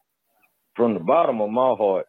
[0.75, 2.05] from the bottom of my heart,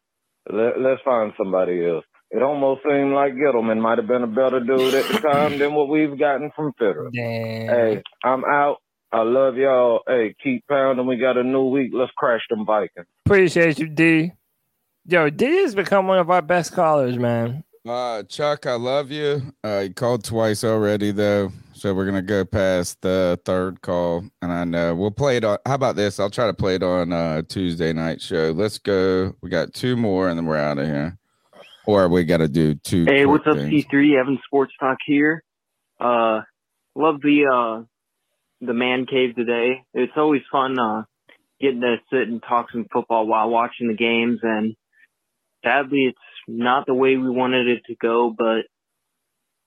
[0.51, 2.05] let, let's find somebody else.
[2.31, 5.73] It almost seemed like Gettleman might have been a better dude at the time than
[5.75, 7.11] what we've gotten from Fitterer.
[7.69, 8.79] Hey, I'm out.
[9.15, 10.01] I love y'all.
[10.09, 11.07] Hey, keep pounding.
[11.07, 11.93] We got a new week.
[11.95, 13.07] Let's crash them Vikings.
[13.25, 14.33] Appreciate you, D.
[15.07, 17.63] Yo, D has become one of our best callers, man.
[17.87, 19.41] Uh, Chuck, I love you.
[19.65, 21.53] Uh, you called twice already, though.
[21.75, 25.59] So we're gonna go past the third call, and I know we'll play it on.
[25.65, 26.19] How about this?
[26.19, 28.51] I'll try to play it on uh, Tuesday night show.
[28.51, 29.37] Let's go.
[29.43, 31.17] We got two more, and then we're out of here.
[31.87, 33.05] Or we got to do two.
[33.05, 33.85] Hey, what's up, things.
[33.85, 34.19] C3?
[34.19, 35.45] Evan Sports Talk here.
[36.01, 36.41] Uh,
[36.97, 37.85] love the uh,
[38.67, 39.83] the man cave today.
[39.95, 41.05] It's always fun uh,
[41.61, 44.41] getting to sit and talk some football while watching the games.
[44.43, 44.75] And
[45.65, 46.19] sadly, it's
[46.49, 48.35] not the way we wanted it to go.
[48.37, 48.63] But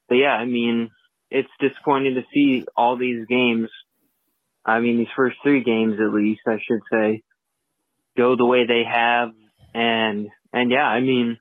[0.10, 0.90] but yeah, I mean,
[1.32, 3.70] it's disappointing to see all these games.
[4.66, 7.24] I mean, these first three games, at least, I should say,
[8.18, 9.32] go the way they have.
[9.74, 11.38] And and yeah, I mean.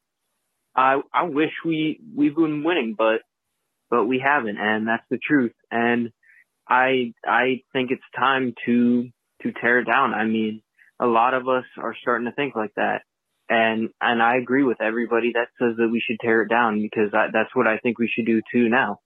[0.78, 3.22] I I wish we we've been winning, but
[3.88, 5.54] but we haven't, and that's the truth.
[5.70, 6.10] And
[6.68, 9.08] I I think it's time to
[9.42, 10.14] to tear it down.
[10.14, 10.62] I mean,
[11.00, 13.02] a lot of us are starting to think like that,
[13.48, 17.12] and and I agree with everybody that says that we should tear it down because
[17.14, 18.98] I, that's what I think we should do too now.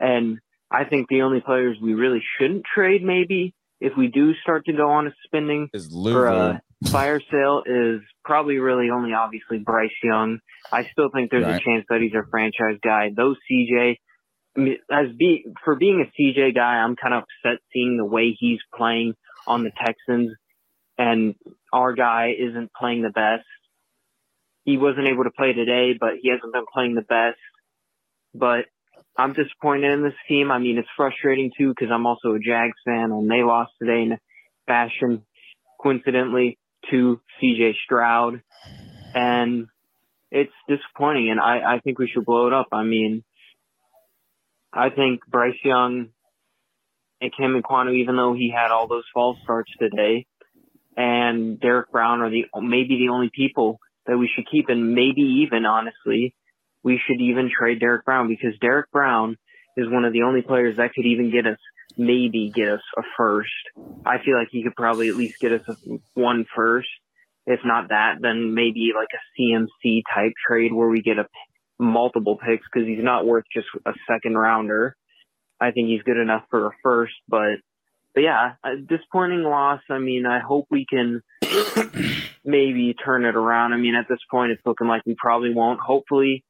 [0.00, 0.38] And
[0.70, 4.72] I think the only players we really shouldn't trade, maybe if we do start to
[4.72, 9.90] go on a spending Is or a fire sale, is probably really only obviously Bryce
[10.02, 10.38] Young.
[10.72, 11.60] I still think there's Right.
[11.60, 13.10] a chance that he's our franchise guy.
[13.14, 13.96] Those CJ,
[14.90, 18.60] As be for being a CJ guy, I'm kind of upset seeing the way he's
[18.74, 19.14] playing
[19.46, 20.34] on the Texans,
[20.98, 21.34] and
[21.72, 23.44] our guy isn't playing the best.
[24.64, 27.38] He wasn't able to play today, but he hasn't been playing the best.
[28.34, 28.66] But
[29.16, 30.50] I'm disappointed in this team.
[30.50, 34.02] I mean, it's frustrating too because I'm also a Jags fan, and they lost today
[34.02, 34.18] in
[34.66, 35.22] fashion,
[35.80, 36.58] coincidentally,
[36.90, 38.42] to CJ Stroud,
[39.14, 39.68] and
[40.30, 41.30] it's disappointing.
[41.30, 42.68] And I, I think we should blow it up.
[42.72, 43.24] I mean,
[44.76, 46.08] I think Bryce Young
[47.20, 50.26] and Ikem Ekwonu, even though he had all those false starts today,
[50.96, 55.46] and Derrick Brown are the maybe the only people that we should keep, and maybe
[55.46, 56.34] even honestly,
[56.82, 59.36] we should even trade Derrick Brown because Derrick Brown
[59.76, 61.58] is one of the only players that could even get us
[61.96, 63.50] maybe get us a first.
[64.04, 65.76] I feel like he could probably at least get us a,
[66.14, 66.88] one first.
[67.46, 71.26] If not that, then maybe like a CMC type trade where we get a
[71.78, 74.96] multiple picks because he's not worth just a second rounder.
[75.60, 77.56] I think he's good enough for a first, but
[78.14, 79.80] but yeah, a disappointing loss.
[79.90, 81.22] I mean, I hope we can
[82.44, 83.74] maybe turn it around.
[83.74, 85.80] I mean, at this point, it's looking like we probably won't.
[85.80, 86.42] Hopefully,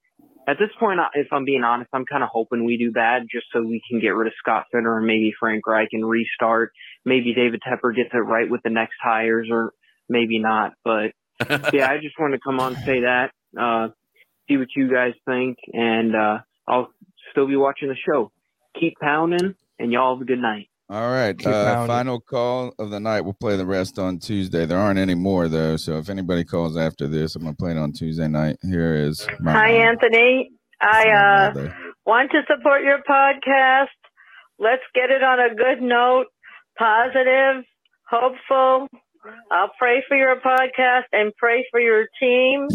[0.49, 3.47] at this point, if I'm being honest, I'm kind of hoping we do bad just
[3.53, 6.71] so we can get rid of Scott Fitterer and maybe Frank Reich and restart.
[7.05, 9.73] Maybe David Tepper gets it right with the next hires, or
[10.09, 10.75] maybe not.
[10.85, 11.11] But
[11.75, 13.89] yeah, I just wanted to come on and say that, uh,
[14.49, 16.89] see what you guys think, and uh, I'll
[17.31, 18.31] still be watching the show.
[18.79, 20.69] Keep pounding, and y'all have a good night.
[20.89, 21.45] All right.
[21.45, 23.23] Uh, final call of the night.
[23.23, 24.67] We'll play the rest on Tuesday.
[24.67, 27.79] There aren't any more though, so if anybody calls after this, I'm gonna play it
[27.79, 28.59] on Tuesday night.
[28.63, 30.53] Here is my Hi, Anthony.
[30.81, 31.73] I uh,
[32.05, 33.89] want to support your podcast.
[34.59, 36.27] Let's get it on a good note,
[36.79, 37.65] positive,
[38.09, 38.89] hopeful.
[39.51, 42.69] I'll pray for your podcast and pray for your team.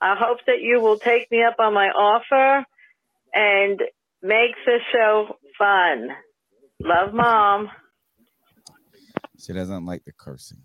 [0.00, 2.64] I hope that you will take me up on my offer
[3.34, 3.80] and
[4.22, 6.08] make the show fun.
[6.82, 7.70] Love, Mom.
[9.38, 10.58] She doesn't like the cursing.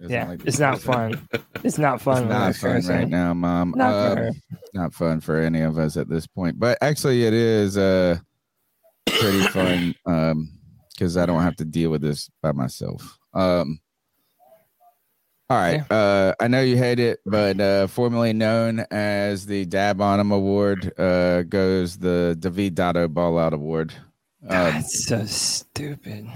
[0.00, 0.92] Doesn't Yeah, like the it's not cursing.
[0.92, 1.28] fun.
[1.62, 2.22] It's not fun.
[2.24, 2.96] It's not fun cursing.
[2.96, 3.74] right now, Mom.
[3.76, 4.42] Not for Um,
[4.74, 6.58] not fun for any of us at this point.
[6.58, 8.18] But actually, it is uh
[9.06, 10.50] pretty fun um
[10.90, 13.18] because I don't have to deal with this by myself.
[13.32, 13.80] Um.
[15.54, 15.88] All right.
[15.88, 20.32] Uh, I know you hate it, but uh, formerly known as the Dab on 'em
[20.32, 23.92] Award uh, goes the David Dotto Ball Out Award.
[24.42, 26.26] Um, That's so stupid.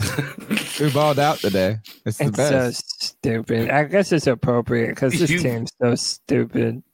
[0.78, 1.78] who balled out today?
[2.06, 2.88] It's the It's best.
[2.90, 3.70] so stupid.
[3.70, 6.84] I guess it's appropriate because this You- team's so stupid.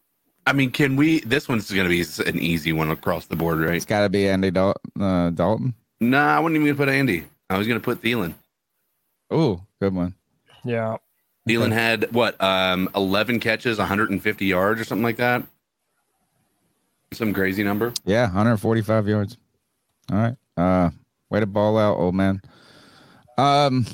[0.47, 1.21] I mean, can we?
[1.21, 3.75] This one's going to be an easy one across the board, right?
[3.75, 5.75] It's got to be Andy Dal- uh, Dalton.
[6.01, 7.25] Nah, I wouldn't even put Andy.
[7.51, 8.33] I was going to put Thielen.
[9.31, 10.15] Oh, good one.
[10.65, 10.97] Yeah.
[11.49, 12.41] Thielen had what?
[12.43, 15.43] Um, eleven catches, 150 yards, or something like that.
[17.13, 17.93] Some crazy number.
[18.05, 19.37] Yeah, 145 yards.
[20.11, 20.37] All right.
[20.57, 20.91] Uh
[21.31, 22.41] way to ball out, old man.
[23.39, 23.87] Um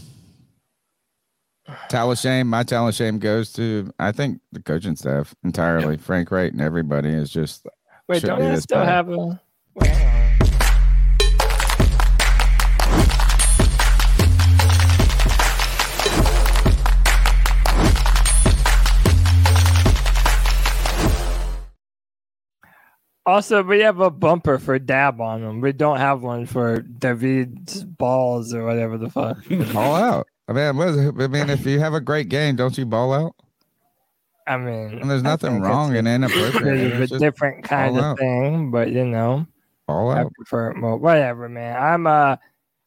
[1.89, 2.49] Towel of shame.
[2.49, 5.97] My towel of shame goes to I think the coaching staff entirely.
[5.99, 7.67] Frank Reich and everybody is just
[8.09, 8.89] Wait, don't be I this still bad.
[8.89, 9.41] have a?
[23.26, 25.60] Also, we have a bumper for dab on them.
[25.60, 29.39] We don't have one for David's balls or whatever the fuck.
[29.73, 30.26] ball out.
[30.49, 30.65] I mean?
[31.20, 33.34] I mean, if you have a great game, don't you ball out?
[34.47, 36.92] I mean, And there's nothing wrong it's and inappropriate.
[36.94, 38.18] of It's a different kind of out.
[38.18, 39.47] thing, but you know,
[39.86, 40.32] Ball I out.
[40.34, 40.97] prefer it more.
[40.97, 41.76] Whatever, man.
[41.81, 42.36] I'm uh,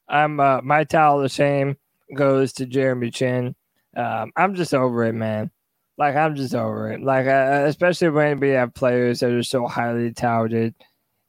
[0.09, 1.77] I'm uh, my towel of shame
[2.15, 3.55] goes to Jeremy Chinn.
[3.95, 5.51] Um, I'm just over it, man.
[5.97, 7.01] Like I'm just over it.
[7.01, 10.73] Like uh, especially when we have players that are so highly touted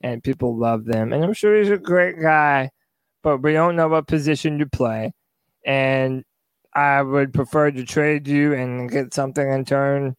[0.03, 2.71] and people love them, and I'm sure he's a great guy,
[3.23, 5.13] but we don't know what position you play,
[5.65, 6.25] and
[6.75, 10.17] I would prefer to trade you and get something in turn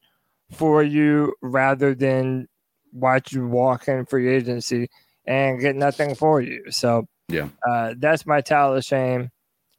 [0.52, 2.48] for you rather than
[2.94, 4.88] watch you walk in free agency
[5.28, 6.64] and get nothing for you.
[6.72, 7.50] So Yeah.
[7.68, 9.30] uh, that's my towel of shame.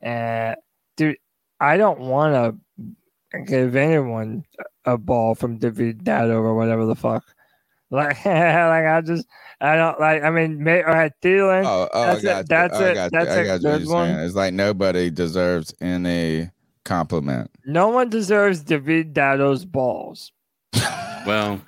[0.01, 0.57] And
[0.97, 1.17] dude,
[1.61, 2.61] I don't want to
[3.47, 4.45] give anyone
[4.85, 7.25] a ball from David Dado or whatever the fuck.
[7.89, 9.29] Like, like I just,
[9.61, 10.25] I don't like.
[10.25, 11.65] I mean, may, all right, Thielen.
[11.65, 12.49] Oh, oh that's I got it.
[12.49, 12.87] That's you.
[12.87, 12.95] It.
[12.95, 13.11] got you.
[13.13, 13.89] That's I a good You're saying.
[13.89, 14.11] one.
[14.11, 16.51] It's like nobody deserves any
[16.85, 17.49] compliment.
[17.65, 20.33] No one deserves David Dado's balls.
[21.27, 21.61] Well,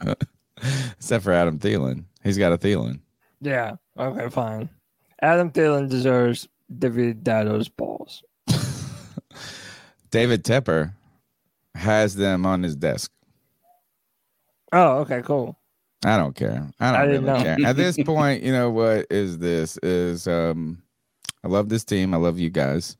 [0.97, 2.05] except for Adam Thielen.
[2.23, 3.01] He's got a Thielen.
[3.41, 3.75] Yeah.
[3.99, 4.28] Okay.
[4.28, 4.70] Fine.
[5.20, 8.23] Adam Thielen deserves David Dado's balls.
[10.11, 10.93] David Tepper
[11.79, 13.11] has them on his desk.
[14.73, 15.59] Oh, okay, cool.
[16.05, 16.69] I don't care.
[16.79, 17.43] I don't I really know.
[17.43, 17.57] care.
[17.65, 19.79] At this point, you know what is this?
[19.79, 20.83] Is um
[21.45, 22.15] I love this team.
[22.15, 22.97] I love you guys.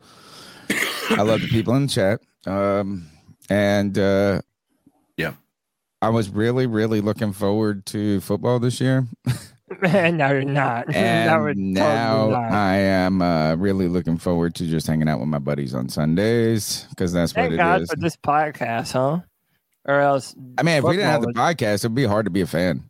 [1.11, 2.21] I love the people in the chat.
[2.47, 3.07] Um
[3.51, 4.41] and uh
[5.17, 5.35] yeah.
[6.01, 9.07] I was really, really looking forward to football this year.
[9.83, 10.87] Man, no, you're not.
[10.95, 12.53] And now not.
[12.53, 16.87] I am uh, really looking forward to just hanging out with my buddies on Sundays
[16.91, 17.91] because that's Thank what it God is.
[17.91, 19.21] for this podcast, huh?
[19.85, 22.43] Or else, I mean, if we didn't have the podcast, it'd be hard to be
[22.43, 22.85] a fan.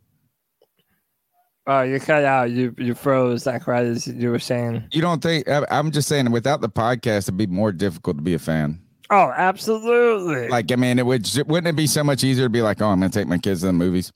[1.65, 2.49] Oh, you cut out.
[2.49, 4.83] You you froze like right as you were saying.
[4.91, 5.47] You don't think?
[5.47, 8.81] I- I'm just saying, without the podcast, it'd be more difficult to be a fan.
[9.11, 10.47] Oh, absolutely.
[10.49, 11.29] Like, I mean, it would.
[11.47, 13.61] Wouldn't it be so much easier to be like, oh, I'm gonna take my kids
[13.61, 14.11] to the movies?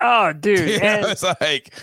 [0.00, 0.68] Oh, dude.
[0.68, 1.74] You know, it's like,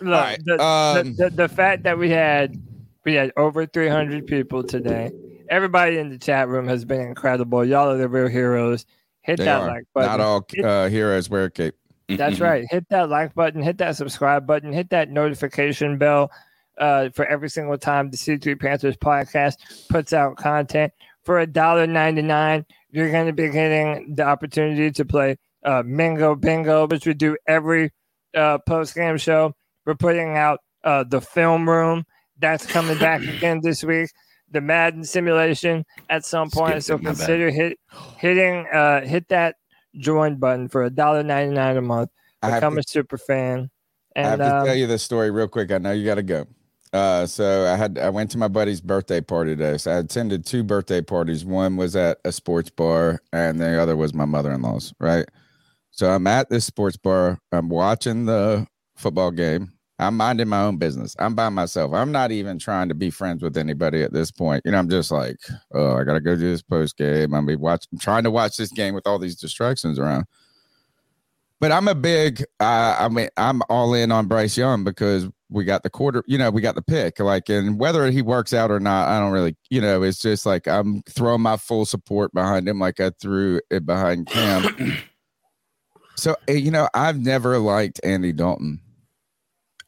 [0.00, 2.60] look, right, the, um, the, the, the fact that we had
[3.04, 5.12] We had over 300 people today.
[5.50, 7.64] Everybody in the chat room has been incredible.
[7.64, 8.86] Y'all are the real heroes.
[9.20, 9.66] Hit that are.
[9.68, 10.10] like button.
[10.10, 11.74] Not all uh, heroes wear a cape.
[12.08, 12.66] That's right.
[12.70, 16.30] Hit that like button, hit that subscribe button, hit that notification bell
[16.78, 20.92] uh, for every single time the C3 Panthers podcast puts out content.
[21.22, 25.82] For a dollar ninety nine, you're going to be getting the opportunity to play uh,
[25.84, 27.90] Mingo Bingo, which we do every
[28.34, 29.54] uh, post game show.
[29.86, 32.04] We're putting out uh, the film room.
[32.38, 34.10] That's coming back again this week.
[34.50, 36.84] The Madden simulation at some point.
[36.84, 37.16] So Skipped bad.
[37.16, 37.78] consider hit
[38.18, 39.56] hitting uh, hit that
[39.96, 42.10] join button for a dollar ninety nine a month.
[42.42, 43.70] Become to- a super fan.
[44.16, 45.72] I have And to um, tell you this story real quick.
[45.72, 46.46] I know you got to go.
[46.92, 49.76] Uh, so I had I went to my buddy's birthday party today.
[49.78, 51.44] So I attended two birthday parties.
[51.44, 54.94] One was at a sports bar, and the other was my mother in law's.
[55.00, 55.24] Right.
[55.94, 57.38] So I'm at this sports bar.
[57.52, 58.66] I'm watching the
[58.96, 59.72] football game.
[60.00, 61.14] I'm minding my own business.
[61.20, 61.92] I'm by myself.
[61.92, 64.62] I'm not even trying to be friends with anybody at this point.
[64.64, 65.36] You know, I'm just like,
[65.72, 67.32] oh, I gotta go do this post game.
[67.32, 70.24] I'm be watching, I'm trying to watch this game with all these distractions around.
[71.60, 75.62] But I'm a big, uh, I mean, I'm all in on Bryce Young because we
[75.62, 77.20] got the quarter, you know, we got the pick.
[77.20, 80.44] Like, and whether he works out or not, I don't really, you know, it's just
[80.44, 84.98] like I'm throwing my full support behind him, like I threw it behind Cam.
[86.24, 88.80] so, eh, you know, I've never liked Andy Dalton.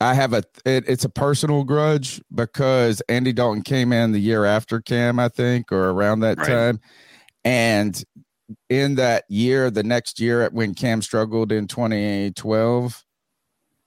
[0.03, 4.45] I have a, it, it's a personal grudge because Andy Dalton came in the year
[4.45, 6.47] after Cam, I think, or around that Right.
[6.47, 6.81] time.
[7.43, 8.05] And
[8.69, 13.03] in that year, the next year when Cam struggled in 2012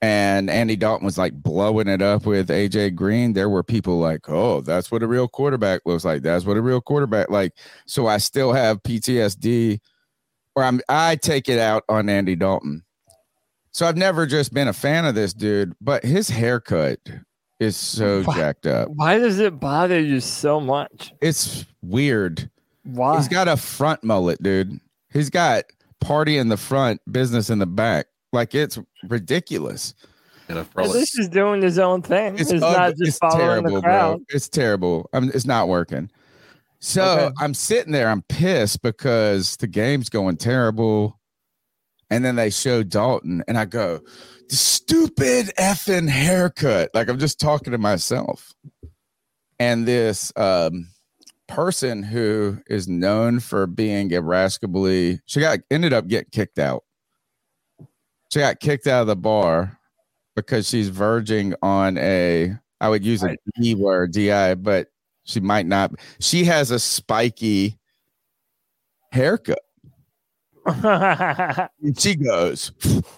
[0.02, 4.28] and Andy Dalton was like blowing it up with AJ Green, there were people like,
[4.28, 6.24] oh, that's what a real quarterback looks like.
[6.24, 7.54] That's what a real quarterback like.
[7.86, 9.80] So I still have PTSD
[10.56, 12.84] or I'm I take it out on Andy Dalton.
[13.72, 17.00] So I've never just been a fan of this dude, but his haircut
[17.60, 18.90] is so Why- jacked up.
[18.90, 21.14] why does it bother you so much?
[21.22, 22.50] It's weird.
[22.84, 23.18] Why?
[23.18, 24.80] He's got a front mullet, dude.
[25.14, 25.66] He's got
[26.02, 28.08] party in the front, business in the back.
[28.34, 29.94] Like it's ridiculous.
[30.50, 32.34] At least he's doing his own thing.
[32.40, 34.16] It's, He's ugly- not just it's following terrible, the crowd.
[34.18, 34.26] bro.
[34.30, 35.08] It's terrible.
[35.14, 36.10] I mean, it's not working.
[36.82, 37.34] So Okay.
[37.40, 38.10] I'm sitting there.
[38.10, 41.20] I'm pissed because the game's going terrible,
[42.10, 44.00] and then they show Dalton, and I go,
[44.50, 48.54] "The stupid effing haircut." Like I'm just talking to myself.
[49.60, 50.88] And this um,
[51.48, 56.84] person who is known for being irascibly, she got ended up getting kicked out.
[58.32, 59.78] She got kicked out of the bar
[60.36, 64.88] because she's verging on a I would use a D word, DI, but
[65.30, 65.92] she might not.
[66.20, 67.78] She has a spiky
[69.12, 69.60] haircut.
[71.98, 72.72] She goes,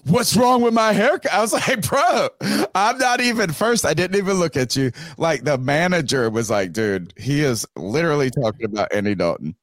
[0.05, 1.33] What's wrong with my haircut?
[1.33, 2.29] I was like, Bro,
[2.75, 3.85] I'm not even first.
[3.85, 4.91] I didn't even look at you.
[5.17, 9.55] Like the manager was like, Dude, he is literally talking about Andy Dalton.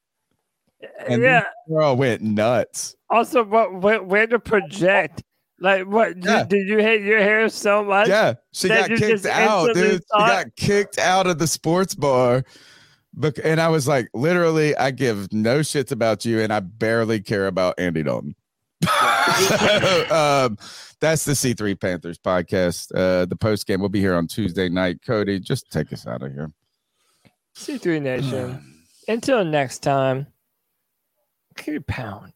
[1.07, 1.45] And yeah.
[1.69, 2.97] girl went nuts.
[3.11, 5.23] Also, what where, where to project?
[5.61, 6.45] Like, what Yeah.
[6.45, 8.09] did, did you hate your hair so much?
[8.09, 10.03] Yeah, she got kicked out, dude.
[10.03, 12.45] She got kicked out of the sports bar.
[13.43, 17.49] And I was like, literally, I give no shits about you, and I barely care
[17.49, 18.37] about Andy Dalton.
[20.13, 20.57] um,
[21.01, 22.95] that's the C3 Panthers podcast.
[22.95, 25.01] Uh, the post game will be here on Tuesday night.
[25.05, 26.53] Cody, just take us out of here.
[27.57, 28.85] C3 Nation.
[29.09, 30.29] Until next time,
[31.57, 32.33] keep pounding.